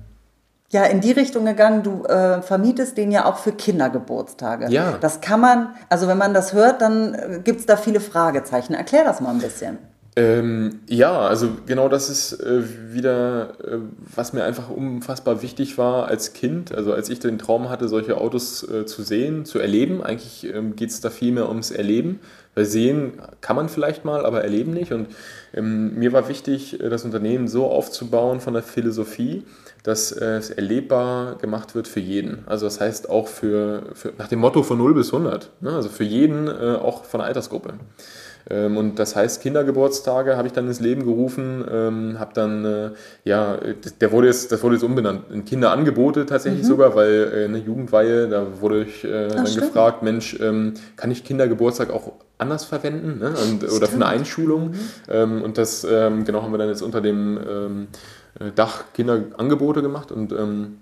ja 0.71 0.83
in 0.83 1.01
die 1.01 1.11
Richtung 1.11 1.45
gegangen, 1.45 1.83
du 1.83 2.03
äh, 2.03 2.41
vermietest 2.41 2.97
den 2.97 3.11
ja 3.11 3.25
auch 3.25 3.37
für 3.37 3.53
Kindergeburtstage. 3.53 4.67
Ja. 4.69 4.97
Das 4.99 5.21
kann 5.21 5.39
man, 5.39 5.75
also 5.89 6.07
wenn 6.07 6.17
man 6.17 6.33
das 6.33 6.53
hört, 6.53 6.81
dann 6.81 7.13
äh, 7.13 7.39
gibt 7.43 7.61
es 7.61 7.65
da 7.65 7.77
viele 7.77 7.99
Fragezeichen. 7.99 8.73
Erklär 8.73 9.03
das 9.03 9.21
mal 9.21 9.31
ein 9.31 9.39
bisschen. 9.39 9.77
Ähm, 10.17 10.79
ja, 10.89 11.15
also 11.19 11.49
genau 11.67 11.89
das 11.89 12.09
ist 12.09 12.41
äh, 12.41 12.63
wieder, 12.91 13.51
äh, 13.63 13.77
was 14.15 14.33
mir 14.33 14.45
einfach 14.45 14.67
unfassbar 14.67 15.43
wichtig 15.43 15.77
war 15.77 16.07
als 16.07 16.33
Kind. 16.33 16.73
Also 16.73 16.91
als 16.91 17.09
ich 17.09 17.19
den 17.19 17.37
Traum 17.37 17.69
hatte, 17.69 17.87
solche 17.87 18.17
Autos 18.17 18.67
äh, 18.67 18.87
zu 18.87 19.03
sehen, 19.03 19.45
zu 19.45 19.59
erleben. 19.59 20.01
Eigentlich 20.03 20.51
ähm, 20.51 20.75
geht 20.75 20.89
es 20.89 21.01
da 21.01 21.11
viel 21.11 21.33
mehr 21.33 21.47
ums 21.47 21.69
Erleben. 21.69 22.19
Weil 22.55 22.65
sehen 22.65 23.21
kann 23.41 23.55
man 23.55 23.69
vielleicht 23.69 24.05
mal, 24.05 24.25
aber 24.25 24.41
erleben 24.41 24.73
nicht. 24.73 24.91
Und 24.91 25.09
ähm, 25.53 25.93
mir 25.93 26.13
war 26.13 26.27
wichtig, 26.27 26.81
äh, 26.81 26.89
das 26.89 27.05
Unternehmen 27.05 27.47
so 27.47 27.67
aufzubauen 27.67 28.39
von 28.39 28.55
der 28.55 28.63
Philosophie, 28.63 29.43
dass 29.83 30.11
äh, 30.11 30.37
es 30.37 30.49
erlebbar 30.49 31.35
gemacht 31.35 31.75
wird 31.75 31.87
für 31.87 31.99
jeden. 31.99 32.39
Also 32.47 32.65
das 32.65 32.81
heißt 32.81 33.11
auch 33.11 33.27
für, 33.27 33.83
für 33.93 34.13
nach 34.17 34.29
dem 34.29 34.39
Motto 34.39 34.63
von 34.63 34.79
0 34.79 34.95
bis 34.95 35.13
100. 35.13 35.51
Ne? 35.61 35.75
Also 35.75 35.89
für 35.89 36.03
jeden, 36.03 36.47
äh, 36.47 36.79
auch 36.81 37.05
von 37.05 37.19
der 37.19 37.27
Altersgruppe. 37.27 37.75
Ähm, 38.49 38.77
und 38.77 38.99
das 38.99 39.15
heißt, 39.15 39.41
Kindergeburtstage 39.41 40.37
habe 40.37 40.47
ich 40.47 40.53
dann 40.53 40.67
ins 40.67 40.79
Leben 40.79 41.03
gerufen, 41.03 41.65
ähm, 41.69 42.19
habe 42.19 42.33
dann, 42.33 42.65
äh, 42.65 42.89
ja, 43.23 43.57
der 44.01 44.11
wurde 44.11 44.27
jetzt, 44.27 44.51
das 44.51 44.63
wurde 44.63 44.75
jetzt 44.75 44.83
umbenannt, 44.83 45.25
in 45.31 45.45
Kinderangebote 45.45 46.25
tatsächlich 46.25 46.63
mhm. 46.63 46.67
sogar, 46.67 46.95
weil 46.95 47.31
äh, 47.33 47.45
eine 47.45 47.57
Jugendweihe, 47.57 48.27
da 48.27 48.61
wurde 48.61 48.83
ich 48.83 49.03
äh, 49.03 49.27
dann 49.27 49.47
stimmt. 49.47 49.67
gefragt, 49.67 50.03
Mensch, 50.03 50.37
ähm, 50.39 50.75
kann 50.95 51.11
ich 51.11 51.23
Kindergeburtstag 51.23 51.89
auch 51.89 52.13
anders 52.37 52.65
verwenden 52.65 53.19
ne? 53.19 53.33
und, 53.43 53.63
oder 53.71 53.87
für 53.87 53.95
eine 53.95 54.05
Einschulung? 54.05 54.69
Mhm. 54.69 54.79
Ähm, 55.09 55.41
und 55.41 55.57
das, 55.57 55.85
ähm, 55.89 56.23
genau, 56.23 56.43
haben 56.43 56.53
wir 56.53 56.57
dann 56.57 56.69
jetzt 56.69 56.81
unter 56.81 57.01
dem 57.01 57.37
ähm, 57.37 57.87
äh, 58.39 58.51
Dach 58.55 58.85
Kinderangebote 58.93 59.81
gemacht 59.81 60.11
und 60.11 60.31
ähm, 60.31 60.77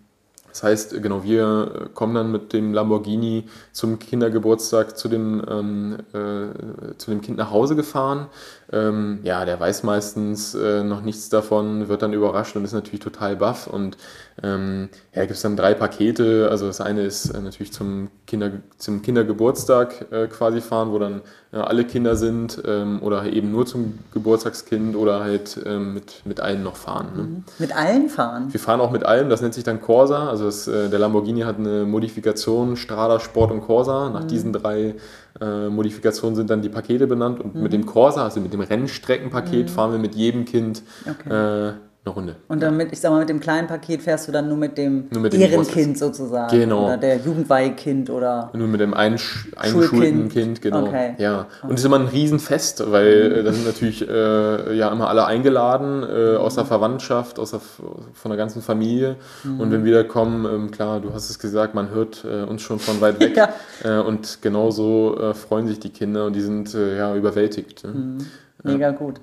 das 0.55 0.63
heißt, 0.63 1.03
genau, 1.03 1.25
wir 1.25 1.89
kommen 1.95 2.15
dann 2.15 2.31
mit 2.31 2.53
dem 2.53 2.73
Lamborghini 2.73 3.43
zum 3.73 3.99
Kindergeburtstag 3.99 4.97
zu 4.97 5.09
dem, 5.09 5.43
ähm, 5.49 5.97
äh, 6.13 6.95
zu 6.95 7.11
dem 7.11 7.19
Kind 7.19 7.37
nach 7.37 7.51
Hause 7.51 7.75
gefahren. 7.75 8.27
Ähm, 8.75 9.19
ja, 9.23 9.45
der 9.45 9.57
weiß 9.57 9.83
meistens 9.83 10.53
äh, 10.53 10.83
noch 10.83 11.01
nichts 11.01 11.29
davon, 11.29 11.87
wird 11.87 12.01
dann 12.01 12.11
überrascht 12.11 12.57
und 12.57 12.65
ist 12.65 12.73
natürlich 12.73 12.99
total 12.99 13.37
baff. 13.37 13.67
Und 13.67 13.95
ähm, 14.43 14.89
ja, 15.13 15.21
gibt 15.21 15.35
es 15.35 15.41
dann 15.41 15.55
drei 15.55 15.73
Pakete. 15.73 16.49
Also 16.51 16.67
das 16.67 16.81
eine 16.81 17.03
ist 17.03 17.29
äh, 17.29 17.39
natürlich 17.39 17.71
zum, 17.71 18.09
Kinder, 18.27 18.51
zum 18.77 19.01
Kindergeburtstag 19.01 20.11
äh, 20.11 20.27
quasi 20.27 20.59
fahren, 20.59 20.91
wo 20.91 20.99
dann 20.99 21.21
äh, 21.53 21.57
alle 21.57 21.85
Kinder 21.85 22.17
sind 22.17 22.61
ähm, 22.65 23.01
oder 23.01 23.25
eben 23.31 23.49
nur 23.49 23.65
zum 23.65 23.97
Geburtstagskind 24.13 24.97
oder 24.97 25.21
halt 25.21 25.57
ähm, 25.65 25.93
mit, 25.93 26.23
mit 26.25 26.41
allen 26.41 26.61
noch 26.61 26.75
fahren. 26.75 27.07
Ne? 27.15 27.23
Mhm. 27.23 27.43
Mit 27.59 27.73
allen 27.77 28.09
fahren? 28.09 28.51
Wir 28.51 28.59
fahren 28.59 28.81
auch 28.81 28.91
mit 28.91 29.05
allen, 29.05 29.29
das 29.29 29.41
nennt 29.41 29.53
sich 29.53 29.63
dann 29.63 29.79
Corsa. 29.79 30.29
Also 30.29 30.45
das, 30.45 30.67
äh, 30.67 30.89
der 30.89 30.99
Lamborghini 30.99 31.41
hat 31.41 31.59
eine 31.59 31.85
Modifikation 31.85 32.75
Strada, 32.75 33.21
Sport 33.21 33.51
und 33.51 33.61
Corsa. 33.61 34.09
Nach 34.09 34.23
mhm. 34.23 34.27
diesen 34.27 34.51
drei 34.51 34.95
äh, 35.41 35.69
Modifikationen 35.69 36.35
sind 36.35 36.49
dann 36.49 36.61
die 36.61 36.69
Pakete 36.69 37.07
benannt 37.07 37.41
und 37.41 37.55
mhm. 37.55 37.63
mit 37.63 37.73
dem 37.73 37.85
Corsa, 37.85 38.23
also 38.23 38.39
mit 38.39 38.53
dem 38.53 38.61
Rennstreckenpaket, 38.61 39.67
mhm. 39.67 39.71
fahren 39.71 39.91
wir 39.91 39.99
mit 39.99 40.15
jedem 40.15 40.45
Kind 40.45 40.83
okay. 41.05 41.69
äh, 41.69 41.73
eine 42.05 42.13
Runde. 42.13 42.35
Und 42.47 42.61
damit, 42.61 42.91
ich 42.91 42.99
sag 42.99 43.11
mal, 43.11 43.19
mit 43.19 43.29
dem 43.29 43.39
kleinen 43.39 43.67
Paket 43.67 44.01
fährst 44.01 44.27
du 44.27 44.31
dann 44.31 44.47
nur 44.47 44.57
mit 44.57 44.77
dem 44.77 45.07
nur 45.09 45.21
mit 45.21 45.33
Ehrenkind 45.33 45.97
sozusagen. 45.97 46.55
Genau. 46.55 46.85
Oder 46.85 46.97
der 46.97 47.17
Jugendweihkind 47.17 48.09
oder. 48.09 48.51
Nur 48.53 48.67
mit 48.67 48.79
dem 48.79 48.93
Einsch 48.93 49.47
einschulten 49.55 50.29
Kind, 50.29 50.61
genau. 50.61 50.85
Okay. 50.85 51.15
Ja. 51.17 51.47
Und 51.63 51.73
es 51.73 51.79
ist 51.79 51.85
immer 51.85 51.99
ein 51.99 52.07
Riesenfest, 52.07 52.91
weil 52.91 53.29
mhm. 53.41 53.45
da 53.45 53.53
sind 53.53 53.65
natürlich 53.65 54.07
äh, 54.07 54.77
ja 54.77 54.91
immer 54.91 55.09
alle 55.09 55.25
eingeladen, 55.25 56.03
äh, 56.03 56.35
aus 56.35 56.55
der 56.55 56.65
Verwandtschaft, 56.65 57.39
aus 57.39 57.51
der, 57.51 57.59
von 57.59 58.29
der 58.29 58.37
ganzen 58.37 58.61
Familie. 58.61 59.15
Mhm. 59.43 59.59
Und 59.59 59.71
wenn 59.71 59.83
wir 59.83 59.93
da 59.95 60.03
kommen, 60.03 60.45
ähm, 60.45 60.71
klar, 60.71 60.99
du 60.99 61.13
hast 61.13 61.29
es 61.29 61.39
gesagt, 61.39 61.73
man 61.73 61.89
hört 61.89 62.23
äh, 62.23 62.43
uns 62.43 62.61
schon 62.61 62.79
von 62.79 63.01
weit 63.01 63.19
weg. 63.19 63.35
ja. 63.35 63.49
Äh, 63.83 64.01
und 64.01 64.39
genauso 64.41 65.17
äh, 65.17 65.33
freuen 65.33 65.67
sich 65.67 65.79
die 65.79 65.89
Kinder 65.89 66.25
und 66.25 66.33
die 66.33 66.41
sind 66.41 66.73
äh, 66.75 66.97
ja 66.97 67.15
überwältigt. 67.15 67.83
Ne? 67.83 67.91
Mhm. 67.91 68.17
Mega 68.65 68.87
ja. 68.87 68.91
gut. 68.91 69.21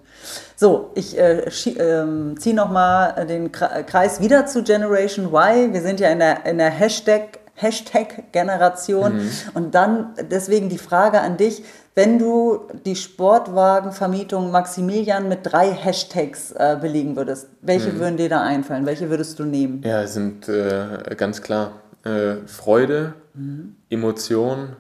So, 0.57 0.91
ich 0.95 1.19
äh, 1.19 1.41
äh, 1.41 2.35
ziehe 2.37 2.55
nochmal 2.55 3.27
den 3.27 3.51
Kreis 3.53 4.21
wieder 4.21 4.47
zu 4.47 4.63
Generation 4.63 5.27
Y. 5.27 5.73
Wir 5.73 5.83
sind 5.83 6.01
ja 6.01 6.11
in 6.11 6.21
der, 6.21 6.47
in 6.47 6.59
der 6.59 6.71
Hashtag, 6.71 7.41
Hashtag-Generation. 7.55 9.17
Mhm. 9.17 9.31
Und 9.55 9.75
dann 9.75 10.15
deswegen 10.31 10.69
die 10.69 10.79
Frage 10.79 11.21
an 11.21 11.37
dich, 11.37 11.65
wenn 11.95 12.19
du 12.19 12.61
die 12.87 12.97
Sportwagenvermietung 12.97 14.51
Maximilian 14.51 15.29
mit 15.29 15.41
drei 15.43 15.71
Hashtags 15.71 16.53
äh, 16.53 16.79
belegen 16.81 17.17
würdest, 17.17 17.49
welche 17.61 17.91
mhm. 17.91 17.99
würden 17.99 18.17
dir 18.17 18.29
da 18.29 18.43
einfallen? 18.43 18.87
Welche 18.87 19.11
würdest 19.11 19.39
du 19.39 19.45
nehmen? 19.45 19.83
Ja, 19.85 20.07
sind 20.07 20.49
äh, 20.49 21.15
ganz 21.17 21.43
klar 21.43 21.73
äh, 22.05 22.47
Freude, 22.47 23.15
mhm. 23.35 23.77
Emotion 23.91 24.77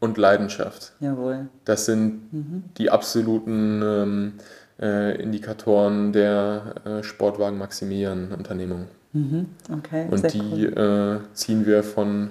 und 0.00 0.18
Leidenschaft. 0.18 0.92
Jawohl. 1.00 1.48
Das 1.64 1.86
sind 1.86 2.32
mhm. 2.32 2.64
die 2.78 2.90
absoluten 2.90 3.82
ähm, 3.82 4.32
äh, 4.80 5.22
Indikatoren 5.22 6.12
der 6.12 6.74
äh, 6.84 7.02
Sportwagen 7.02 7.58
maximieren 7.58 8.32
Unternehmung. 8.32 8.86
Mhm. 9.12 9.46
Okay. 9.70 10.06
Und 10.10 10.32
die 10.32 10.68
cool. 10.68 11.20
äh, 11.22 11.34
ziehen 11.34 11.66
wir 11.66 11.82
von 11.82 12.30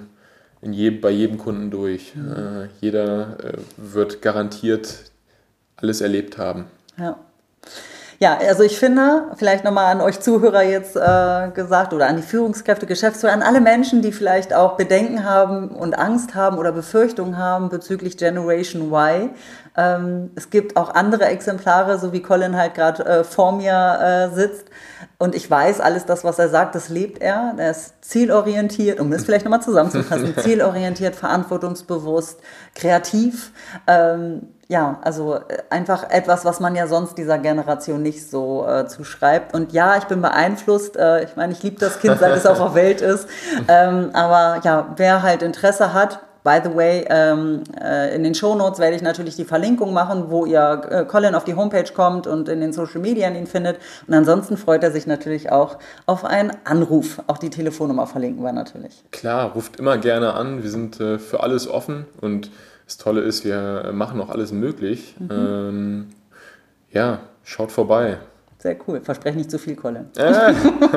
in 0.62 0.72
je, 0.72 0.90
bei 0.90 1.10
jedem 1.10 1.38
Kunden 1.38 1.70
durch. 1.70 2.14
Mhm. 2.14 2.32
Äh, 2.32 2.68
jeder 2.80 3.36
äh, 3.44 3.58
wird 3.76 4.20
garantiert 4.20 5.10
alles 5.76 6.00
erlebt 6.00 6.36
haben. 6.36 6.66
Ja. 6.98 7.18
Ja, 8.22 8.36
also 8.36 8.62
ich 8.64 8.78
finde, 8.78 9.28
vielleicht 9.36 9.64
nochmal 9.64 9.86
an 9.86 10.02
euch 10.02 10.20
Zuhörer 10.20 10.62
jetzt 10.62 10.94
äh, 10.94 11.50
gesagt 11.54 11.94
oder 11.94 12.06
an 12.06 12.16
die 12.16 12.22
Führungskräfte, 12.22 12.84
Geschäftsführer, 12.84 13.32
an 13.32 13.40
alle 13.40 13.62
Menschen, 13.62 14.02
die 14.02 14.12
vielleicht 14.12 14.52
auch 14.52 14.76
Bedenken 14.76 15.24
haben 15.24 15.70
und 15.70 15.98
Angst 15.98 16.34
haben 16.34 16.58
oder 16.58 16.70
Befürchtungen 16.70 17.38
haben 17.38 17.70
bezüglich 17.70 18.18
Generation 18.18 18.92
Y. 18.92 19.30
Ähm, 19.74 20.32
es 20.34 20.50
gibt 20.50 20.76
auch 20.76 20.94
andere 20.94 21.24
Exemplare, 21.24 21.98
so 21.98 22.12
wie 22.12 22.20
Colin 22.20 22.58
halt 22.58 22.74
gerade 22.74 23.06
äh, 23.06 23.24
vor 23.24 23.52
mir 23.52 23.98
äh, 24.30 24.34
sitzt. 24.34 24.66
Und 25.16 25.34
ich 25.34 25.50
weiß, 25.50 25.80
alles 25.80 26.04
das, 26.04 26.22
was 26.22 26.38
er 26.38 26.50
sagt, 26.50 26.74
das 26.74 26.90
lebt 26.90 27.22
er. 27.22 27.54
Er 27.56 27.70
ist 27.70 28.04
zielorientiert, 28.04 29.00
um 29.00 29.10
das 29.10 29.24
vielleicht 29.24 29.46
nochmal 29.46 29.62
zusammenzufassen, 29.62 30.36
zielorientiert, 30.42 31.16
verantwortungsbewusst, 31.16 32.38
kreativ. 32.74 33.52
Ähm, 33.86 34.42
ja, 34.70 35.00
also 35.02 35.34
äh, 35.34 35.40
einfach 35.68 36.08
etwas, 36.10 36.44
was 36.44 36.60
man 36.60 36.76
ja 36.76 36.86
sonst 36.86 37.18
dieser 37.18 37.38
Generation 37.38 38.02
nicht 38.02 38.30
so 38.30 38.64
äh, 38.68 38.86
zuschreibt. 38.86 39.52
Und 39.52 39.72
ja, 39.72 39.96
ich 39.98 40.04
bin 40.04 40.22
beeinflusst. 40.22 40.96
Äh, 40.96 41.24
ich 41.24 41.34
meine, 41.34 41.52
ich 41.52 41.62
liebe 41.64 41.80
das 41.80 41.98
Kind, 41.98 42.20
seit 42.20 42.36
es 42.36 42.46
auf 42.46 42.58
der 42.58 42.74
Welt 42.74 43.00
ist. 43.00 43.28
Ähm, 43.68 44.10
aber 44.14 44.60
ja, 44.64 44.94
wer 44.96 45.22
halt 45.22 45.42
Interesse 45.42 45.92
hat, 45.92 46.20
By 46.42 46.58
the 46.64 46.74
way, 46.74 47.04
ähm, 47.10 47.64
äh, 47.78 48.14
in 48.14 48.24
den 48.24 48.34
Shownotes 48.34 48.78
werde 48.78 48.96
ich 48.96 49.02
natürlich 49.02 49.36
die 49.36 49.44
Verlinkung 49.44 49.92
machen, 49.92 50.30
wo 50.30 50.46
ihr 50.46 50.80
äh, 50.90 51.04
Colin 51.04 51.34
auf 51.34 51.44
die 51.44 51.54
Homepage 51.54 51.92
kommt 51.94 52.26
und 52.26 52.48
in 52.48 52.60
den 52.60 52.72
Social 52.72 53.00
Media 53.00 53.28
ihn 53.28 53.46
findet. 53.46 53.78
Und 54.06 54.14
ansonsten 54.14 54.56
freut 54.56 54.82
er 54.82 54.90
sich 54.90 55.06
natürlich 55.06 55.52
auch 55.52 55.76
auf 56.06 56.24
einen 56.24 56.52
Anruf. 56.64 57.20
Auch 57.26 57.36
die 57.36 57.50
Telefonnummer 57.50 58.06
verlinken 58.06 58.42
wir 58.42 58.52
natürlich. 58.52 59.04
Klar, 59.10 59.52
ruft 59.52 59.76
immer 59.76 59.98
gerne 59.98 60.32
an. 60.32 60.62
Wir 60.62 60.70
sind 60.70 60.98
äh, 60.98 61.18
für 61.18 61.42
alles 61.42 61.68
offen 61.68 62.06
und 62.22 62.50
das 62.90 62.96
Tolle 62.96 63.20
ist, 63.20 63.44
wir 63.44 63.92
machen 63.92 64.20
auch 64.20 64.30
alles 64.30 64.50
möglich. 64.50 65.14
Mhm. 65.20 65.30
Ähm, 65.30 66.08
ja, 66.90 67.20
schaut 67.44 67.70
vorbei. 67.70 68.18
Sehr 68.58 68.76
cool. 68.88 69.00
Verspreche 69.00 69.38
nicht 69.38 69.48
zu 69.48 69.60
viel, 69.60 69.76
Colin. 69.76 70.06
Äh. 70.16 70.54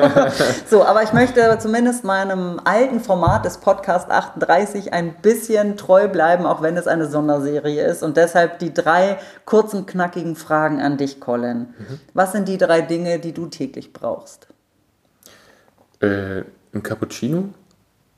so, 0.68 0.84
aber 0.84 1.04
ich 1.04 1.12
möchte 1.12 1.56
zumindest 1.60 2.02
meinem 2.02 2.60
alten 2.64 2.98
Format 2.98 3.44
des 3.44 3.58
Podcast 3.58 4.10
38 4.10 4.92
ein 4.92 5.14
bisschen 5.22 5.76
treu 5.76 6.08
bleiben, 6.08 6.46
auch 6.46 6.62
wenn 6.62 6.76
es 6.76 6.88
eine 6.88 7.06
Sonderserie 7.06 7.86
ist. 7.86 8.02
Und 8.02 8.16
deshalb 8.16 8.58
die 8.58 8.74
drei 8.74 9.16
kurzen, 9.44 9.86
knackigen 9.86 10.34
Fragen 10.34 10.82
an 10.82 10.96
dich, 10.96 11.20
Colin. 11.20 11.58
Mhm. 11.78 12.00
Was 12.12 12.32
sind 12.32 12.48
die 12.48 12.58
drei 12.58 12.80
Dinge, 12.80 13.20
die 13.20 13.32
du 13.32 13.46
täglich 13.46 13.92
brauchst? 13.92 14.48
Äh, 16.00 16.42
ein 16.74 16.82
Cappuccino. 16.82 17.50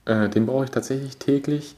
Äh, 0.07 0.31
den 0.31 0.47
brauche 0.47 0.65
ich 0.65 0.71
tatsächlich 0.71 1.19
täglich. 1.19 1.77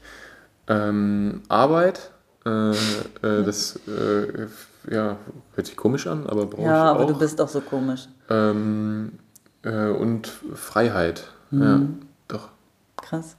Ähm, 0.69 1.41
Arbeit, 1.49 2.11
äh, 2.45 2.69
äh, 2.69 2.75
das 3.21 3.79
äh, 3.87 4.47
ja, 4.89 5.17
hört 5.55 5.67
sich 5.67 5.75
komisch 5.75 6.07
an, 6.07 6.27
aber 6.27 6.45
brauche 6.45 6.61
ja, 6.61 6.67
ich 6.67 6.71
auch. 6.71 6.85
Ja, 6.85 6.91
aber 6.91 7.05
du 7.05 7.17
bist 7.17 7.41
auch 7.41 7.47
so 7.47 7.61
komisch. 7.61 8.07
Ähm, 8.29 9.19
äh, 9.63 9.87
und 9.89 10.27
Freiheit, 10.27 11.25
mhm. 11.51 11.61
ja, 11.61 11.81
doch. 12.27 12.49
Krass. 12.97 13.35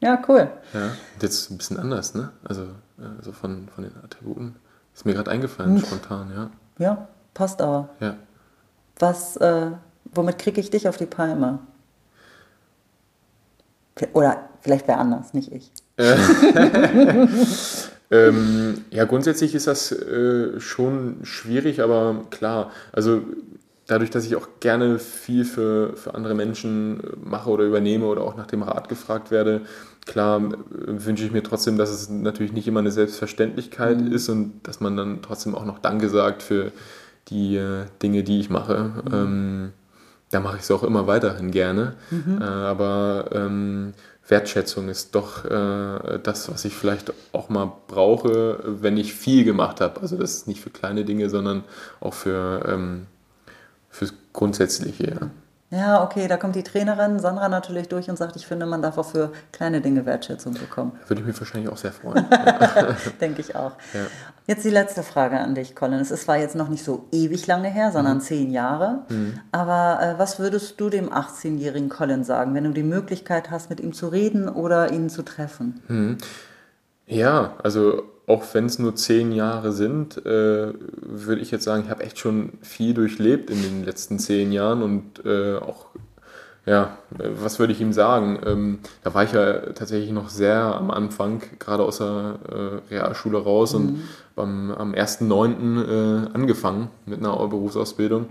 Ja, 0.00 0.22
cool. 0.28 0.50
Ja, 0.72 0.92
jetzt 1.20 1.50
ein 1.50 1.58
bisschen 1.58 1.78
anders, 1.78 2.14
ne? 2.14 2.30
Also 2.44 2.62
äh, 2.62 3.22
so 3.22 3.32
von, 3.32 3.68
von 3.68 3.84
den 3.84 3.96
Attributen. 4.02 4.56
Ist 4.94 5.06
mir 5.06 5.14
gerade 5.14 5.30
eingefallen, 5.30 5.74
mhm. 5.74 5.78
spontan, 5.78 6.30
ja. 6.34 6.50
Ja, 6.78 7.08
passt 7.34 7.60
aber. 7.62 7.90
Ja. 8.00 8.16
Was, 8.98 9.36
äh, 9.36 9.70
womit 10.04 10.38
kriege 10.38 10.60
ich 10.60 10.70
dich 10.70 10.88
auf 10.88 10.96
die 10.96 11.06
Palme? 11.06 11.60
Oder 14.12 14.48
vielleicht 14.60 14.88
wer 14.88 14.98
anders, 14.98 15.34
nicht 15.34 15.52
ich. 15.52 15.72
Äh. 16.00 17.26
ähm, 18.10 18.84
ja, 18.90 19.04
grundsätzlich 19.04 19.54
ist 19.54 19.66
das 19.66 19.92
äh, 19.92 20.58
schon 20.60 21.18
schwierig, 21.22 21.82
aber 21.82 22.24
klar, 22.30 22.70
also 22.92 23.22
dadurch, 23.86 24.10
dass 24.10 24.24
ich 24.24 24.36
auch 24.36 24.48
gerne 24.60 24.98
viel 24.98 25.44
für, 25.44 25.96
für 25.96 26.14
andere 26.14 26.34
Menschen 26.34 27.02
mache 27.22 27.50
oder 27.50 27.64
übernehme 27.64 28.06
oder 28.06 28.22
auch 28.22 28.36
nach 28.36 28.46
dem 28.46 28.62
Rat 28.62 28.88
gefragt 28.88 29.30
werde, 29.30 29.62
klar 30.06 30.40
äh, 30.40 30.52
wünsche 30.86 31.24
ich 31.24 31.32
mir 31.32 31.42
trotzdem, 31.42 31.76
dass 31.76 31.90
es 31.90 32.08
natürlich 32.08 32.52
nicht 32.52 32.68
immer 32.68 32.80
eine 32.80 32.92
Selbstverständlichkeit 32.92 34.00
mhm. 34.00 34.12
ist 34.12 34.28
und 34.28 34.60
dass 34.62 34.80
man 34.80 34.96
dann 34.96 35.22
trotzdem 35.22 35.54
auch 35.54 35.64
noch 35.64 35.78
Danke 35.78 36.08
sagt 36.08 36.42
für 36.42 36.72
die 37.28 37.56
äh, 37.56 37.86
Dinge, 38.02 38.22
die 38.22 38.40
ich 38.40 38.50
mache. 38.50 38.92
Mhm. 39.04 39.12
Ähm, 39.12 39.72
da 40.30 40.38
mache 40.38 40.56
ich 40.56 40.62
es 40.62 40.70
auch 40.70 40.84
immer 40.84 41.06
weiterhin 41.06 41.50
gerne. 41.50 41.94
Mhm. 42.10 42.40
Äh, 42.40 42.44
aber 42.44 43.30
ähm, 43.32 43.94
Wertschätzung 44.30 44.88
ist 44.88 45.14
doch 45.14 45.44
äh, 45.44 46.18
das, 46.22 46.50
was 46.50 46.64
ich 46.64 46.74
vielleicht 46.74 47.12
auch 47.32 47.48
mal 47.48 47.72
brauche, 47.88 48.60
wenn 48.64 48.96
ich 48.96 49.14
viel 49.14 49.44
gemacht 49.44 49.80
habe. 49.80 50.00
Also 50.00 50.16
das 50.16 50.34
ist 50.34 50.48
nicht 50.48 50.60
für 50.60 50.70
kleine 50.70 51.04
Dinge, 51.04 51.28
sondern 51.28 51.64
auch 52.00 52.14
für 52.14 52.64
ähm, 52.66 53.06
fürs 53.90 54.14
Grundsätzliche. 54.32 55.18
Ja. 55.20 55.30
Ja, 55.72 56.02
okay, 56.02 56.26
da 56.26 56.36
kommt 56.36 56.56
die 56.56 56.64
Trainerin 56.64 57.20
Sandra 57.20 57.48
natürlich 57.48 57.88
durch 57.88 58.10
und 58.10 58.16
sagt, 58.16 58.34
ich 58.34 58.44
finde, 58.44 58.66
man 58.66 58.82
darf 58.82 58.98
auch 58.98 59.06
für 59.06 59.30
kleine 59.52 59.80
Dinge 59.80 60.04
Wertschätzung 60.04 60.54
bekommen. 60.54 60.98
Würde 61.06 61.20
ich 61.20 61.26
mich 61.28 61.38
wahrscheinlich 61.38 61.70
auch 61.70 61.76
sehr 61.76 61.92
freuen. 61.92 62.26
Denke 63.20 63.40
ich 63.40 63.54
auch. 63.54 63.72
Ja. 63.94 64.00
Jetzt 64.48 64.64
die 64.64 64.70
letzte 64.70 65.04
Frage 65.04 65.38
an 65.38 65.54
dich, 65.54 65.76
Colin. 65.76 66.00
Es 66.00 66.10
ist 66.10 66.24
zwar 66.24 66.38
jetzt 66.38 66.56
noch 66.56 66.68
nicht 66.68 66.82
so 66.82 67.06
ewig 67.12 67.46
lange 67.46 67.68
her, 67.68 67.92
sondern 67.92 68.16
mhm. 68.16 68.22
zehn 68.22 68.50
Jahre. 68.50 69.02
Mhm. 69.10 69.38
Aber 69.52 70.00
äh, 70.02 70.18
was 70.18 70.40
würdest 70.40 70.80
du 70.80 70.90
dem 70.90 71.08
18-jährigen 71.08 71.88
Colin 71.88 72.24
sagen, 72.24 72.52
wenn 72.54 72.64
du 72.64 72.72
die 72.72 72.82
Möglichkeit 72.82 73.52
hast, 73.52 73.70
mit 73.70 73.78
ihm 73.78 73.92
zu 73.92 74.08
reden 74.08 74.48
oder 74.48 74.90
ihn 74.90 75.08
zu 75.08 75.22
treffen? 75.22 75.80
Mhm. 75.86 76.18
Ja, 77.06 77.54
also 77.62 78.02
auch 78.30 78.44
wenn 78.52 78.66
es 78.66 78.78
nur 78.78 78.94
zehn 78.94 79.32
Jahre 79.32 79.72
sind, 79.72 80.24
äh, 80.24 80.72
würde 81.02 81.40
ich 81.40 81.50
jetzt 81.50 81.64
sagen, 81.64 81.82
ich 81.84 81.90
habe 81.90 82.04
echt 82.04 82.18
schon 82.18 82.52
viel 82.62 82.94
durchlebt 82.94 83.50
in 83.50 83.60
den 83.60 83.84
letzten 83.84 84.20
zehn 84.20 84.52
Jahren 84.52 84.82
und 84.82 85.24
äh, 85.24 85.56
auch, 85.56 85.86
ja, 86.64 86.96
was 87.10 87.58
würde 87.58 87.72
ich 87.72 87.80
ihm 87.80 87.92
sagen? 87.92 88.38
Ähm, 88.46 88.78
da 89.02 89.14
war 89.14 89.24
ich 89.24 89.32
ja 89.32 89.72
tatsächlich 89.72 90.12
noch 90.12 90.28
sehr 90.28 90.56
am 90.56 90.92
Anfang, 90.92 91.42
gerade 91.58 91.82
aus 91.82 91.98
der 91.98 92.38
äh, 92.48 92.94
Realschule 92.94 93.38
raus 93.38 93.74
mhm. 93.74 93.80
und 93.80 94.02
beim, 94.36 94.70
am 94.70 94.92
1.9. 94.92 95.82
Äh, 95.82 96.28
angefangen 96.32 96.88
mit 97.06 97.18
einer 97.18 97.36
Berufsausbildung. 97.48 98.26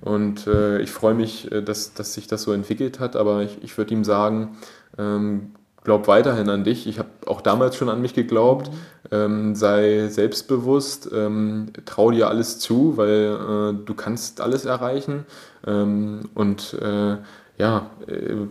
Und 0.00 0.48
äh, 0.48 0.80
ich 0.80 0.90
freue 0.90 1.14
mich, 1.14 1.52
äh, 1.52 1.62
dass, 1.62 1.94
dass 1.94 2.14
sich 2.14 2.26
das 2.26 2.42
so 2.42 2.52
entwickelt 2.52 2.98
hat, 2.98 3.14
aber 3.14 3.42
ich, 3.42 3.62
ich 3.62 3.78
würde 3.78 3.94
ihm 3.94 4.02
sagen, 4.02 4.56
ähm, 4.98 5.52
glaub 5.84 6.08
weiterhin 6.08 6.48
an 6.48 6.64
dich. 6.64 6.86
Ich 6.86 6.98
habe 6.98 7.10
auch 7.26 7.40
damals 7.40 7.76
schon 7.76 7.88
an 7.88 8.00
mich 8.00 8.14
geglaubt. 8.14 8.70
Ähm, 9.12 9.54
sei 9.54 10.08
selbstbewusst, 10.08 11.10
ähm, 11.12 11.68
trau 11.84 12.10
dir 12.10 12.28
alles 12.28 12.58
zu, 12.58 12.96
weil 12.96 13.74
äh, 13.74 13.84
du 13.84 13.94
kannst 13.94 14.40
alles 14.40 14.64
erreichen. 14.64 15.26
Ähm, 15.66 16.30
und 16.34 16.74
äh, 16.80 17.18
ja, 17.58 17.90
äh, 18.08 18.46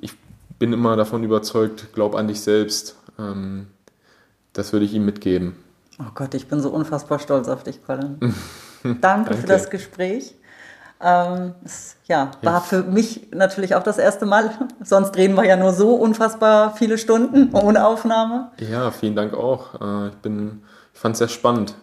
ich 0.00 0.12
bin 0.58 0.72
immer 0.72 0.96
davon 0.96 1.24
überzeugt, 1.24 1.88
glaub 1.94 2.14
an 2.14 2.28
dich 2.28 2.42
selbst. 2.42 2.96
Ähm, 3.18 3.66
das 4.52 4.72
würde 4.72 4.84
ich 4.84 4.92
ihm 4.92 5.04
mitgeben. 5.04 5.56
Oh 5.98 6.10
Gott, 6.14 6.34
ich 6.34 6.48
bin 6.48 6.60
so 6.60 6.70
unfassbar 6.70 7.18
stolz 7.18 7.48
auf 7.48 7.62
dich, 7.62 7.84
Colin. 7.84 8.18
Danke, 8.20 8.98
Danke, 9.00 9.34
für 9.34 9.46
das 9.46 9.70
Gespräch. 9.70 10.34
Ähm, 11.00 11.54
es, 11.64 11.96
ja, 12.06 12.30
war 12.42 12.60
für 12.60 12.82
mich 12.82 13.28
natürlich 13.32 13.74
auch 13.74 13.82
das 13.82 13.98
erste 13.98 14.26
Mal. 14.26 14.50
Sonst 14.82 15.12
drehen 15.12 15.34
wir 15.34 15.44
ja 15.44 15.56
nur 15.56 15.72
so 15.72 15.94
unfassbar 15.94 16.74
viele 16.74 16.98
Stunden 16.98 17.50
ohne 17.54 17.86
Aufnahme. 17.86 18.50
Ja, 18.58 18.90
vielen 18.90 19.16
Dank 19.16 19.34
auch. 19.34 19.74
Äh, 19.80 20.08
ich, 20.08 20.14
ich 20.24 21.00
fand 21.00 21.14
es 21.14 21.18
sehr 21.18 21.28
spannend 21.28 21.74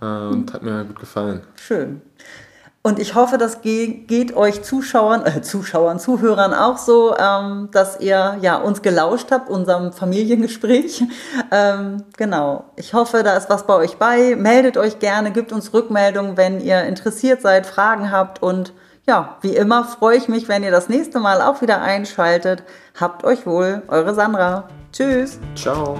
äh, 0.00 0.04
und 0.04 0.52
hat 0.52 0.62
mir 0.62 0.84
gut 0.84 1.00
gefallen. 1.00 1.42
Schön. 1.56 2.02
Und 2.82 2.98
ich 2.98 3.14
hoffe, 3.14 3.36
das 3.36 3.60
geht, 3.60 4.34
euch 4.34 4.62
Zuschauern, 4.62 5.26
äh, 5.26 5.42
Zuschauern, 5.42 5.98
Zuhörern 5.98 6.54
auch 6.54 6.78
so, 6.78 7.14
ähm, 7.14 7.68
dass 7.72 8.00
ihr 8.00 8.38
ja 8.40 8.56
uns 8.56 8.80
gelauscht 8.80 9.30
habt, 9.30 9.50
unserem 9.50 9.92
Familiengespräch. 9.92 11.04
Ähm, 11.52 12.04
genau. 12.16 12.64
Ich 12.76 12.94
hoffe, 12.94 13.24
da 13.24 13.36
ist 13.36 13.50
was 13.50 13.66
bei 13.66 13.74
euch 13.74 13.96
bei. 13.96 14.36
Meldet 14.36 14.76
euch 14.76 15.00
gerne, 15.00 15.32
gebt 15.32 15.52
uns 15.52 15.72
Rückmeldung, 15.72 16.36
wenn 16.36 16.60
ihr 16.60 16.84
interessiert 16.84 17.42
seid, 17.42 17.66
Fragen 17.66 18.12
habt. 18.12 18.40
Und 18.40 18.72
ja, 19.06 19.36
wie 19.40 19.56
immer 19.56 19.84
freue 19.84 20.16
ich 20.16 20.28
mich, 20.28 20.48
wenn 20.48 20.62
ihr 20.62 20.70
das 20.70 20.88
nächste 20.88 21.18
Mal 21.18 21.42
auch 21.42 21.60
wieder 21.60 21.82
einschaltet. 21.82 22.62
Habt 23.00 23.24
euch 23.24 23.46
wohl, 23.46 23.82
eure 23.88 24.14
Sandra. 24.14 24.68
Tschüss. 24.92 25.40
Ciao. 25.56 25.98